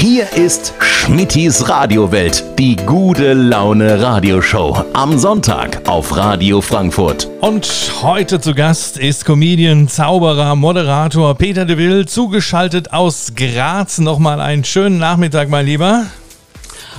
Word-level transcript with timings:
Hier 0.00 0.32
ist 0.32 0.72
Schmittis 0.80 1.68
Radiowelt, 1.68 2.42
die 2.58 2.74
gute 2.74 3.34
Laune 3.34 4.00
Radioshow. 4.00 4.82
Am 4.94 5.18
Sonntag 5.18 5.86
auf 5.86 6.16
Radio 6.16 6.62
Frankfurt. 6.62 7.28
Und 7.42 7.92
heute 8.00 8.40
zu 8.40 8.54
Gast 8.54 8.96
ist 8.96 9.26
Comedian, 9.26 9.88
Zauberer, 9.88 10.56
Moderator 10.56 11.34
Peter 11.34 11.66
de 11.66 11.76
Will, 11.76 12.08
zugeschaltet 12.08 12.94
aus 12.94 13.32
Graz. 13.36 13.98
Nochmal 13.98 14.40
einen 14.40 14.64
schönen 14.64 14.96
Nachmittag, 14.96 15.50
mein 15.50 15.66
Lieber. 15.66 16.06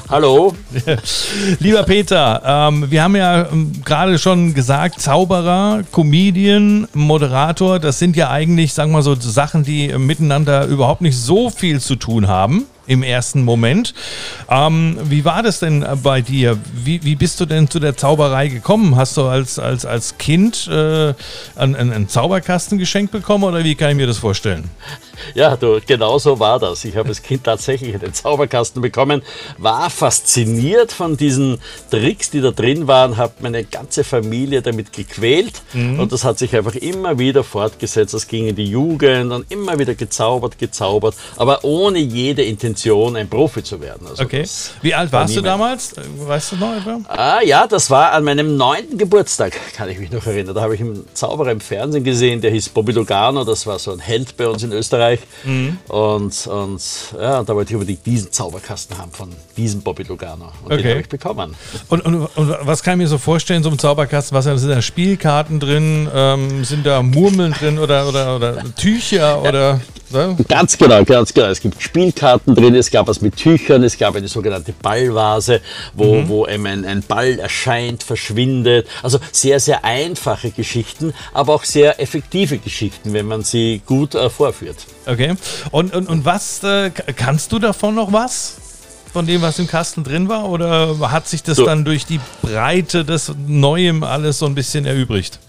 Hallo. 0.08 0.54
Lieber 1.60 1.82
Peter, 1.82 2.44
ähm, 2.46 2.92
wir 2.92 3.02
haben 3.02 3.16
ja 3.16 3.48
ähm, 3.52 3.82
gerade 3.84 4.20
schon 4.20 4.54
gesagt, 4.54 5.02
Zauberer, 5.02 5.82
Comedian, 5.92 6.88
Moderator, 6.94 7.80
das 7.80 7.98
sind 7.98 8.16
ja 8.16 8.30
eigentlich, 8.30 8.76
sagen 8.76 8.92
wir 8.92 8.98
mal 8.98 9.02
so, 9.02 9.16
Sachen, 9.16 9.64
die 9.64 9.88
miteinander 9.98 10.68
überhaupt 10.68 11.02
nicht 11.02 11.18
so 11.18 11.50
viel 11.50 11.80
zu 11.80 11.96
tun 11.96 12.28
haben 12.28 12.68
im 12.92 13.04
ersten 13.04 13.44
Moment. 13.44 13.94
Ähm, 14.50 14.98
wie 15.04 15.24
war 15.24 15.44
das 15.44 15.60
denn 15.60 15.86
bei 16.04 16.20
dir? 16.22 16.58
Wie, 16.74 17.02
wie 17.06 17.16
bist 17.16 17.40
du 17.40 17.46
denn 17.46 17.70
zu 17.70 17.80
der 17.80 17.96
Zauberei 17.96 18.50
gekommen? 18.50 18.98
Hast 18.98 19.16
du 19.16 19.24
als, 19.24 19.58
als, 19.60 19.86
als 19.86 20.18
Kind 20.18 20.68
äh, 20.68 21.14
einen, 21.56 21.76
einen 21.76 22.10
Zauberkasten 22.10 22.78
geschenkt 22.78 23.14
bekommen 23.14 23.46
oder 23.46 23.64
wie 23.64 23.76
kann 23.76 23.92
ich 23.92 23.96
mir 23.96 24.08
das 24.08 24.18
vorstellen? 24.18 24.70
Ja, 25.34 25.56
du, 25.56 25.80
genau 25.86 26.18
so 26.20 26.40
war 26.40 26.60
das. 26.60 26.86
Ich 26.86 26.96
habe 26.96 27.10
als 27.10 27.22
Kind 27.22 27.44
tatsächlich 27.44 27.96
einen 27.96 28.14
Zauberkasten 28.14 28.82
bekommen, 28.82 29.22
war 29.58 29.90
fasziniert 29.90 30.92
von 30.92 31.18
diesen 31.18 31.60
Tricks, 31.90 32.30
die 32.32 32.42
da 32.42 32.52
drin 32.52 32.88
waren, 32.88 33.18
habe 33.18 33.34
meine 33.40 33.64
ganze 33.64 34.04
Familie 34.04 34.62
damit 34.62 34.94
gequält 34.94 35.62
mhm. 35.74 36.00
und 36.00 36.12
das 36.12 36.24
hat 36.24 36.40
sich 36.40 36.56
einfach 36.56 36.76
immer 36.76 37.20
wieder 37.20 37.44
fortgesetzt. 37.44 38.14
Das 38.14 38.28
ging 38.28 38.48
in 38.48 38.56
die 38.56 38.66
Jugend 38.66 39.32
und 39.32 39.52
immer 39.52 39.78
wieder 39.80 39.96
gezaubert, 39.96 40.58
gezaubert, 40.58 41.16
aber 41.38 41.64
ohne 41.64 42.00
jede 42.00 42.44
Intention, 42.44 43.16
ein 43.16 43.30
Profi 43.30 43.64
zu 43.64 43.82
werden. 43.82 44.08
Also 44.08 44.24
okay. 44.24 44.46
Wie 44.82 44.94
alt 44.94 45.12
warst 45.12 45.36
war 45.36 45.42
du 45.42 45.48
damals? 45.48 45.94
Weißt 46.18 46.54
du 46.54 46.56
noch 46.58 46.76
etwa? 46.76 47.00
Ah, 47.08 47.42
ja, 47.44 47.68
das 47.68 47.90
war 47.90 48.12
an 48.12 48.24
meinem 48.24 48.58
neunten 48.58 48.98
Geburtstag, 48.98 49.54
kann 49.76 49.90
ich 49.90 50.00
mich 50.00 50.12
noch 50.12 50.26
erinnern. 50.26 50.56
Da 50.56 50.62
habe 50.62 50.76
ich 50.76 50.82
einen 50.82 51.06
Zauberer 51.14 51.52
im 51.52 51.60
Fernsehen 51.60 52.04
gesehen, 52.04 52.42
der 52.42 52.52
hieß 52.52 52.70
Bobby 52.70 52.92
Lugano, 52.92 53.44
das 53.44 53.68
war 53.68 53.80
so 53.80 53.92
ein 53.92 54.00
Held 54.00 54.38
bei 54.38 54.48
uns 54.48 54.64
in 54.64 54.72
Österreich. 54.72 55.11
Mhm. 55.44 55.78
Und, 55.88 56.48
und 56.48 56.82
ja, 57.20 57.44
da 57.44 57.56
wollte 57.56 57.72
ich 57.72 57.76
unbedingt 57.76 58.06
diesen 58.06 58.32
Zauberkasten 58.32 58.98
haben 58.98 59.12
von 59.12 59.30
diesem 59.58 59.82
Bobby 59.82 60.04
Lugano. 60.04 60.52
Und 60.64 60.74
okay. 60.74 60.82
den 60.82 60.92
habe 60.92 61.02
ich 61.02 61.10
bekommen. 61.10 61.56
Und, 61.90 62.06
und, 62.06 62.16
und, 62.36 62.56
was 62.62 62.84
kann 62.84 62.94
ich 62.94 63.04
mir 63.04 63.08
so 63.08 63.18
vorstellen, 63.18 63.64
so 63.64 63.70
einem 63.70 63.80
Zauberkasten? 63.80 64.36
Was 64.36 64.46
sind 64.46 64.70
da 64.70 64.82
Spielkarten 64.82 65.60
drin? 65.60 66.10
Ähm, 66.14 66.64
sind 66.64 66.86
da 66.86 67.02
Murmeln 67.02 67.54
drin 67.54 67.80
oder, 67.80 68.08
oder, 68.08 68.36
oder 68.36 68.64
Tücher? 68.76 69.42
Oder, 69.42 69.82
ja? 70.14 70.36
Ganz 70.48 70.78
genau, 70.78 71.04
ganz 71.04 71.34
genau. 71.34 71.48
Es 71.48 71.62
gibt 71.62 71.82
Spielkarten 71.82 72.56
drin, 72.56 72.76
es 72.76 72.92
gab 72.92 73.08
was 73.08 73.22
mit 73.22 73.36
Tüchern, 73.36 73.84
es 73.84 73.98
gab 73.98 74.16
eine 74.16 74.28
sogenannte 74.28 74.74
Ballvase, 74.74 75.62
wo, 75.94 76.16
mhm. 76.16 76.30
wo 76.30 76.48
eben 76.48 76.66
ein, 76.66 76.86
ein 76.86 77.02
Ball 77.02 77.40
erscheint, 77.40 78.04
verschwindet. 78.04 78.88
Also 79.04 79.20
sehr, 79.32 79.60
sehr 79.60 79.86
einfache 79.86 80.52
Geschichten, 80.52 81.14
aber 81.34 81.54
auch 81.54 81.64
sehr 81.64 82.00
effektive 82.00 82.58
Geschichten, 82.58 83.14
wenn 83.14 83.26
man 83.26 83.44
sie 83.44 83.82
gut 83.86 84.16
äh, 84.16 84.30
vorführt. 84.30 84.78
Okay. 85.06 85.36
Und, 85.72 85.94
und, 85.94 86.08
und 86.08 86.26
was, 86.26 86.64
äh, 86.64 86.90
kannst 86.90 87.52
du 87.52 87.60
davon 87.60 87.96
noch 87.96 88.14
was? 88.14 88.58
Von 89.14 89.26
dem, 89.26 89.42
was 89.42 89.60
im 89.60 89.68
Kasten 89.68 90.04
drin 90.04 90.30
war? 90.30 90.50
Oder 90.50 91.12
hat 91.12 91.28
sich 91.28 91.44
das 91.44 91.58
so. 91.58 91.66
dann 91.66 91.84
durch 91.84 92.06
die 92.06 92.20
Breite 92.42 93.04
des 93.04 93.34
Neuem 93.46 94.04
alles 94.04 94.40
so 94.40 94.46
ein 94.46 94.56
bisschen 94.56 94.86
erübrigt? 94.86 95.40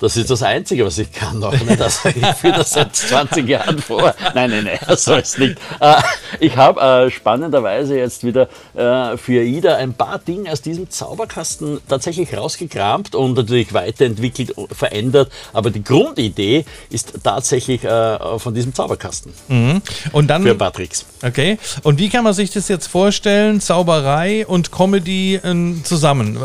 Das 0.00 0.16
ist 0.16 0.30
das 0.30 0.42
Einzige, 0.42 0.86
was 0.86 0.96
ich 0.96 1.12
kann 1.12 1.38
noch. 1.38 1.52
Ne? 1.52 1.76
Das, 1.76 2.02
ich 2.06 2.26
führe 2.36 2.58
das 2.58 2.70
seit 2.70 2.96
20 2.96 3.46
Jahren 3.46 3.78
vor. 3.78 4.14
Nein, 4.34 4.50
nein, 4.50 4.64
nein, 4.64 4.78
das 4.86 5.04
soll 5.04 5.18
es 5.18 5.36
nicht. 5.36 5.58
Äh, 5.78 5.96
ich 6.40 6.56
habe 6.56 6.80
äh, 6.80 7.10
spannenderweise 7.10 7.98
jetzt 7.98 8.24
wieder 8.24 8.48
äh, 8.74 9.18
für 9.18 9.42
Ida 9.42 9.76
ein 9.76 9.92
paar 9.92 10.18
Dinge 10.18 10.50
aus 10.50 10.62
diesem 10.62 10.88
Zauberkasten 10.88 11.80
tatsächlich 11.86 12.34
rausgekramt 12.34 13.14
und 13.14 13.36
natürlich 13.36 13.74
weiterentwickelt, 13.74 14.54
verändert. 14.72 15.30
Aber 15.52 15.70
die 15.70 15.84
Grundidee 15.84 16.64
ist 16.88 17.12
tatsächlich 17.22 17.82
von 17.82 18.54
diesem 18.54 18.74
Zauberkasten. 18.74 19.32
Mhm. 19.48 19.82
Und 20.12 20.28
dann, 20.28 20.42
für 20.42 20.54
Patricks. 20.54 21.04
Okay. 21.22 21.58
Und 21.82 21.98
wie 21.98 22.08
kann 22.08 22.24
man 22.24 22.32
sich 22.32 22.50
das 22.50 22.68
jetzt 22.68 22.86
vorstellen? 22.86 23.60
Zauberei 23.60 24.46
und 24.46 24.72
Comedy 24.72 25.40
zusammen. 25.84 26.38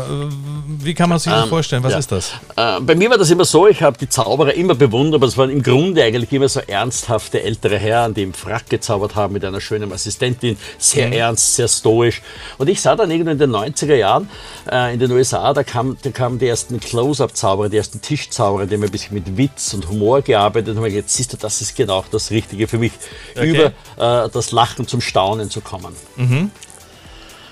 Wie 0.66 0.94
kann 0.94 1.08
man 1.08 1.18
sich 1.18 1.32
das 1.32 1.44
ähm, 1.44 1.48
vorstellen? 1.48 1.82
Was 1.82 1.92
ja. 1.92 1.98
ist 1.98 2.12
das? 2.12 2.32
bei 2.54 2.94
mir 2.94 3.10
war 3.10 3.18
das 3.18 3.30
immer 3.30 3.45
so, 3.46 3.66
ich 3.66 3.82
habe 3.82 3.96
die 3.98 4.08
Zauberer 4.08 4.54
immer 4.54 4.74
bewundert, 4.74 5.20
aber 5.20 5.26
es 5.26 5.38
waren 5.38 5.50
im 5.50 5.62
Grunde 5.62 6.02
eigentlich 6.02 6.32
immer 6.32 6.48
so 6.48 6.60
ernsthafte 6.60 7.42
ältere 7.42 7.78
Herren, 7.78 8.14
die 8.14 8.22
im 8.22 8.34
Frack 8.34 8.68
gezaubert 8.68 9.14
haben 9.14 9.32
mit 9.32 9.44
einer 9.44 9.60
schönen 9.60 9.92
Assistentin, 9.92 10.56
sehr 10.78 11.06
mhm. 11.06 11.12
ernst, 11.14 11.54
sehr 11.54 11.68
stoisch. 11.68 12.22
Und 12.58 12.68
ich 12.68 12.80
sah 12.80 12.96
dann 12.96 13.10
irgendwann 13.10 13.34
in 13.34 13.38
den 13.38 13.52
90er 13.52 13.94
Jahren 13.94 14.28
äh, 14.70 14.92
in 14.92 15.00
den 15.00 15.10
USA, 15.12 15.54
da, 15.54 15.64
kam, 15.64 15.96
da 16.02 16.10
kamen 16.10 16.38
die 16.38 16.48
ersten 16.48 16.80
Close-Up-Zauberer, 16.80 17.68
die 17.68 17.76
ersten 17.76 18.00
Tischzauberer, 18.00 18.66
die 18.66 18.74
haben 18.74 18.84
ein 18.84 18.90
bisschen 18.90 19.14
mit 19.14 19.36
Witz 19.36 19.72
und 19.74 19.88
Humor 19.88 20.22
gearbeitet 20.22 20.70
und 20.70 20.76
haben 20.76 20.90
gesagt, 20.90 21.10
siehst 21.10 21.32
du, 21.32 21.36
das 21.36 21.60
ist 21.60 21.76
genau 21.76 22.04
das 22.10 22.30
Richtige 22.30 22.68
für 22.68 22.78
mich, 22.78 22.92
okay. 23.34 23.48
über 23.48 24.24
äh, 24.24 24.28
das 24.28 24.52
Lachen 24.52 24.86
zum 24.86 25.00
Staunen 25.00 25.50
zu 25.50 25.60
kommen. 25.60 25.94
Mhm. 26.16 26.50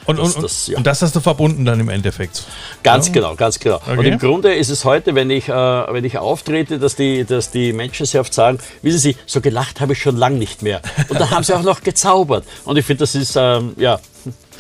Und, 0.07 0.19
das, 0.19 0.37
und, 0.37 0.43
das, 0.43 0.67
ja. 0.69 0.77
und, 0.77 0.87
das, 0.87 1.03
hast 1.03 1.17
du 1.17 1.21
verbunden 1.21 1.65
dann 1.65 1.81
im 1.81 1.89
Endeffekt? 1.89 2.45
Ganz 2.83 3.09
ja. 3.09 3.13
genau, 3.15 3.35
ganz 3.35 3.59
genau. 3.59 3.77
Okay. 3.77 3.97
Und 3.97 4.05
im 4.05 4.19
Grunde 4.19 4.55
ist 4.55 4.69
es 4.69 4.85
heute, 4.85 5.15
wenn 5.15 5.31
ich, 5.31 5.49
äh, 5.49 5.53
wenn 5.53 6.05
ich 6.05 6.19
auftrete, 6.19 6.79
dass 6.79 6.97
die, 6.97 7.25
dass 7.25 7.51
die 7.51 7.73
Menschen 7.73 8.07
sehr 8.07 8.21
oft 8.21 8.35
sagen, 8.35 8.59
wissen 8.83 8.99
Sie, 8.99 9.17
so 9.27 9.41
gelacht 9.41 9.81
habe 9.81 9.95
ich 9.95 10.03
schon 10.03 10.17
lange 10.17 10.37
nicht 10.37 10.63
mehr. 10.63 10.81
Und 11.09 11.21
dann 11.21 11.31
haben 11.31 11.45
sie 11.45 11.55
auch 11.55 11.63
noch 11.63 11.83
gezaubert. 11.83 12.45
Und 12.65 12.77
ich 12.77 12.85
finde, 12.85 13.01
das 13.01 13.15
ist, 13.15 13.37
ähm, 13.37 13.75
ja, 13.77 13.99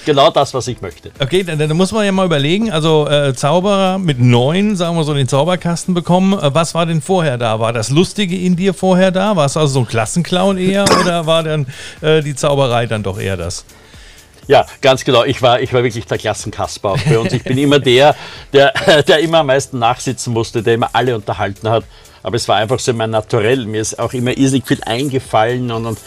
genau 0.04 0.30
das, 0.30 0.54
was 0.54 0.68
ich 0.68 0.80
möchte. 0.80 1.10
Okay, 1.18 1.42
dann, 1.42 1.58
dann 1.58 1.76
muss 1.76 1.92
man 1.92 2.04
ja 2.04 2.12
mal 2.12 2.26
überlegen, 2.26 2.70
also 2.70 3.08
äh, 3.08 3.34
Zauberer 3.34 3.98
mit 3.98 4.20
neun, 4.20 4.76
sagen 4.76 4.96
wir 4.96 5.04
so, 5.04 5.14
den 5.14 5.28
Zauberkasten 5.28 5.94
bekommen. 5.94 6.32
Äh, 6.38 6.54
was 6.54 6.74
war 6.74 6.86
denn 6.86 7.00
vorher 7.00 7.38
da? 7.38 7.60
War 7.60 7.72
das 7.72 7.90
Lustige 7.90 8.36
in 8.36 8.56
dir 8.56 8.74
vorher 8.74 9.10
da? 9.10 9.36
War 9.36 9.46
es 9.46 9.56
also 9.56 9.74
so 9.74 9.80
ein 9.80 9.86
Klassenclown 9.86 10.58
eher 10.58 10.84
oder 11.00 11.26
war 11.26 11.42
dann 11.42 11.66
äh, 12.00 12.22
die 12.22 12.34
Zauberei 12.34 12.86
dann 12.86 13.02
doch 13.02 13.18
eher 13.18 13.36
das? 13.36 13.64
Ja, 14.46 14.66
ganz 14.80 15.04
genau. 15.04 15.24
Ich 15.24 15.40
war, 15.42 15.60
ich 15.60 15.72
war 15.72 15.82
wirklich 15.82 16.06
der 16.06 16.18
Klassenkasper 16.18 16.90
auch 16.90 16.98
bei 16.98 17.18
uns. 17.18 17.32
Ich 17.32 17.44
bin 17.44 17.58
immer 17.58 17.78
der, 17.78 18.14
der, 18.52 18.72
der 19.08 19.20
immer 19.20 19.38
am 19.38 19.46
meisten 19.46 19.78
nachsitzen 19.78 20.32
musste, 20.32 20.62
der 20.62 20.74
immer 20.74 20.90
alle 20.92 21.14
unterhalten 21.14 21.68
hat. 21.68 21.84
Aber 22.22 22.36
es 22.36 22.48
war 22.48 22.56
einfach 22.56 22.78
so 22.78 22.92
mein 22.92 23.10
Naturell. 23.10 23.66
Mir 23.66 23.80
ist 23.80 23.98
auch 23.98 24.12
immer 24.12 24.36
irrsinnig 24.36 24.66
viel 24.66 24.82
eingefallen 24.84 25.70
und, 25.70 25.86
und 25.86 25.98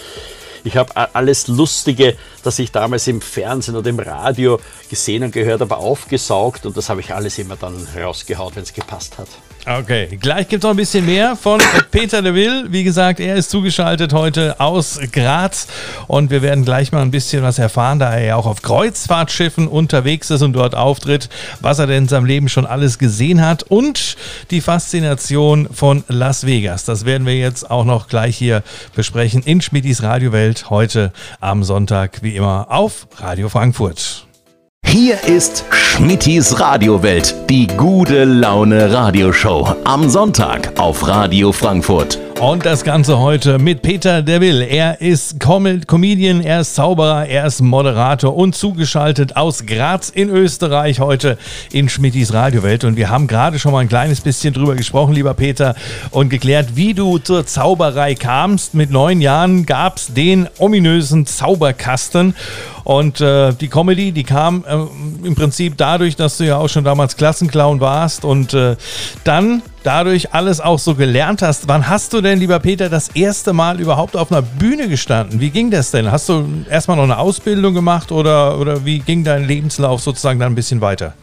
ich 0.63 0.75
habe 0.75 0.91
alles 1.13 1.47
Lustige, 1.47 2.17
das 2.43 2.59
ich 2.59 2.71
damals 2.71 3.07
im 3.07 3.21
Fernsehen 3.21 3.75
oder 3.75 3.89
im 3.89 3.99
Radio 3.99 4.59
gesehen 4.89 5.23
und 5.23 5.31
gehört 5.31 5.61
habe, 5.61 5.77
aufgesaugt 5.77 6.65
und 6.65 6.75
das 6.75 6.89
habe 6.89 6.99
ich 6.99 7.13
alles 7.13 7.37
immer 7.37 7.55
dann 7.55 7.87
rausgehaut, 7.95 8.55
wenn 8.55 8.63
es 8.63 8.73
gepasst 8.73 9.17
hat. 9.17 9.29
Okay, 9.69 10.17
gleich 10.21 10.47
gibt 10.47 10.63
es 10.63 10.65
noch 10.65 10.71
ein 10.71 10.77
bisschen 10.77 11.05
mehr 11.05 11.35
von 11.35 11.59
Peter 11.91 12.21
de 12.21 12.33
Will. 12.33 12.67
Wie 12.69 12.85
gesagt, 12.85 13.19
er 13.19 13.35
ist 13.35 13.49
zugeschaltet 13.49 14.13
heute 14.13 14.61
aus 14.61 14.97
Graz 15.11 15.67
und 16.07 16.29
wir 16.31 16.41
werden 16.41 16.63
gleich 16.63 16.93
mal 16.93 17.01
ein 17.01 17.11
bisschen 17.11 17.43
was 17.43 17.59
erfahren, 17.59 17.99
da 17.99 18.13
er 18.13 18.23
ja 18.23 18.35
auch 18.37 18.45
auf 18.45 18.61
Kreuzfahrtschiffen 18.61 19.67
unterwegs 19.67 20.29
ist 20.29 20.41
und 20.41 20.53
dort 20.53 20.73
auftritt, 20.73 21.27
was 21.59 21.79
er 21.79 21.87
denn 21.87 22.03
in 22.03 22.07
seinem 22.07 22.23
Leben 22.23 22.47
schon 22.47 22.65
alles 22.65 22.97
gesehen 22.97 23.45
hat 23.45 23.63
und 23.63 24.15
die 24.51 24.61
Faszination 24.61 25.67
von 25.69 26.05
Las 26.07 26.45
Vegas. 26.45 26.85
Das 26.85 27.03
werden 27.03 27.27
wir 27.27 27.35
jetzt 27.35 27.69
auch 27.69 27.83
noch 27.83 28.07
gleich 28.07 28.37
hier 28.37 28.63
besprechen 28.95 29.43
in 29.43 29.59
Schmidis 29.59 30.01
Radiowelt 30.01 30.69
heute 30.69 31.11
am 31.41 31.65
Sonntag, 31.65 32.19
wie 32.21 32.37
immer 32.37 32.67
auf 32.69 33.07
Radio 33.19 33.49
Frankfurt. 33.49 34.26
Hier 34.89 35.21
ist 35.25 35.65
Schmittis 35.69 36.61
Radiowelt, 36.61 37.35
die 37.49 37.67
gute 37.67 38.23
Laune 38.23 38.93
Radioshow. 38.93 39.75
Am 39.83 40.09
Sonntag 40.09 40.79
auf 40.79 41.05
Radio 41.05 41.51
Frankfurt. 41.51 42.26
Und 42.39 42.67
das 42.67 42.83
Ganze 42.83 43.17
heute 43.17 43.57
mit 43.57 43.81
Peter 43.81 44.21
Deville. 44.21 44.63
Er 44.63 45.01
ist 45.01 45.39
Com 45.39 45.81
Comedian, 45.87 46.41
er 46.41 46.61
ist 46.61 46.75
Zauberer, 46.75 47.25
er 47.25 47.47
ist 47.47 47.61
Moderator 47.61 48.35
und 48.35 48.55
zugeschaltet 48.55 49.35
aus 49.35 49.65
Graz 49.65 50.09
in 50.09 50.29
Österreich 50.29 50.99
heute 50.99 51.39
in 51.71 51.89
Schmittis 51.89 52.33
Radiowelt. 52.33 52.83
Und 52.83 52.95
wir 52.95 53.09
haben 53.09 53.25
gerade 53.25 53.57
schon 53.57 53.71
mal 53.71 53.79
ein 53.79 53.89
kleines 53.89 54.21
bisschen 54.21 54.53
drüber 54.53 54.75
gesprochen, 54.75 55.15
lieber 55.15 55.33
Peter, 55.33 55.73
und 56.11 56.29
geklärt, 56.29 56.75
wie 56.75 56.93
du 56.93 57.17
zur 57.17 57.47
Zauberei 57.47 58.13
kamst. 58.13 58.75
Mit 58.75 58.91
neun 58.91 59.19
Jahren 59.19 59.65
gab 59.65 59.97
es 59.97 60.13
den 60.13 60.47
ominösen 60.59 61.25
Zauberkasten. 61.25 62.35
Und 62.83 63.19
äh, 63.19 63.51
die 63.53 63.67
Comedy, 63.67 64.11
die 64.11 64.23
kam 64.23 64.63
äh, 64.65 65.25
im 65.25 65.33
Prinzip 65.33 65.73
dadurch, 65.75 66.15
dass 66.15 66.37
du 66.37 66.45
ja 66.45 66.57
auch 66.57 66.69
schon 66.69 66.83
damals 66.83 67.17
Klassenclown 67.17 67.81
warst 67.81 68.23
und 68.23 68.53
äh, 68.53 68.75
dann 69.23 69.63
dadurch 69.87 70.33
alles 70.33 70.59
auch 70.59 70.79
so 70.79 70.95
gelernt 70.95 71.41
hast. 71.41 71.69
Wann 71.69 71.87
hast 71.87 72.11
du 72.11 72.19
denn, 72.19 72.39
lieber 72.39 72.59
Peter, 72.59 72.89
das 72.89 73.07
erste 73.15 73.53
Mal 73.53 73.79
überhaupt 73.79 74.17
auf 74.17 74.31
einer 74.31 74.41
Bühne 74.41 74.89
gestanden? 74.89 75.39
Wie 75.39 75.49
ging 75.49 75.71
das 75.71 75.91
denn? 75.91 76.11
Hast 76.11 76.27
du 76.27 76.45
erstmal 76.69 76.97
noch 76.97 77.05
eine 77.05 77.17
Ausbildung 77.17 77.73
gemacht 77.73 78.11
oder, 78.11 78.59
oder 78.59 78.83
wie 78.83 78.99
ging 78.99 79.23
dein 79.23 79.45
Lebenslauf 79.47 80.01
sozusagen 80.01 80.39
dann 80.39 80.51
ein 80.51 80.55
bisschen 80.55 80.81
weiter? 80.81 81.13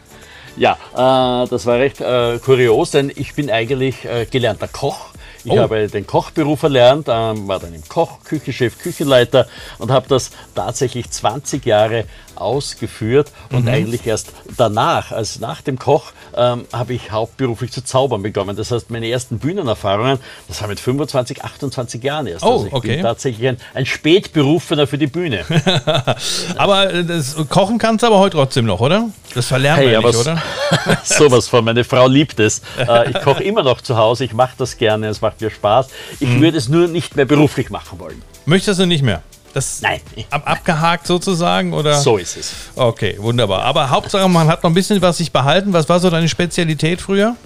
Ja, 0.57 0.79
äh, 0.95 1.47
das 1.49 1.67
war 1.67 1.79
recht 1.79 2.01
äh, 2.01 2.39
kurios, 2.39 2.93
denn 2.93 3.13
ich 3.15 3.35
bin 3.35 3.51
eigentlich 3.51 4.05
äh, 4.07 4.25
gelernter 4.31 4.69
Koch 4.69 5.09
Ich 5.45 5.53
Oh. 5.53 5.59
habe 5.59 5.89
den 5.89 6.07
Kochberuf 6.07 6.63
erlernt, 6.63 7.07
ähm, 7.11 7.47
war 7.49 7.59
dann 7.59 7.75
im 7.75 7.87
Koch, 7.87 8.21
Küchenchef, 8.25 8.79
Küchenleiter 8.79 9.47
und 9.79 9.91
habe 9.91 10.07
das 10.09 10.31
tatsächlich 10.55 11.11
20 11.11 11.67
Jahre 11.67 12.05
ausgeführt 12.37 13.31
Mhm. 13.51 13.57
und 13.59 13.69
eigentlich 13.69 14.07
erst 14.07 14.33
danach, 14.57 15.13
also 15.13 15.41
nach 15.41 15.61
dem 15.63 15.79
Koch, 15.79 16.13
ähm, 16.37 16.65
habe 16.73 16.95
ich 16.95 17.11
hauptberuflich 17.13 17.71
zu 17.73 17.85
zaubern 17.85 18.23
begonnen. 18.23 18.57
Das 18.57 18.71
heißt, 18.71 18.91
meine 18.91 19.09
ersten 19.09 19.39
Bühnenerfahrungen, 19.39 20.19
das 20.49 20.61
war 20.61 20.69
mit 20.69 20.81
25, 20.81 21.45
28 21.45 22.03
Jahren 22.03 22.27
erst. 22.27 22.45
Oh, 22.45 22.53
also 22.53 22.67
ich 22.67 22.73
okay. 22.73 22.95
bin 22.97 23.03
tatsächlich 23.03 23.49
ein, 23.49 23.57
ein 23.75 23.87
Spätberufener 23.87 24.87
für 24.87 24.99
die 24.99 25.07
Bühne. 25.07 25.45
Aber 26.57 26.93
äh, 26.93 27.05
das 27.05 27.37
Kochen 27.49 27.79
kannst 27.79 28.03
du 28.03 28.07
aber 28.09 28.19
heute 28.19 28.37
trotzdem 28.37 28.65
noch, 28.67 28.81
oder? 28.81 29.09
Das 29.35 29.47
verlernt 29.47 29.83
man 29.83 29.89
Hey, 29.91 29.99
nicht, 30.05 30.17
oder? 30.17 30.43
sowas 31.05 31.49
von. 31.49 31.65
Meine 31.65 31.85
Frau 31.85 32.07
liebt 32.09 32.39
es. 32.41 32.61
Äh, 32.85 33.11
ich 33.11 33.21
koche 33.23 33.43
immer 33.43 33.63
noch 33.63 33.81
zu 33.81 33.97
Hause. 33.97 34.25
Ich 34.25 34.33
mache 34.35 34.53
das 34.59 34.77
gerne. 34.77 35.07
Es 35.09 35.21
macht 35.21 35.41
mir 35.41 35.49
Spaß. 35.51 35.89
Ich 36.21 36.29
Mhm. 36.29 36.41
würde 36.43 36.59
es 36.59 36.69
nur 36.69 36.87
nicht 36.89 37.17
mehr 37.17 37.25
beruflich 37.25 37.71
machen 37.71 37.99
wollen. 37.99 38.21
Möchtest 38.47 38.79
du 38.81 38.87
nicht 38.87 39.03
mehr? 39.03 39.23
Das 39.55 39.81
Nein. 39.83 40.01
Ab, 40.31 40.43
abgehakt 40.45 41.07
sozusagen, 41.07 41.73
oder? 41.73 41.95
So 42.01 42.17
ist 42.19 42.37
es. 42.37 42.53
Okay, 42.75 43.17
wunderbar. 43.21 43.63
Aber 43.63 43.89
Hauptsache, 43.89 44.29
man 44.29 44.49
hat 44.49 44.63
noch 44.65 44.71
ein 44.71 44.75
bisschen 44.75 45.01
was 45.01 45.17
sich 45.19 45.31
behalten. 45.33 45.73
Was 45.73 45.89
war 45.89 46.01
so 46.01 46.11
deine 46.11 46.29
Spezialität 46.29 47.01
früher? 47.01 47.37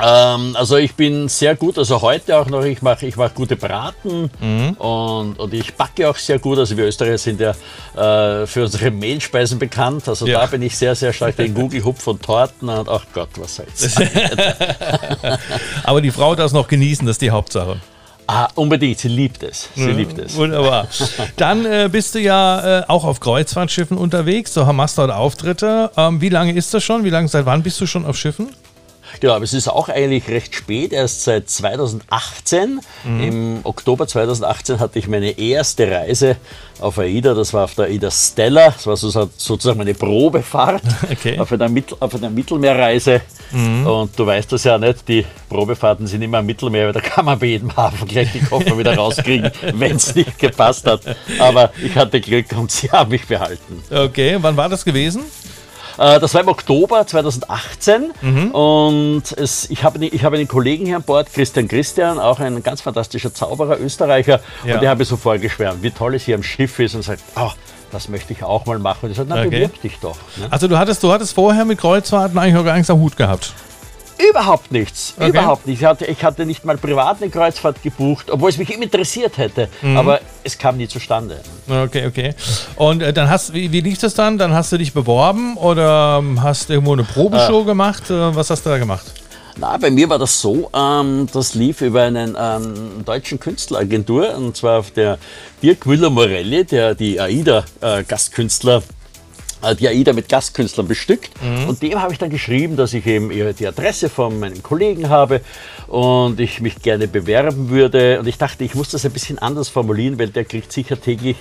Ähm, 0.00 0.56
also 0.58 0.78
ich 0.78 0.94
bin 0.94 1.28
sehr 1.28 1.54
gut, 1.54 1.76
also 1.76 2.00
heute 2.00 2.38
auch 2.38 2.46
noch, 2.46 2.64
ich 2.64 2.80
mache 2.80 3.04
ich 3.06 3.14
mach 3.16 3.34
gute 3.34 3.56
Braten 3.56 4.30
Mhm. 4.40 4.70
und, 4.78 5.38
und 5.38 5.52
ich 5.52 5.74
backe 5.74 6.08
auch 6.08 6.16
sehr 6.16 6.38
gut. 6.38 6.58
Also 6.58 6.74
wir 6.78 6.86
Österreicher 6.86 7.18
sind 7.18 7.38
ja 7.38 7.50
äh, 7.50 8.46
für 8.46 8.62
unsere 8.64 8.90
Mehlspeisen 8.90 9.58
bekannt. 9.58 10.08
Also 10.08 10.26
Ja. 10.26 10.40
da 10.40 10.46
bin 10.46 10.62
ich 10.62 10.74
sehr, 10.78 10.94
sehr 10.94 11.12
stark 11.12 11.36
den 11.36 11.52
Google-Hupf 11.52 12.06
und 12.06 12.22
Torten 12.22 12.70
und 12.70 12.88
ach 12.88 13.04
Gott, 13.12 13.28
was 13.36 13.56
soll's. 13.56 13.94
Aber 15.84 16.00
die 16.00 16.10
Frau 16.10 16.34
darf 16.34 16.46
es 16.46 16.52
noch 16.52 16.68
genießen, 16.68 17.06
das 17.06 17.14
ist 17.16 17.22
die 17.22 17.30
Hauptsache. 17.30 17.76
Ah, 18.32 18.48
unbedingt, 18.54 18.98
sie 18.98 19.08
liebt 19.08 19.42
es. 19.42 19.68
Sie 19.74 19.90
liebt 19.90 20.18
es. 20.18 20.36
Wunderbar. 20.36 20.88
Dann 21.36 21.64
äh, 21.64 21.88
bist 21.90 22.14
du 22.14 22.20
ja 22.20 22.80
äh, 22.80 22.84
auch 22.88 23.04
auf 23.04 23.20
Kreuzfahrtschiffen 23.20 23.96
unterwegs. 23.96 24.54
Du 24.54 24.64
machst 24.72 24.98
dort 24.98 25.10
Auftritte. 25.10 25.90
Ähm, 25.96 26.20
wie 26.20 26.28
lange 26.28 26.52
ist 26.52 26.72
das 26.74 26.82
schon? 26.82 27.04
Wie 27.04 27.10
lange, 27.10 27.28
seit 27.28 27.46
wann 27.46 27.62
bist 27.62 27.80
du 27.80 27.86
schon 27.86 28.06
auf 28.06 28.16
Schiffen? 28.16 28.50
Genau, 29.20 29.34
aber 29.34 29.44
es 29.44 29.52
ist 29.52 29.68
auch 29.68 29.88
eigentlich 29.88 30.28
recht 30.28 30.54
spät, 30.54 30.92
erst 30.92 31.24
seit 31.24 31.48
2018. 31.50 32.80
Im 33.04 33.60
Oktober 33.64 34.06
2018 34.06 34.80
hatte 34.80 34.98
ich 34.98 35.08
meine 35.08 35.38
erste 35.38 35.90
Reise 35.90 36.36
auf 36.80 36.98
AIDA, 36.98 37.34
das 37.34 37.52
war 37.54 37.64
auf 37.64 37.74
der 37.74 37.84
AIDA 37.86 38.10
Stella, 38.10 38.70
das 38.70 38.86
war 38.86 38.96
so- 38.96 39.10
sozusagen 39.36 39.78
meine 39.78 39.94
Probefahrt 39.94 40.82
Okay. 41.12 41.38
auf, 41.38 41.52
einer 41.52 41.68
Mittel, 41.68 41.96
auf 42.00 42.14
einer 42.14 42.30
Mittelmeerreise. 42.30 43.20
Und 43.52 44.18
du 44.18 44.26
weißt 44.26 44.50
das 44.52 44.64
ja 44.64 44.78
nicht, 44.78 45.06
die 45.06 45.24
Probefahrten 45.48 46.06
sind 46.06 46.22
immer 46.22 46.38
am 46.38 46.46
Mittelmeer, 46.46 46.86
weil 46.86 46.92
da 46.94 47.00
kann 47.00 47.24
man 47.26 47.38
bei 47.38 47.46
jedem 47.46 47.76
Hafen 47.76 48.08
gleich 48.08 48.32
die 48.32 48.40
Koffer 48.40 48.76
wieder 48.78 48.96
rauskriegen, 48.96 49.50
wenn 49.74 49.96
es 49.96 50.14
nicht 50.14 50.38
gepasst 50.38 50.86
hat. 50.86 51.02
Aber 51.38 51.70
ich 51.82 51.94
hatte 51.94 52.20
Glück 52.20 52.46
und 52.56 52.70
sie 52.72 52.90
haben 52.90 53.10
mich 53.10 53.26
behalten. 53.26 53.82
Okay, 53.90 54.36
wann 54.40 54.56
war 54.56 54.68
das 54.70 54.84
gewesen? 54.84 55.22
Äh, 55.98 56.20
Das 56.20 56.34
war 56.34 56.40
im 56.42 56.48
Oktober 56.48 57.06
2018 57.06 58.12
Mhm. 58.22 58.50
und 58.52 59.22
es, 59.36 59.68
ich, 59.70 59.84
habe, 59.84 60.04
ich 60.04 60.24
habe 60.24 60.36
einen 60.36 60.48
Kollegen 60.48 60.86
hier 60.86 60.96
an 60.96 61.02
Bord, 61.02 61.32
Christian 61.32 61.68
Christian, 61.68 62.18
auch 62.18 62.38
ein 62.40 62.62
ganz 62.62 62.80
fantastischer 62.80 63.32
Zauberer, 63.34 63.78
Österreicher, 63.80 64.40
Ja. 64.64 64.74
und 64.74 64.82
der 64.82 64.90
habe 64.90 65.04
so 65.04 65.16
vorgeschwärmt, 65.16 65.82
wie 65.82 65.90
toll 65.90 66.14
es 66.14 66.24
hier 66.24 66.34
am 66.36 66.42
Schiff 66.42 66.78
ist 66.78 66.94
und 66.94 67.02
sagt, 67.02 67.22
oh, 67.36 67.50
das 67.90 68.08
möchte 68.08 68.32
ich 68.32 68.42
auch 68.42 68.64
mal 68.66 68.78
machen. 68.78 69.00
Und 69.02 69.10
ich 69.10 69.16
sagte, 69.16 69.32
na, 69.34 69.40
Okay. 69.42 69.50
bewirb 69.50 69.80
dich 69.82 69.98
doch. 70.00 70.16
Ne? 70.36 70.46
Also 70.50 70.66
du 70.68 70.78
hattest, 70.78 71.02
du 71.02 71.12
hattest 71.12 71.34
vorher 71.34 71.64
mit 71.64 71.78
Kreuzfahrten 71.78 72.38
eigentlich 72.38 72.54
noch 72.54 72.64
gar 72.64 72.74
nichts 72.74 72.88
am 72.90 72.98
Hut 73.00 73.16
gehabt. 73.16 73.52
Überhaupt 74.30 74.70
nichts, 74.72 75.14
Okay. 75.18 75.28
überhaupt 75.30 75.66
nichts. 75.66 75.80
Ich 75.82 75.86
hatte, 75.86 76.04
ich 76.06 76.22
hatte 76.24 76.46
nicht 76.46 76.64
mal 76.64 76.76
privat 76.76 77.20
eine 77.22 77.30
Kreuzfahrt 77.30 77.82
gebucht, 77.82 78.30
obwohl 78.30 78.50
es 78.50 78.58
mich 78.58 78.72
immer 78.72 78.84
interessiert 78.84 79.36
hätte, 79.38 79.68
Mhm. 79.82 79.96
aber 79.96 80.20
es 80.44 80.56
kam 80.58 80.76
nie 80.76 80.88
zustande. 80.88 81.40
Okay, 81.68 82.06
okay. 82.06 82.34
Und 82.76 83.02
äh, 83.02 83.12
dann 83.12 83.28
hast, 83.30 83.52
wie, 83.54 83.70
wie 83.72 83.80
lief 83.80 83.98
das 83.98 84.14
dann? 84.14 84.38
Dann 84.38 84.52
hast 84.54 84.70
du 84.72 84.78
dich 84.78 84.92
beworben 84.92 85.56
oder 85.56 86.18
ähm, 86.20 86.42
hast 86.42 86.70
irgendwo 86.70 86.92
eine 86.92 87.04
Probeshow 87.04 87.64
gemacht? 87.64 88.10
Äh, 88.10 88.34
was 88.36 88.50
hast 88.50 88.64
du 88.66 88.70
da 88.70 88.78
gemacht? 88.78 89.04
Na, 89.58 89.76
bei 89.76 89.90
mir 89.90 90.08
war 90.08 90.18
das 90.18 90.40
so, 90.40 90.70
ähm, 90.74 91.26
das 91.30 91.54
lief 91.54 91.82
über 91.82 92.02
einen 92.02 92.36
ähm, 92.40 93.04
deutschen 93.04 93.38
Künstleragentur 93.38 94.34
und 94.34 94.56
zwar 94.56 94.78
auf 94.78 94.90
der 94.92 95.18
Dirk 95.62 95.84
Müller-Morelli, 95.84 96.64
der 96.64 96.94
die 96.94 97.20
AIDA-Gastkünstler 97.20 98.78
äh, 98.78 98.82
die 99.78 99.88
AIDA 99.88 100.12
mit 100.12 100.28
Gastkünstlern 100.28 100.88
bestückt. 100.88 101.30
Und 101.68 101.82
dem 101.82 102.00
habe 102.00 102.12
ich 102.12 102.18
dann 102.18 102.30
geschrieben, 102.30 102.76
dass 102.76 102.94
ich 102.94 103.06
eben 103.06 103.30
die 103.30 103.66
Adresse 103.66 104.08
von 104.08 104.38
meinem 104.40 104.62
Kollegen 104.62 105.08
habe 105.08 105.40
und 105.88 106.40
ich 106.40 106.60
mich 106.60 106.82
gerne 106.82 107.08
bewerben 107.08 107.70
würde. 107.70 108.18
Und 108.18 108.26
ich 108.26 108.38
dachte, 108.38 108.64
ich 108.64 108.74
muss 108.74 108.90
das 108.90 109.04
ein 109.04 109.12
bisschen 109.12 109.38
anders 109.38 109.68
formulieren, 109.68 110.18
weil 110.18 110.28
der 110.28 110.44
kriegt 110.44 110.72
sicher 110.72 111.00
täglich 111.00 111.36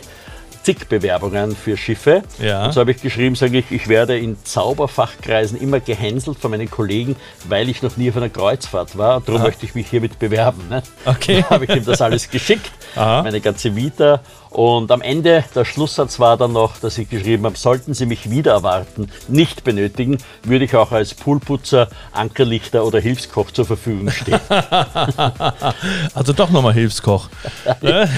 zig 0.63 0.87
Bewerbungen 0.87 1.55
für 1.55 1.77
Schiffe. 1.77 2.23
Ja. 2.39 2.65
Und 2.65 2.73
so 2.73 2.81
habe 2.81 2.91
ich 2.91 3.01
geschrieben, 3.01 3.35
sage 3.35 3.59
ich, 3.59 3.71
ich 3.71 3.87
werde 3.87 4.17
in 4.17 4.37
Zauberfachkreisen 4.43 5.59
immer 5.59 5.79
gehänselt 5.79 6.37
von 6.37 6.51
meinen 6.51 6.69
Kollegen, 6.69 7.15
weil 7.47 7.69
ich 7.69 7.81
noch 7.81 7.97
nie 7.97 8.09
auf 8.09 8.17
einer 8.17 8.29
Kreuzfahrt 8.29 8.97
war. 8.97 9.17
Und 9.17 9.27
darum 9.27 9.41
möchte 9.41 9.65
ich 9.65 9.75
mich 9.75 9.89
hiermit 9.89 10.19
bewerben. 10.19 10.61
Ne? 10.69 10.83
Okay. 11.05 11.41
Dann 11.41 11.49
habe 11.49 11.65
ich 11.65 11.75
ihm 11.75 11.85
das 11.85 12.01
alles 12.01 12.29
geschickt, 12.29 12.71
Aha. 12.95 13.23
meine 13.23 13.41
ganze 13.41 13.75
Vita. 13.75 14.21
Und 14.51 14.91
am 14.91 15.01
Ende, 15.01 15.45
der 15.55 15.63
Schlusssatz 15.63 16.19
war 16.19 16.35
dann 16.35 16.51
noch, 16.51 16.77
dass 16.77 16.97
ich 16.97 17.09
geschrieben 17.09 17.45
habe, 17.45 17.57
sollten 17.57 17.93
Sie 17.93 18.05
mich 18.05 18.29
wieder 18.29 18.51
erwarten, 18.51 19.09
nicht 19.29 19.63
benötigen, 19.63 20.17
würde 20.43 20.65
ich 20.65 20.75
auch 20.75 20.91
als 20.91 21.13
Poolputzer, 21.13 21.87
Ankerlichter 22.11 22.85
oder 22.85 22.99
Hilfskoch 22.99 23.51
zur 23.51 23.65
Verfügung 23.65 24.11
stehen. 24.11 24.39
Also 26.13 26.33
doch 26.33 26.49
nochmal 26.49 26.73
Hilfskoch. 26.73 27.29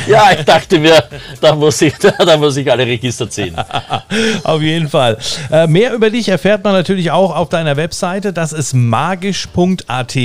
ja, 0.08 0.32
ich 0.32 0.44
dachte 0.46 0.80
mir, 0.80 1.04
da 1.40 1.54
muss 1.54 1.82
ich, 1.82 1.94
da 1.98 2.38
muss 2.38 2.58
ich 2.58 2.70
alle 2.70 2.86
Register 2.86 3.30
ziehen. 3.30 3.56
Auf 4.44 4.62
jeden 4.62 4.90
Fall. 4.90 5.18
Äh, 5.52 5.68
mehr 5.68 5.94
über 5.94 6.10
dich 6.10 6.30
erfährt 6.30 6.64
man 6.64 6.74
natürlich 6.74 7.12
auch 7.12 7.36
auf 7.36 7.50
deiner 7.50 7.78
Webseite. 7.78 8.34
Das 8.34 8.54
ist 8.54 8.74
magisch.at. 8.74 10.18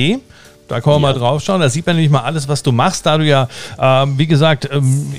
Da 0.68 0.80
kann 0.80 0.94
man 0.94 1.02
mal 1.02 1.14
drauf 1.14 1.42
schauen. 1.42 1.60
Da 1.60 1.68
sieht 1.68 1.86
man 1.86 1.96
nämlich 1.96 2.12
mal 2.12 2.20
alles, 2.20 2.46
was 2.46 2.62
du 2.62 2.72
machst. 2.72 3.06
Da 3.06 3.18
du 3.18 3.24
ja, 3.24 3.48
ähm, 3.78 4.18
wie 4.18 4.26
gesagt, 4.26 4.68
ähm, 4.70 5.14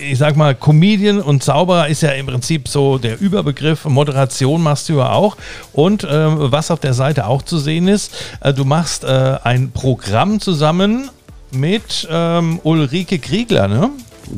ich 0.00 0.18
sag 0.18 0.36
mal, 0.36 0.54
Comedian 0.54 1.20
und 1.20 1.42
Zauberer 1.42 1.88
ist 1.88 2.00
ja 2.00 2.10
im 2.10 2.26
Prinzip 2.26 2.68
so 2.68 2.98
der 2.98 3.20
Überbegriff. 3.20 3.84
Moderation 3.84 4.62
machst 4.62 4.88
du 4.88 4.94
ja 4.94 5.10
auch. 5.10 5.36
Und 5.72 6.06
ähm, 6.10 6.36
was 6.38 6.70
auf 6.70 6.80
der 6.80 6.94
Seite 6.94 7.26
auch 7.26 7.42
zu 7.42 7.58
sehen 7.58 7.86
ist, 7.86 8.14
äh, 8.40 8.52
du 8.52 8.64
machst 8.64 9.04
äh, 9.04 9.38
ein 9.44 9.70
Programm 9.70 10.40
zusammen 10.40 11.10
mit 11.52 12.08
ähm, 12.10 12.58
Ulrike 12.64 13.18
Kriegler, 13.18 13.68
ne? 13.68 13.90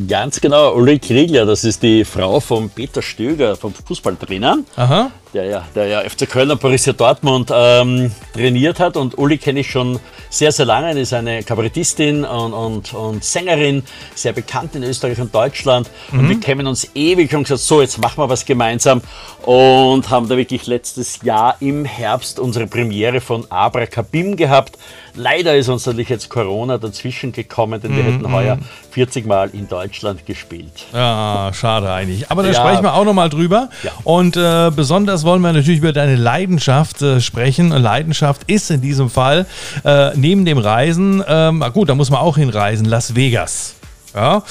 Ganz 0.09 0.41
genau, 0.41 0.75
Ulrike 0.75 1.15
Riegler, 1.15 1.47
das 1.47 1.63
ist 1.63 1.83
die 1.83 2.05
Frau 2.05 2.41
von 2.41 2.71
Peter 2.71 3.03
Stöger, 3.03 3.57
vom 3.57 3.73
Fußballtrainer. 3.73 4.59
Aha. 4.75 5.11
der 5.33 5.45
ja, 5.45 5.65
der 5.75 5.87
ja 5.87 6.01
FC 6.01 6.29
Köln 6.29 6.51
und 6.51 6.61
Borussia 6.61 6.93
Dortmund 6.93 7.51
ähm, 7.55 8.11
trainiert 8.33 8.81
hat. 8.81 8.97
Und 8.97 9.17
Uli 9.19 9.39
kenne 9.39 9.61
ich 9.61 9.71
schon 9.71 10.01
sehr, 10.31 10.51
sehr 10.51 10.67
lange. 10.67 10.95
Die 10.95 11.03
ist 11.03 11.13
eine 11.13 11.43
Kabarettistin 11.43 12.25
und, 12.25 12.53
und, 12.53 12.95
und 12.95 13.23
Sängerin, 13.23 13.83
sehr 14.15 14.33
bekannt 14.33 14.75
in 14.75 14.83
Österreich 14.83 15.21
und 15.21 15.35
Deutschland. 15.35 15.91
Und 16.11 16.29
wir 16.29 16.41
kennen 16.41 16.67
uns 16.67 16.89
ewig 16.95 17.35
und 17.35 17.45
gesagt, 17.45 17.61
so, 17.61 17.81
jetzt 17.81 17.99
machen 17.99 18.19
wir 18.19 18.29
was 18.29 18.45
gemeinsam. 18.45 19.03
Und 19.43 20.11
haben 20.11 20.29
da 20.29 20.37
wirklich 20.37 20.67
letztes 20.67 21.23
Jahr 21.23 21.57
im 21.61 21.85
Herbst 21.85 22.41
unsere 22.41 22.67
Premiere 22.67 23.21
von 23.21 23.49
Abra 23.51 23.87
Kabim 23.87 24.37
gehabt. 24.37 24.79
Leider 25.17 25.57
ist 25.57 25.69
uns 25.69 25.87
natürlich 25.87 26.09
jetzt 26.11 26.29
Corona 26.29 26.79
dazwischen 26.79 27.33
gekommen, 27.33 27.81
denn 27.81 27.97
wir 27.97 28.05
hätten 28.05 28.31
heuer 28.33 28.59
40 28.91 29.27
Mal 29.27 29.51
in 29.53 29.67
Deutschland 29.69 30.27
gespielt. 30.27 30.73
Ja, 30.93 31.51
schade 31.55 31.91
eigentlich. 31.93 32.31
Aber 32.31 32.43
da 32.43 32.51
Ja. 32.51 32.55
sprechen 32.55 32.83
wir 32.83 32.95
auch 32.95 33.05
nochmal 33.05 33.31
drüber. 33.31 33.71
Ja. 33.83 33.93
Und 34.05 34.37
äh, 34.37 34.71
besonders 34.75 35.25
wollen 35.25 35.41
wir 35.43 35.53
natürlich 35.53 35.79
über 35.79 35.93
deine 35.93 36.17
Leidenschaft 36.17 37.01
äh, 37.03 37.21
sprechen. 37.21 37.71
Leidenschaft 37.71 38.43
ist 38.47 38.71
in 38.71 38.81
diesem 38.83 39.09
Fall 39.11 39.47
äh, 39.85 40.11
neben 40.17 40.45
dem 40.45 40.59
Reisen, 40.59 41.23
ähm, 41.27 41.59
na 41.61 41.69
gut, 41.71 41.89
da 41.89 41.95
muss 41.95 42.11
man 42.11 42.21
auch 42.21 42.37
hinreisen, 42.37 42.85
Las 42.85 43.15
Vegas. 43.15 43.76
Ja, 44.17 44.43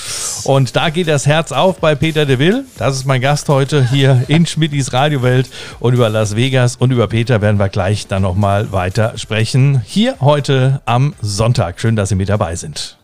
und 0.44 0.76
da 0.76 0.92
geht 0.92 1.08
das 1.08 1.26
Herz 1.26 1.52
auf 1.52 1.80
bei 1.80 1.96
Peter 1.96 2.28
de 2.28 2.38
Will. 2.38 2.66
Das 2.78 2.96
ist 2.96 3.06
mein 3.06 3.20
Gast 3.20 3.50
heute 3.50 3.90
hier 3.90 4.24
in 4.28 4.46
Schmittis 4.46 4.94
Radiowelt. 4.94 5.50
Und 5.80 5.96
über 5.96 6.08
Las 6.08 6.36
Vegas 6.36 6.76
und 6.76 6.92
über 6.92 7.08
Peter 7.08 7.42
werden 7.42 7.58
wir 7.58 7.70
gleich 7.70 8.06
dann 8.06 8.22
nochmal 8.22 8.72
weiter 8.72 9.18
sprechen. 9.18 9.82
Hier 9.84 10.18
heute 10.22 10.82
am 10.86 11.16
Sonntag. 11.20 11.80
Schön, 11.80 11.96
dass 11.96 12.10
Sie 12.10 12.16
mit 12.16 12.30
dabei 12.30 12.56
sind. 12.56 12.98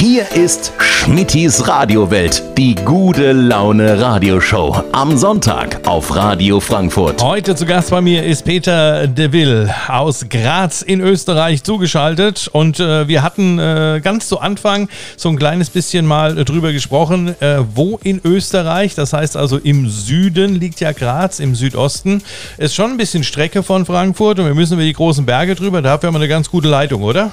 Hier 0.00 0.32
ist 0.32 0.72
Schmittis 0.78 1.68
Radiowelt, 1.68 2.42
die 2.56 2.74
gute 2.74 3.32
Laune 3.32 4.00
Radioshow. 4.00 4.82
Am 4.92 5.18
Sonntag 5.18 5.86
auf 5.86 6.16
Radio 6.16 6.58
Frankfurt. 6.58 7.22
Heute 7.22 7.54
zu 7.54 7.66
Gast 7.66 7.90
bei 7.90 8.00
mir 8.00 8.24
ist 8.24 8.46
Peter 8.46 9.06
de 9.06 9.30
Will 9.32 9.70
aus 9.88 10.24
Graz 10.30 10.80
in 10.80 11.02
Österreich 11.02 11.64
zugeschaltet. 11.64 12.48
Und 12.50 12.80
äh, 12.80 13.08
wir 13.08 13.22
hatten 13.22 13.58
äh, 13.58 14.00
ganz 14.02 14.26
zu 14.26 14.40
Anfang 14.40 14.88
so 15.18 15.28
ein 15.28 15.36
kleines 15.36 15.68
bisschen 15.68 16.06
mal 16.06 16.38
äh, 16.38 16.44
drüber 16.46 16.72
gesprochen, 16.72 17.36
äh, 17.42 17.58
wo 17.74 18.00
in 18.02 18.22
Österreich, 18.24 18.94
das 18.94 19.12
heißt 19.12 19.36
also 19.36 19.58
im 19.58 19.90
Süden 19.90 20.58
liegt 20.58 20.80
ja 20.80 20.92
Graz, 20.92 21.40
im 21.40 21.54
Südosten, 21.54 22.22
ist 22.56 22.74
schon 22.74 22.92
ein 22.92 22.96
bisschen 22.96 23.22
Strecke 23.22 23.62
von 23.62 23.84
Frankfurt 23.84 24.38
und 24.38 24.46
wir 24.46 24.54
müssen 24.54 24.72
über 24.72 24.82
die 24.82 24.94
großen 24.94 25.26
Berge 25.26 25.54
drüber. 25.56 25.82
Dafür 25.82 26.06
haben 26.06 26.14
wir 26.14 26.20
eine 26.20 26.28
ganz 26.28 26.50
gute 26.50 26.68
Leitung, 26.68 27.02
oder? 27.02 27.30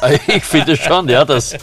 Ich 0.26 0.44
finde 0.44 0.76
schon, 0.76 1.08
ja, 1.08 1.24
das 1.24 1.54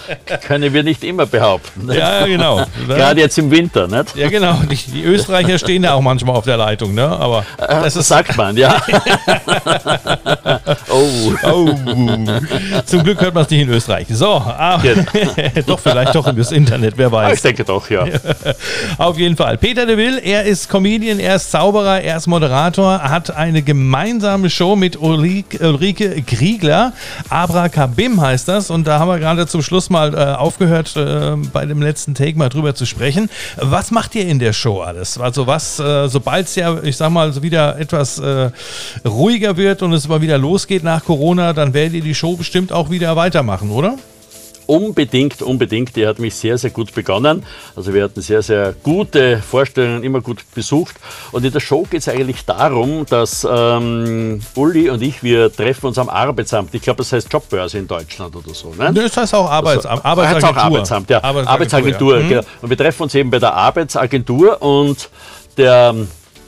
können 0.46 0.74
wir 0.74 0.84
nicht 0.84 1.04
immer 1.04 1.26
behaupten. 1.26 1.88
Ne? 1.88 1.98
Ja, 1.98 2.26
genau. 2.26 2.66
Gerade 2.88 3.22
jetzt 3.22 3.38
im 3.38 3.52
Winter, 3.52 3.88
nicht? 3.88 4.16
Ja, 4.16 4.30
genau. 4.30 4.60
Die, 4.70 4.76
die 4.76 5.04
Österreicher 5.04 5.58
stehen 5.60 5.84
ja 5.84 5.94
auch 5.94 6.02
manchmal 6.02 6.36
auf 6.36 6.46
der 6.46 6.58
Leitung, 6.58 6.94
ne? 6.94 7.08
Aber 7.08 7.46
das 7.58 7.96
ist, 7.96 8.08
sagt 8.08 8.36
man, 8.38 8.56
ja. 8.58 8.82
oh. 10.90 11.34
oh. 11.44 11.70
Zum 12.86 13.04
Glück 13.04 13.22
hört 13.22 13.34
man 13.34 13.44
es 13.44 13.50
nicht 13.50 13.62
in 13.62 13.70
Österreich. 13.70 14.08
So, 14.10 14.34
ah, 14.34 14.80
genau. 14.82 15.04
doch 15.66 15.80
vielleicht 15.80 16.16
doch 16.16 16.34
das 16.34 16.52
Internet, 16.52 16.94
wer 16.98 17.12
weiß. 17.12 17.36
Ich 17.36 17.42
denke 17.42 17.64
doch, 17.64 17.90
ja. 17.90 18.06
Auf 18.98 19.18
jeden 19.18 19.36
Fall. 19.36 19.58
Peter 19.58 19.86
de 19.86 19.98
Will, 19.98 20.20
er 20.24 20.44
ist 20.44 20.70
Comedian, 20.70 21.20
er 21.20 21.36
ist 21.36 21.52
Zauberer, 21.52 22.02
er 22.02 22.18
ist 22.18 22.28
Moderator, 22.28 23.02
hat 23.02 23.36
eine 23.36 23.62
gemeinsame 23.62 24.50
Show 24.50 24.76
mit 24.76 25.00
Ulrike, 25.00 25.60
Ulrike 25.68 26.22
Kriegler. 26.24 26.94
Heißt 28.20 28.48
das. 28.48 28.70
Und 28.70 28.86
da 28.86 29.00
haben 29.00 29.08
wir 29.08 29.20
gerade 29.20 29.48
zum 29.48 29.62
Schluss 29.62 29.90
mal 29.90 30.14
äh, 30.14 30.36
aufgehört, 30.36 30.96
äh, 30.96 31.36
bei 31.54 31.66
dem 31.66 31.82
letzten 31.82 32.16
Take 32.16 32.38
mal 32.38 32.50
drüber 32.50 32.76
zu 32.76 32.86
sprechen. 32.86 33.30
Was 33.58 33.92
macht 33.92 34.16
ihr 34.16 34.28
in 34.28 34.40
der 34.40 34.54
Show 34.54 34.82
alles? 34.82 35.18
Also 35.18 35.48
was, 35.48 35.80
äh, 35.80 36.08
sobald 36.08 36.48
es 36.48 36.56
ja, 36.56 36.82
ich 36.84 36.98
sag 36.98 37.10
mal, 37.12 37.42
wieder 37.42 37.78
etwas 37.78 38.20
äh, 38.20 38.52
ruhiger 39.06 39.58
wird 39.58 39.82
und 39.82 39.94
es 39.94 40.08
mal 40.08 40.22
wieder 40.22 40.38
losgeht 40.38 40.84
nach 40.84 41.04
Corona, 41.04 41.54
dann 41.54 41.74
werdet 41.74 41.94
ihr 41.96 42.04
die 42.04 42.16
Show 42.16 42.36
bestimmt 42.36 42.72
auch 42.72 42.90
wieder 42.90 43.16
weitermachen, 43.16 43.70
oder? 43.72 43.96
Unbedingt, 44.70 45.42
unbedingt. 45.42 45.96
Die 45.96 46.06
hat 46.06 46.20
mich 46.20 46.36
sehr, 46.36 46.56
sehr 46.60 46.70
gut 46.70 46.94
begonnen. 46.94 47.44
Also 47.76 47.92
wir 47.92 48.04
hatten 48.04 48.22
sehr, 48.22 48.44
sehr 48.44 48.76
gute 48.84 49.40
Vorstellungen, 49.40 50.04
immer 50.04 50.22
gut 50.22 50.46
besucht. 50.54 50.96
Und 51.32 51.44
in 51.44 51.52
der 51.52 51.60
Show 51.60 51.88
geht 51.90 52.02
es 52.02 52.08
eigentlich 52.08 52.46
darum, 52.46 53.04
dass 53.08 53.48
ähm, 53.50 54.40
Uli 54.54 54.92
und 54.92 55.02
ich, 55.02 55.24
wir 55.24 55.52
treffen 55.52 55.88
uns 55.88 55.98
am 55.98 56.08
Arbeitsamt. 56.08 56.72
Ich 56.76 56.84
glaube, 56.84 56.98
das 56.98 57.12
heißt 57.12 57.34
Jobbörse 57.34 57.80
in 57.80 57.88
Deutschland 57.88 58.36
oder 58.36 58.54
so. 58.54 58.72
Ne? 58.78 58.94
Das 58.94 59.18
heißt 59.18 59.34
auch 59.34 59.50
Arbeitsamt. 59.50 60.06
Also, 60.06 60.08
Arbeitsagentur. 60.08 60.50
Heißt 60.50 60.58
auch 60.60 60.64
Arbeitsamt, 60.64 61.10
ja. 61.10 61.24
Arbeitsagentur, 61.24 61.52
Arbeitsagentur 61.52 62.20
ja. 62.20 62.28
genau. 62.30 62.42
Und 62.62 62.70
wir 62.70 62.78
treffen 62.78 63.02
uns 63.02 63.16
eben 63.16 63.32
bei 63.32 63.40
der 63.40 63.56
Arbeitsagentur 63.56 64.62
und 64.62 65.10
der 65.58 65.96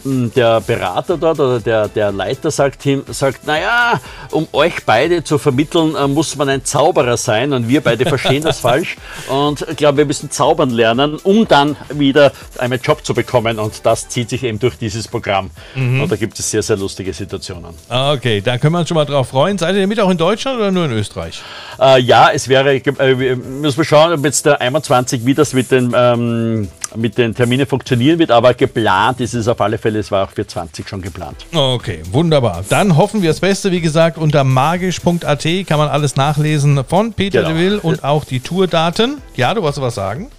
der 0.03 0.62
Berater 0.62 1.17
dort 1.17 1.39
oder 1.39 1.60
der, 1.60 1.88
der 1.88 2.12
Leiter 2.12 2.51
sagt, 2.51 2.86
ihm, 2.86 3.03
sagt, 3.08 3.46
naja, 3.46 4.00
um 4.31 4.48
euch 4.51 4.86
beide 4.86 5.24
zu 5.24 5.38
vermitteln, 5.38 5.96
äh, 5.96 6.08
muss 6.08 6.36
man 6.36 6.50
ein 6.50 6.65
Zauberer 6.65 7.17
sein 7.17 7.53
und 7.53 7.67
wir 7.67 7.81
beide 7.81 8.05
verstehen 8.05 8.43
das 8.43 8.60
falsch 8.62 8.98
und 9.29 9.65
ich 9.70 9.77
glaube, 9.77 10.00
wir 10.00 10.05
müssen 10.05 10.31
zaubern 10.31 10.70
lernen, 10.70 11.17
um 11.24 11.48
dann 11.48 11.75
wieder 11.89 12.31
einen 12.58 12.79
Job 12.81 13.05
zu 13.05 13.13
bekommen 13.13 13.60
und 13.60 13.86
das 13.86 14.10
zieht 14.10 14.29
sich 14.29 14.43
eben 14.43 14.60
durch 14.60 14.77
dieses 14.77 15.08
Programm. 15.08 15.51
Mhm. 15.75 16.01
Und 16.01 16.12
da 16.12 16.15
gibt 16.15 16.38
es 16.39 16.50
sehr, 16.50 16.63
sehr 16.63 16.77
lustige 16.77 17.13
Situationen. 17.13 17.74
Ah, 17.89 18.13
okay, 18.13 18.41
da 18.41 18.58
können 18.58 18.74
wir 18.74 18.79
uns 18.79 18.89
schon 18.89 18.96
mal 18.96 19.05
drauf 19.05 19.29
freuen. 19.29 19.58
Seid 19.58 19.75
ihr 19.75 19.88
mit 19.88 20.00
auch 20.00 20.10
in 20.10 20.17
Deutschland 20.17 20.58
oder 20.58 20.72
nur 20.72 20.86
in 20.86 20.91
Österreich? 20.91 21.41
Äh, 21.79 22.01
ja, 22.01 22.29
es 22.31 22.48
wäre, 22.48 22.75
äh, 22.75 23.36
müssen 23.36 23.77
wir 23.77 23.86
schauen, 23.86 24.13
ob 24.13 24.25
jetzt 24.25 24.46
der 24.46 24.62
21, 24.62 25.25
wie 25.25 25.34
das 25.34 25.53
mit 25.53 25.72
den 25.72 25.93
ähm, 25.96 26.70
mit 26.95 27.17
den 27.17 27.33
Terminen 27.33 27.65
funktionieren 27.65 28.19
wird, 28.19 28.31
aber 28.31 28.53
geplant 28.53 29.19
ist 29.21 29.33
es 29.33 29.48
auf 29.48 29.62
alle 29.62 29.77
Fälle, 29.77 30.00
es 30.00 30.12
war 30.12 30.25
auch 30.25 30.31
für 30.31 30.45
20 30.45 30.88
schon 30.88 31.01
geplant. 31.01 31.45
Okay, 31.53 32.01
wunderbar. 32.12 32.63
Dann 32.69 32.98
hoffen 32.98 33.21
wir 33.21 33.29
das 33.29 33.39
Beste, 33.39 33.71
wie 33.71 33.81
gesagt, 33.81 34.17
unter 34.17 34.43
magisch.at 34.43 35.48
kann 35.67 35.77
man 35.77 35.89
alles 35.89 36.15
nachlesen 36.15 36.83
von 36.88 37.13
Peter 37.13 37.43
genau. 37.43 37.53
de 37.53 37.60
Will 37.60 37.77
und 37.77 38.03
auch 38.03 38.25
die 38.25 38.39
Tourdaten. 38.39 39.21
Ja, 39.36 39.53
du 39.53 39.62
wolltest 39.62 39.81
was 39.81 39.95
sagen? 39.95 40.29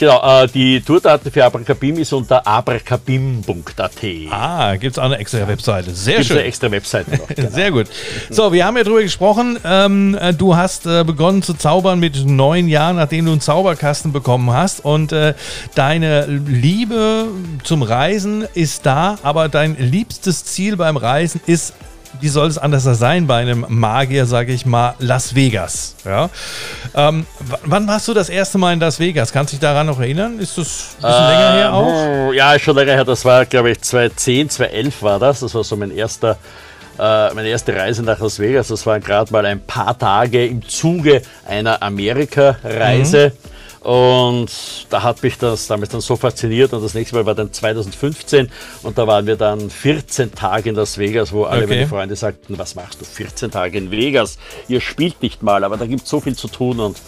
Genau, 0.00 0.18
äh, 0.22 0.48
die 0.48 0.80
Tourdaten 0.80 1.30
für 1.30 1.44
Abracabim 1.44 1.98
ist 1.98 2.14
unter 2.14 2.46
abracabim.at. 2.46 3.90
Ah, 4.30 4.74
gibt 4.76 4.92
es 4.92 4.98
auch 4.98 5.04
eine 5.04 5.18
extra 5.18 5.46
Webseite. 5.46 5.90
Sehr 5.90 6.14
gibt's 6.14 6.28
schön. 6.28 6.38
eine 6.38 6.46
extra 6.46 6.70
Webseite 6.70 7.10
noch. 7.10 7.28
Genau. 7.36 7.50
Sehr 7.50 7.70
gut. 7.70 7.86
So, 8.30 8.50
wir 8.50 8.64
haben 8.64 8.78
ja 8.78 8.82
drüber 8.82 9.02
gesprochen. 9.02 9.58
Ähm, 9.62 10.16
äh, 10.18 10.32
du 10.32 10.56
hast 10.56 10.86
äh, 10.86 11.04
begonnen 11.04 11.42
zu 11.42 11.52
zaubern 11.52 12.00
mit 12.00 12.24
neun 12.24 12.68
Jahren, 12.68 12.96
nachdem 12.96 13.26
du 13.26 13.32
einen 13.32 13.42
Zauberkasten 13.42 14.10
bekommen 14.10 14.50
hast. 14.50 14.82
Und 14.82 15.12
äh, 15.12 15.34
deine 15.74 16.24
Liebe 16.24 17.26
zum 17.62 17.82
Reisen 17.82 18.46
ist 18.54 18.86
da, 18.86 19.18
aber 19.22 19.50
dein 19.50 19.76
liebstes 19.76 20.46
Ziel 20.46 20.78
beim 20.78 20.96
Reisen 20.96 21.42
ist 21.44 21.74
wie 22.20 22.28
soll 22.28 22.48
es 22.48 22.58
anders 22.58 22.84
sein 22.84 23.26
bei 23.26 23.36
einem 23.36 23.64
Magier, 23.68 24.26
sage 24.26 24.52
ich 24.52 24.66
mal, 24.66 24.94
Las 24.98 25.34
Vegas? 25.34 25.96
Ja? 26.04 26.30
Ähm, 26.94 27.26
wann 27.64 27.86
warst 27.86 28.08
du 28.08 28.14
das 28.14 28.28
erste 28.28 28.58
Mal 28.58 28.72
in 28.72 28.80
Las 28.80 28.98
Vegas? 28.98 29.32
Kannst 29.32 29.52
du 29.52 29.56
dich 29.56 29.60
daran 29.60 29.86
noch 29.86 30.00
erinnern? 30.00 30.38
Ist 30.38 30.58
das 30.58 30.96
ein 30.96 31.02
bisschen 31.02 31.24
äh, 31.24 31.28
länger 31.28 31.52
her 31.52 31.72
auch? 31.72 32.32
Ja, 32.32 32.58
schon 32.58 32.76
länger 32.76 32.92
her. 32.92 33.04
Das 33.04 33.24
war, 33.24 33.46
glaube 33.46 33.70
ich, 33.70 33.80
2010, 33.80 34.50
2011 34.50 35.02
war 35.02 35.18
das. 35.18 35.40
Das 35.40 35.54
war 35.54 35.64
so 35.64 35.76
mein 35.76 35.90
erster 35.90 36.36
äh, 36.98 37.32
meine 37.34 37.48
erste 37.48 37.74
Reise 37.74 38.02
nach 38.02 38.18
Las 38.20 38.38
Vegas. 38.38 38.68
Das 38.68 38.84
waren 38.84 39.00
gerade 39.00 39.32
mal 39.32 39.46
ein 39.46 39.60
paar 39.60 39.98
Tage 39.98 40.46
im 40.46 40.66
Zuge 40.68 41.22
einer 41.48 41.82
Amerika-Reise. 41.82 43.32
Mhm. 43.34 43.49
Und 43.80 44.50
da 44.90 45.02
hat 45.02 45.22
mich 45.22 45.38
das 45.38 45.66
damals 45.66 45.90
dann 45.90 46.02
so 46.02 46.16
fasziniert 46.16 46.74
und 46.74 46.82
das 46.82 46.92
nächste 46.92 47.16
Mal 47.16 47.24
war 47.24 47.34
dann 47.34 47.50
2015 47.50 48.50
und 48.82 48.98
da 48.98 49.06
waren 49.06 49.26
wir 49.26 49.36
dann 49.36 49.70
14 49.70 50.34
Tage 50.34 50.68
in 50.68 50.74
Las 50.74 50.98
Vegas, 50.98 51.32
wo 51.32 51.44
alle 51.44 51.64
okay. 51.64 51.74
meine 51.74 51.88
Freunde 51.88 52.14
sagten, 52.14 52.58
was 52.58 52.74
machst 52.74 53.00
du 53.00 53.06
14 53.06 53.50
Tage 53.50 53.78
in 53.78 53.90
Vegas? 53.90 54.36
Ihr 54.68 54.82
spielt 54.82 55.22
nicht 55.22 55.42
mal, 55.42 55.64
aber 55.64 55.78
da 55.78 55.86
gibt 55.86 56.02
es 56.02 56.10
so 56.10 56.20
viel 56.20 56.36
zu 56.36 56.48
tun 56.48 56.78
und 56.78 56.98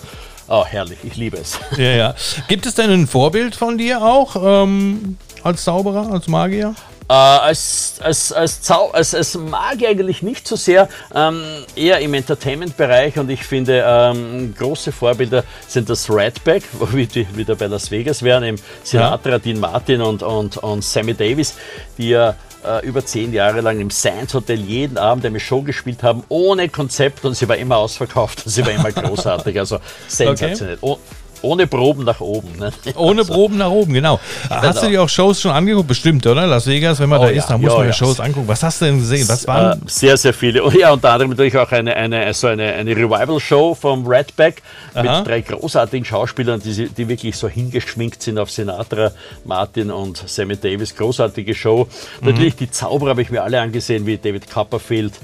oh, 0.49 0.65
herrlich, 0.65 0.99
ich 1.05 1.17
liebe 1.17 1.37
es. 1.37 1.59
Ja, 1.77 1.91
ja. 1.91 2.15
Gibt 2.49 2.65
es 2.65 2.75
denn 2.75 2.91
ein 2.91 3.07
Vorbild 3.07 3.55
von 3.55 3.77
dir 3.77 4.03
auch 4.03 4.37
ähm, 4.65 5.19
als 5.43 5.65
Zauberer, 5.65 6.11
als 6.11 6.27
Magier? 6.27 6.75
Äh, 7.09 7.13
als, 7.13 7.97
als, 8.01 8.33
als, 8.33 8.63
Zau 8.63 8.91
als, 8.91 9.15
als 9.15 9.35
Magier 9.35 9.91
eigentlich 9.91 10.23
nicht 10.23 10.47
so 10.47 10.57
sehr, 10.57 10.89
ähm, 11.15 11.43
eher 11.75 11.99
im 12.01 12.15
Entertainment-Bereich 12.15 13.19
und 13.19 13.31
ich 13.31 13.45
finde, 13.45 13.85
ähm, 13.87 14.55
große 14.57 14.93
Vorbilder 14.93 15.45
sind 15.67 15.91
das 15.91 16.09
Redback, 16.11 16.63
wo 16.73 16.93
wir 16.93 17.09
wieder 17.35 17.57
bei 17.57 17.67
Las 17.67 17.91
Vegas 17.91 18.23
wären, 18.23 18.45
eben 18.45 18.59
Sinatra, 18.83 19.31
ja. 19.31 19.39
Dean 19.39 19.61
Martin 19.61 20.01
und, 20.01 20.23
und, 20.23 20.57
und 20.59 20.85
Sammy 20.85 21.15
Davis, 21.15 21.55
die 21.99 22.11
ja 22.11 22.37
äh, 22.65 22.87
über 22.87 23.05
zehn 23.05 23.33
Jahre 23.33 23.61
lang 23.61 23.81
im 23.81 23.91
Science 23.91 24.35
Hotel 24.35 24.61
jeden 24.61 24.99
Abend 24.99 25.27
eine 25.27 25.41
Show 25.41 25.63
gespielt 25.63 26.03
haben, 26.03 26.23
ohne 26.29 26.69
Konzept 26.69 27.25
und 27.25 27.35
sie 27.35 27.49
war 27.49 27.57
immer 27.57 27.77
ausverkauft 27.77 28.47
und 28.47 28.51
sie 28.53 28.65
war 28.65 28.73
immer 28.73 28.93
großartig, 28.93 29.59
also 29.59 29.79
sensationell. 30.09 30.79
Okay. 30.81 31.01
Ohne 31.43 31.67
Proben 31.67 32.05
nach 32.05 32.21
oben. 32.21 32.57
Ne? 32.59 32.73
Ohne. 32.97 33.25
Proben 33.25 33.59
nach 33.59 33.71
oben, 33.71 33.93
genau. 33.93 34.21
genau. 34.49 34.63
Hast 34.63 34.83
du 34.83 34.89
dir 34.89 35.03
auch 35.03 35.09
Shows 35.09 35.41
schon 35.41 35.51
angeguckt? 35.51 35.89
Bestimmt, 35.89 36.27
oder? 36.27 36.47
Las 36.47 36.67
Vegas, 36.67 37.01
wenn 37.01 37.09
man 37.09 37.21
oh, 37.21 37.25
da 37.25 37.31
ja. 37.31 37.39
ist, 37.39 37.47
dann 37.49 37.61
muss 37.61 37.73
ja, 37.73 37.79
man 37.79 37.87
ja 37.87 37.93
Shows 37.93 38.21
angucken. 38.21 38.49
Was 38.49 38.63
hast 38.63 38.81
du 38.81 38.87
denn 38.87 38.99
gesehen? 38.99 39.29
Was 39.29 39.47
waren? 39.47 39.81
Äh, 39.81 39.85
sehr, 39.87 40.17
sehr 40.17 40.35
viele. 40.35 40.63
Und 40.63 40.75
ja, 40.75 40.93
unter 40.93 41.11
anderem 41.11 41.31
natürlich 41.31 41.57
auch 41.57 41.71
eine, 41.73 41.95
eine, 41.97 42.21
also 42.21 42.47
eine, 42.49 42.73
eine 42.73 42.97
Revival-Show 42.97 43.75
vom 43.75 44.07
Redback 44.07 44.63
mit 44.95 45.07
drei 45.07 45.41
großartigen 45.41 46.05
Schauspielern, 46.05 46.61
die, 46.61 46.89
die 46.89 47.09
wirklich 47.09 47.37
so 47.37 47.49
hingeschminkt 47.49 48.23
sind 48.23 48.39
auf 48.39 48.51
Sinatra, 48.51 49.13
Martin 49.45 49.91
und 49.91 50.23
Sammy 50.27 50.57
Davis. 50.57 50.95
Großartige 50.97 51.55
Show. 51.55 51.89
Mhm. 52.21 52.29
Natürlich 52.29 52.57
die 52.57 52.71
Zauberer 52.71 53.11
habe 53.11 53.23
ich 53.23 53.31
mir 53.31 53.43
alle 53.43 53.61
angesehen, 53.61 54.07
wie 54.07 54.17
David 54.19 54.51
Copperfield. 54.51 55.15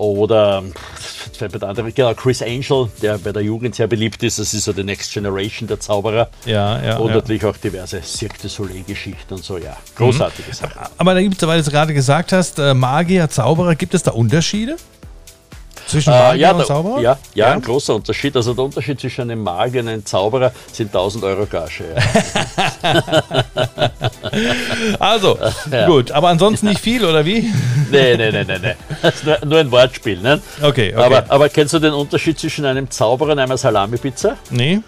Oder 0.00 0.62
genau, 1.94 2.14
Chris 2.14 2.40
Angel, 2.40 2.88
der 3.02 3.18
bei 3.18 3.32
der 3.32 3.42
Jugend 3.42 3.74
sehr 3.74 3.86
beliebt 3.86 4.22
ist. 4.22 4.38
Das 4.38 4.54
ist 4.54 4.64
so 4.64 4.72
die 4.72 4.82
Next 4.82 5.12
Generation 5.12 5.68
der 5.68 5.78
Zauberer. 5.78 6.30
Ja, 6.46 6.82
ja. 6.82 6.96
Und 6.96 7.10
ja. 7.10 7.16
natürlich 7.16 7.44
auch 7.44 7.56
diverse 7.58 8.00
Cirque 8.02 8.38
du 8.40 8.48
Soleil-Geschichten 8.48 9.34
und 9.34 9.44
so, 9.44 9.58
ja. 9.58 9.76
Großartige 9.96 10.48
mhm. 10.48 10.54
Sachen. 10.54 10.80
Aber 10.96 11.12
da 11.12 11.20
gibt 11.20 11.42
es, 11.42 11.46
weil 11.46 11.58
du 11.58 11.66
es 11.66 11.70
gerade 11.70 11.92
gesagt 11.92 12.32
hast, 12.32 12.58
äh, 12.58 12.72
Magier, 12.72 13.28
Zauberer, 13.28 13.74
gibt 13.74 13.92
es 13.92 14.02
da 14.02 14.12
Unterschiede? 14.12 14.76
Zwischen 15.86 16.10
Magier 16.10 16.34
äh, 16.34 16.40
ja, 16.40 16.52
und 16.52 16.66
Zauberer? 16.66 17.00
Ja, 17.00 17.18
ja, 17.34 17.46
ja, 17.46 17.52
ein 17.52 17.62
großer 17.62 17.94
Unterschied. 17.94 18.36
Also 18.36 18.54
der 18.54 18.64
Unterschied 18.64 19.00
zwischen 19.00 19.22
einem 19.22 19.42
Magier 19.42 19.82
und 19.82 19.88
einem 19.88 20.06
Zauberer 20.06 20.52
sind 20.72 20.88
1000 20.88 21.24
Euro 21.24 21.46
Gage. 21.46 21.84
Ja. 22.82 23.02
also, 24.98 25.38
ja. 25.70 25.86
gut, 25.86 26.10
aber 26.12 26.28
ansonsten 26.28 26.68
nicht 26.68 26.80
viel, 26.80 27.04
oder 27.04 27.24
wie? 27.24 27.52
nee, 27.90 28.16
nee, 28.16 28.30
nee, 28.30 28.44
nee, 28.44 28.58
nee. 28.58 28.74
Das 29.02 29.16
ist 29.16 29.24
nur, 29.24 29.38
nur 29.44 29.58
ein 29.60 29.70
Wortspiel. 29.70 30.20
Ne? 30.20 30.40
Okay, 30.62 30.94
okay. 30.94 30.94
Aber, 30.94 31.24
aber 31.28 31.48
kennst 31.48 31.74
du 31.74 31.78
den 31.78 31.92
Unterschied 31.92 32.38
zwischen 32.38 32.64
einem 32.64 32.90
Zauberer 32.90 33.32
und 33.32 33.38
einer 33.38 33.56
Salami-Pizza? 33.56 34.36
Nee. 34.50 34.80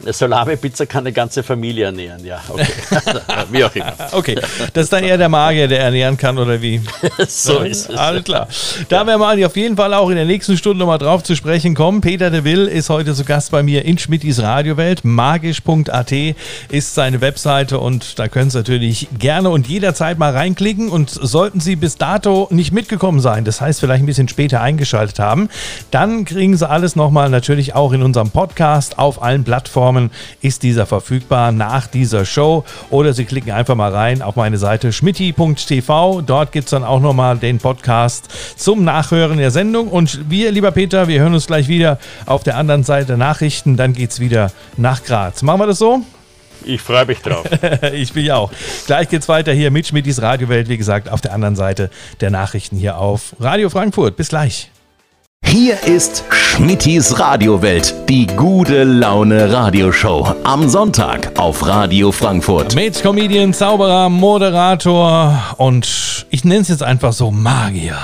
Eine 0.00 0.12
Salami-Pizza 0.12 0.86
kann 0.86 1.00
eine 1.00 1.12
ganze 1.12 1.42
Familie 1.42 1.86
ernähren, 1.86 2.24
ja. 2.24 2.40
Okay. 2.48 2.66
wie 3.50 3.64
auch 3.64 3.74
immer. 3.74 3.92
Okay, 4.12 4.36
das 4.72 4.84
ist 4.84 4.92
dann 4.92 5.02
eher 5.02 5.18
der 5.18 5.28
Magier, 5.28 5.66
der 5.66 5.80
ernähren 5.80 6.16
kann, 6.16 6.38
oder 6.38 6.62
wie? 6.62 6.80
so 7.28 7.58
ist 7.60 7.90
es. 7.90 7.96
Alles 7.96 8.24
klar. 8.24 8.46
Da 8.88 9.06
werden 9.06 9.20
wir 9.38 9.46
auf 9.46 9.56
jeden 9.56 9.76
Fall 9.76 9.92
auch 9.94 10.08
in 10.10 10.16
der 10.16 10.24
nächsten 10.24 10.56
Stunde 10.56 10.78
nochmal 10.78 10.98
drauf 10.98 11.24
zu 11.24 11.34
sprechen 11.34 11.74
kommen. 11.74 12.00
Peter 12.00 12.30
de 12.30 12.44
Will 12.44 12.66
ist 12.66 12.90
heute 12.90 13.12
zu 13.14 13.24
Gast 13.24 13.50
bei 13.50 13.62
mir 13.62 13.84
in 13.84 13.98
Schmittis 13.98 14.40
Radiowelt. 14.40 15.04
Magisch.at 15.04 16.12
ist 16.68 16.94
seine 16.94 17.20
Webseite 17.20 17.80
und 17.80 18.18
da 18.20 18.28
können 18.28 18.50
Sie 18.50 18.58
natürlich 18.58 19.08
gerne 19.18 19.50
und 19.50 19.66
jederzeit 19.66 20.18
mal 20.18 20.32
reinklicken. 20.32 20.90
Und 20.90 21.10
sollten 21.10 21.58
Sie 21.58 21.74
bis 21.74 21.96
dato 21.96 22.46
nicht 22.50 22.72
mitgekommen 22.72 23.20
sein, 23.20 23.44
das 23.44 23.60
heißt 23.60 23.80
vielleicht 23.80 24.04
ein 24.04 24.06
bisschen 24.06 24.28
später 24.28 24.60
eingeschaltet 24.60 25.18
haben, 25.18 25.48
dann 25.90 26.24
kriegen 26.24 26.56
Sie 26.56 26.68
alles 26.68 26.94
nochmal 26.94 27.30
natürlich 27.30 27.74
auch 27.74 27.92
in 27.92 28.02
unserem 28.02 28.30
Podcast 28.30 28.98
auf 28.98 29.20
allen 29.22 29.42
Plattformen 29.42 29.87
Plattformen 29.88 30.10
ist 30.42 30.62
dieser 30.62 30.86
verfügbar 30.86 31.52
nach 31.52 31.86
dieser 31.86 32.24
Show. 32.24 32.64
Oder 32.90 33.14
Sie 33.14 33.24
klicken 33.24 33.52
einfach 33.52 33.74
mal 33.74 33.90
rein 33.90 34.20
auf 34.20 34.36
meine 34.36 34.58
Seite 34.58 34.92
schmitti.tv. 34.92 36.22
Dort 36.22 36.52
gibt 36.52 36.66
es 36.66 36.70
dann 36.70 36.84
auch 36.84 37.00
nochmal 37.00 37.38
den 37.38 37.58
Podcast 37.58 38.28
zum 38.56 38.84
Nachhören 38.84 39.38
der 39.38 39.50
Sendung. 39.50 39.88
Und 39.88 40.28
wir, 40.30 40.52
lieber 40.52 40.72
Peter, 40.72 41.08
wir 41.08 41.20
hören 41.20 41.32
uns 41.32 41.46
gleich 41.46 41.68
wieder 41.68 41.98
auf 42.26 42.42
der 42.42 42.56
anderen 42.56 42.84
Seite 42.84 43.16
Nachrichten. 43.16 43.76
Dann 43.76 43.94
geht 43.94 44.10
es 44.10 44.20
wieder 44.20 44.52
nach 44.76 45.02
Graz. 45.04 45.42
Machen 45.42 45.60
wir 45.60 45.66
das 45.66 45.78
so? 45.78 46.02
Ich 46.64 46.82
freue 46.82 47.06
mich 47.06 47.20
drauf. 47.20 47.46
ich 47.92 48.12
bin 48.12 48.24
ja 48.24 48.36
auch. 48.36 48.50
Gleich 48.86 49.08
geht's 49.08 49.28
weiter 49.28 49.52
hier 49.52 49.70
mit 49.70 49.86
Schmittis 49.86 50.20
Radiowelt, 50.20 50.68
wie 50.68 50.76
gesagt, 50.76 51.08
auf 51.08 51.20
der 51.20 51.32
anderen 51.32 51.56
Seite 51.56 51.88
der 52.20 52.30
Nachrichten 52.30 52.76
hier 52.76 52.98
auf 52.98 53.34
Radio 53.40 53.70
Frankfurt. 53.70 54.16
Bis 54.16 54.28
gleich. 54.28 54.70
Hier 55.50 55.82
ist 55.84 56.24
Schmittis 56.30 57.18
Radiowelt, 57.18 57.94
die 58.08 58.26
gute 58.26 58.84
Laune 58.84 59.50
Radioshow. 59.50 60.34
Am 60.44 60.68
Sonntag 60.68 61.32
auf 61.38 61.66
Radio 61.66 62.12
Frankfurt. 62.12 62.74
Mit 62.74 63.02
Comedian, 63.02 63.54
Zauberer, 63.54 64.10
Moderator 64.10 65.42
und 65.56 66.26
ich 66.28 66.44
nenne 66.44 66.60
es 66.60 66.68
jetzt 66.68 66.82
einfach 66.82 67.12
so 67.14 67.30
Magier. 67.30 67.96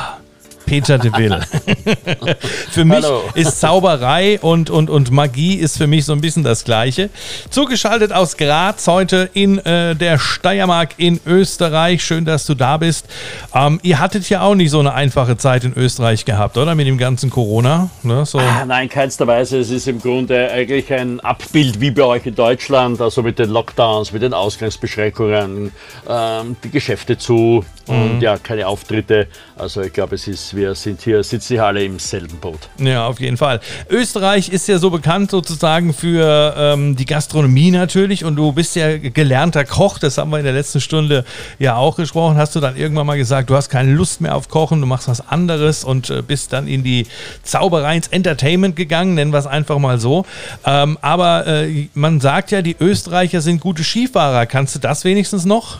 Peter 0.66 0.98
de 0.98 1.12
Ville. 1.16 1.40
für 2.70 2.84
mich 2.84 3.04
Hallo. 3.04 3.22
ist 3.34 3.60
Zauberei 3.60 4.38
und, 4.40 4.70
und, 4.70 4.90
und 4.90 5.10
Magie 5.10 5.54
ist 5.54 5.78
für 5.78 5.86
mich 5.86 6.04
so 6.04 6.12
ein 6.12 6.20
bisschen 6.20 6.42
das 6.42 6.64
Gleiche. 6.64 7.10
Zugeschaltet 7.50 8.12
aus 8.12 8.36
Graz 8.36 8.86
heute 8.86 9.30
in 9.34 9.58
äh, 9.58 9.94
der 9.94 10.18
Steiermark 10.18 10.94
in 10.96 11.20
Österreich. 11.26 12.02
Schön, 12.04 12.24
dass 12.24 12.46
du 12.46 12.54
da 12.54 12.76
bist. 12.76 13.06
Ähm, 13.54 13.80
ihr 13.82 14.00
hattet 14.00 14.28
ja 14.28 14.42
auch 14.42 14.54
nicht 14.54 14.70
so 14.70 14.80
eine 14.80 14.94
einfache 14.94 15.36
Zeit 15.36 15.64
in 15.64 15.74
Österreich 15.74 16.24
gehabt, 16.24 16.56
oder? 16.56 16.74
Mit 16.74 16.86
dem 16.86 16.98
ganzen 16.98 17.30
Corona? 17.30 17.90
Ne? 18.02 18.24
So. 18.26 18.38
Ah, 18.38 18.64
nein, 18.66 18.88
keinster 18.88 19.26
Weise. 19.26 19.58
Es 19.58 19.70
ist 19.70 19.88
im 19.88 20.00
Grunde 20.00 20.50
eigentlich 20.50 20.92
ein 20.92 21.20
Abbild 21.20 21.80
wie 21.80 21.90
bei 21.90 22.02
euch 22.02 22.26
in 22.26 22.34
Deutschland, 22.34 23.00
also 23.00 23.22
mit 23.22 23.38
den 23.38 23.50
Lockdowns, 23.50 24.12
mit 24.12 24.22
den 24.22 24.34
Ausgangsbeschränkungen, 24.34 25.72
ähm, 26.08 26.56
die 26.62 26.70
Geschäfte 26.70 27.18
zu 27.18 27.64
und 27.86 28.16
mhm. 28.16 28.20
ja, 28.20 28.36
keine 28.38 28.66
Auftritte. 28.66 29.26
Also 29.56 29.82
ich 29.82 29.92
glaube, 29.92 30.14
es 30.14 30.26
ist 30.26 30.54
wir 30.54 30.74
sind 30.74 31.02
hier, 31.02 31.22
sitzen 31.22 31.54
hier 31.54 31.64
alle 31.64 31.84
im 31.84 31.98
selben 31.98 32.38
Boot. 32.38 32.68
Ja, 32.78 33.06
auf 33.06 33.20
jeden 33.20 33.36
Fall. 33.36 33.60
Österreich 33.88 34.48
ist 34.48 34.68
ja 34.68 34.78
so 34.78 34.90
bekannt 34.90 35.30
sozusagen 35.30 35.92
für 35.92 36.54
ähm, 36.56 36.96
die 36.96 37.04
Gastronomie 37.04 37.70
natürlich 37.70 38.24
und 38.24 38.36
du 38.36 38.52
bist 38.52 38.76
ja 38.76 38.98
gelernter 38.98 39.64
Koch, 39.64 39.98
das 39.98 40.18
haben 40.18 40.30
wir 40.30 40.38
in 40.38 40.44
der 40.44 40.54
letzten 40.54 40.80
Stunde 40.80 41.24
ja 41.58 41.76
auch 41.76 41.96
gesprochen. 41.96 42.36
Hast 42.36 42.56
du 42.56 42.60
dann 42.60 42.76
irgendwann 42.76 43.06
mal 43.06 43.18
gesagt, 43.18 43.50
du 43.50 43.56
hast 43.56 43.68
keine 43.68 43.92
Lust 43.92 44.20
mehr 44.20 44.34
auf 44.34 44.48
Kochen, 44.48 44.80
du 44.80 44.86
machst 44.86 45.08
was 45.08 45.26
anderes 45.28 45.84
und 45.84 46.10
äh, 46.10 46.22
bist 46.22 46.52
dann 46.52 46.66
in 46.68 46.82
die 46.82 47.06
Zauberei, 47.42 47.96
ins 47.96 48.08
Entertainment 48.08 48.76
gegangen, 48.76 49.14
nennen 49.14 49.32
wir 49.32 49.38
es 49.38 49.46
einfach 49.46 49.78
mal 49.78 49.98
so. 49.98 50.24
Ähm, 50.64 50.98
aber 51.00 51.46
äh, 51.46 51.88
man 51.94 52.20
sagt 52.20 52.50
ja, 52.50 52.62
die 52.62 52.76
Österreicher 52.78 53.40
sind 53.40 53.60
gute 53.60 53.84
Skifahrer. 53.84 54.46
Kannst 54.46 54.74
du 54.74 54.78
das 54.78 55.04
wenigstens 55.04 55.44
noch? 55.44 55.78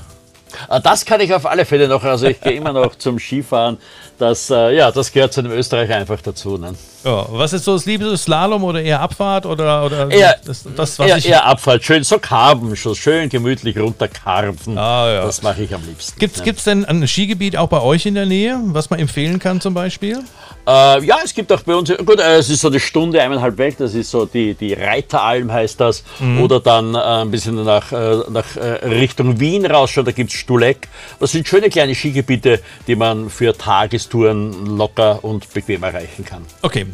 Ah, 0.69 0.81
das 0.81 1.05
kann 1.05 1.21
ich 1.21 1.33
auf 1.35 1.47
alle 1.47 1.65
Fälle 1.65 1.89
noch. 1.89 2.03
Also 2.05 2.27
ich 2.27 2.41
gehe 2.41 2.53
immer 2.53 2.73
noch 2.73 2.97
zum 2.97 3.19
Skifahren. 3.19 3.79
Das, 4.19 4.49
äh, 4.51 4.77
ja, 4.77 4.93
das 4.93 5.13
gehört 5.13 5.33
zu 5.33 5.41
einem 5.41 5.53
Österreicher 5.53 5.97
einfach 5.97 6.21
dazu. 6.21 6.57
Ne? 6.57 6.75
Ja, 7.05 7.27
was 7.31 7.53
ist 7.53 7.65
so 7.65 7.75
das 7.75 7.85
Liebste, 7.85 8.17
Slalom 8.17 8.63
oder 8.63 8.81
eher 8.81 9.01
Abfahrt 9.01 9.45
oder, 9.45 9.85
oder 9.85 10.11
eher, 10.11 10.37
das, 10.45 10.65
das, 10.77 10.99
was 10.99 11.09
eher, 11.09 11.17
ich 11.17 11.29
eher 11.29 11.45
Abfahrt, 11.45 11.85
schön 11.85 12.05
so 12.05 12.19
karben, 12.19 12.77
schon 12.77 12.95
schön 12.95 13.29
gemütlich 13.29 13.77
runterkarben. 13.77 14.79
Ah, 14.79 15.11
ja. 15.11 15.25
Das 15.25 15.43
mache 15.43 15.63
ich 15.63 15.75
am 15.75 15.85
liebsten. 15.85 16.19
Gibt 16.19 16.37
es 16.37 16.45
ne? 16.45 16.55
denn 16.65 16.85
ein 16.85 17.09
Skigebiet 17.09 17.57
auch 17.57 17.69
bei 17.69 17.81
euch 17.81 18.07
in 18.07 18.15
der 18.15 18.27
Nähe, 18.27 18.59
was 18.67 18.89
man 18.91 19.01
empfehlen 19.01 19.39
kann 19.39 19.61
zum 19.61 19.75
Beispiel? 19.75 20.21
Äh, 20.67 21.05
ja, 21.05 21.19
es 21.23 21.35
gibt 21.35 21.53
auch 21.53 21.61
bei 21.61 21.75
uns, 21.75 21.93
gut, 22.07 22.19
äh, 22.19 22.37
es 22.37 22.49
ist 22.49 22.63
so 22.63 22.69
eine 22.69 22.81
Stunde, 22.81 23.21
eineinhalb 23.21 23.59
weg, 23.59 23.77
das 23.79 23.95
ist 23.95 24.11
so 24.11 24.25
die, 24.25 24.55
die 24.55 24.73
Reiteralm 24.73 25.53
heißt 25.53 25.79
das. 25.81 26.05
Mhm. 26.21 26.41
Oder 26.41 26.61
dann 26.61 26.95
äh, 26.95 26.99
ein 26.99 27.31
bisschen 27.31 27.63
nach, 27.63 27.93
äh, 27.93 28.19
nach 28.31 28.57
äh, 28.57 28.87
Richtung 28.87 29.39
Wien 29.41 29.67
raus 29.67 29.91
schon, 29.91 30.05
da 30.05 30.13
gibt 30.13 30.31
es 30.31 30.37
Stuleck. 30.37 30.89
Das 31.21 31.33
sind 31.33 31.47
schöne 31.47 31.69
kleine 31.69 31.95
Skigebiete, 31.95 32.61
die 32.87 32.97
man 32.97 33.29
für 33.29 33.57
Tagestouren 33.57 34.77
locker 34.79 35.23
und 35.23 35.53
bequem 35.53 35.83
erreichen 35.83 36.25
kann. 36.25 36.43
Okay, 36.63 36.87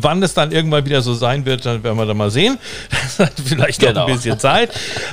wann 0.00 0.22
es 0.22 0.34
dann 0.34 0.52
irgendwann 0.52 0.84
wieder 0.84 1.02
so 1.02 1.14
sein 1.14 1.44
wird, 1.44 1.66
dann 1.66 1.82
werden 1.82 1.98
wir 1.98 2.06
dann 2.06 2.16
mal 2.16 2.30
sehen. 2.30 2.58
Das 3.18 3.26
hat 3.30 3.32
vielleicht 3.42 3.82
noch 3.82 3.88
genau. 3.88 4.06
ein 4.06 4.14
bisschen 4.14 4.38
Zeit. 4.38 4.70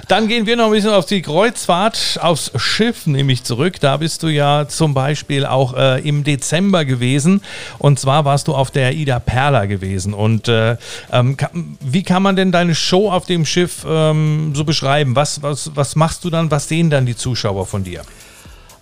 Dann 0.07 0.27
gehen 0.27 0.45
wir 0.45 0.57
noch 0.57 0.65
ein 0.65 0.71
bisschen 0.71 0.91
auf 0.91 1.05
die 1.05 1.21
Kreuzfahrt, 1.21 2.19
aufs 2.21 2.51
Schiff 2.57 3.07
nämlich 3.07 3.43
zurück. 3.43 3.79
Da 3.79 3.97
bist 3.97 4.21
du 4.21 4.27
ja 4.27 4.67
zum 4.67 4.93
Beispiel 4.93 5.45
auch 5.45 5.75
äh, 5.75 6.07
im 6.07 6.23
Dezember 6.23 6.83
gewesen 6.85 7.41
und 7.79 7.94
und 7.95 7.99
zwar 7.99 8.25
warst 8.25 8.49
du 8.49 8.53
auf 8.53 8.71
der 8.71 8.91
Ida 8.91 9.19
Perla 9.19 9.67
gewesen. 9.67 10.13
Und 10.13 10.49
äh, 10.49 10.75
ähm, 11.13 11.37
kann, 11.37 11.77
wie 11.79 12.03
kann 12.03 12.21
man 12.21 12.35
denn 12.35 12.51
deine 12.51 12.75
Show 12.75 13.09
auf 13.09 13.25
dem 13.25 13.45
Schiff 13.45 13.85
ähm, 13.87 14.51
so 14.53 14.65
beschreiben? 14.65 15.15
Was, 15.15 15.41
was, 15.41 15.71
was 15.75 15.95
machst 15.95 16.25
du 16.25 16.29
dann? 16.29 16.51
Was 16.51 16.67
sehen 16.67 16.89
dann 16.89 17.05
die 17.05 17.15
Zuschauer 17.15 17.65
von 17.65 17.85
dir? 17.85 18.01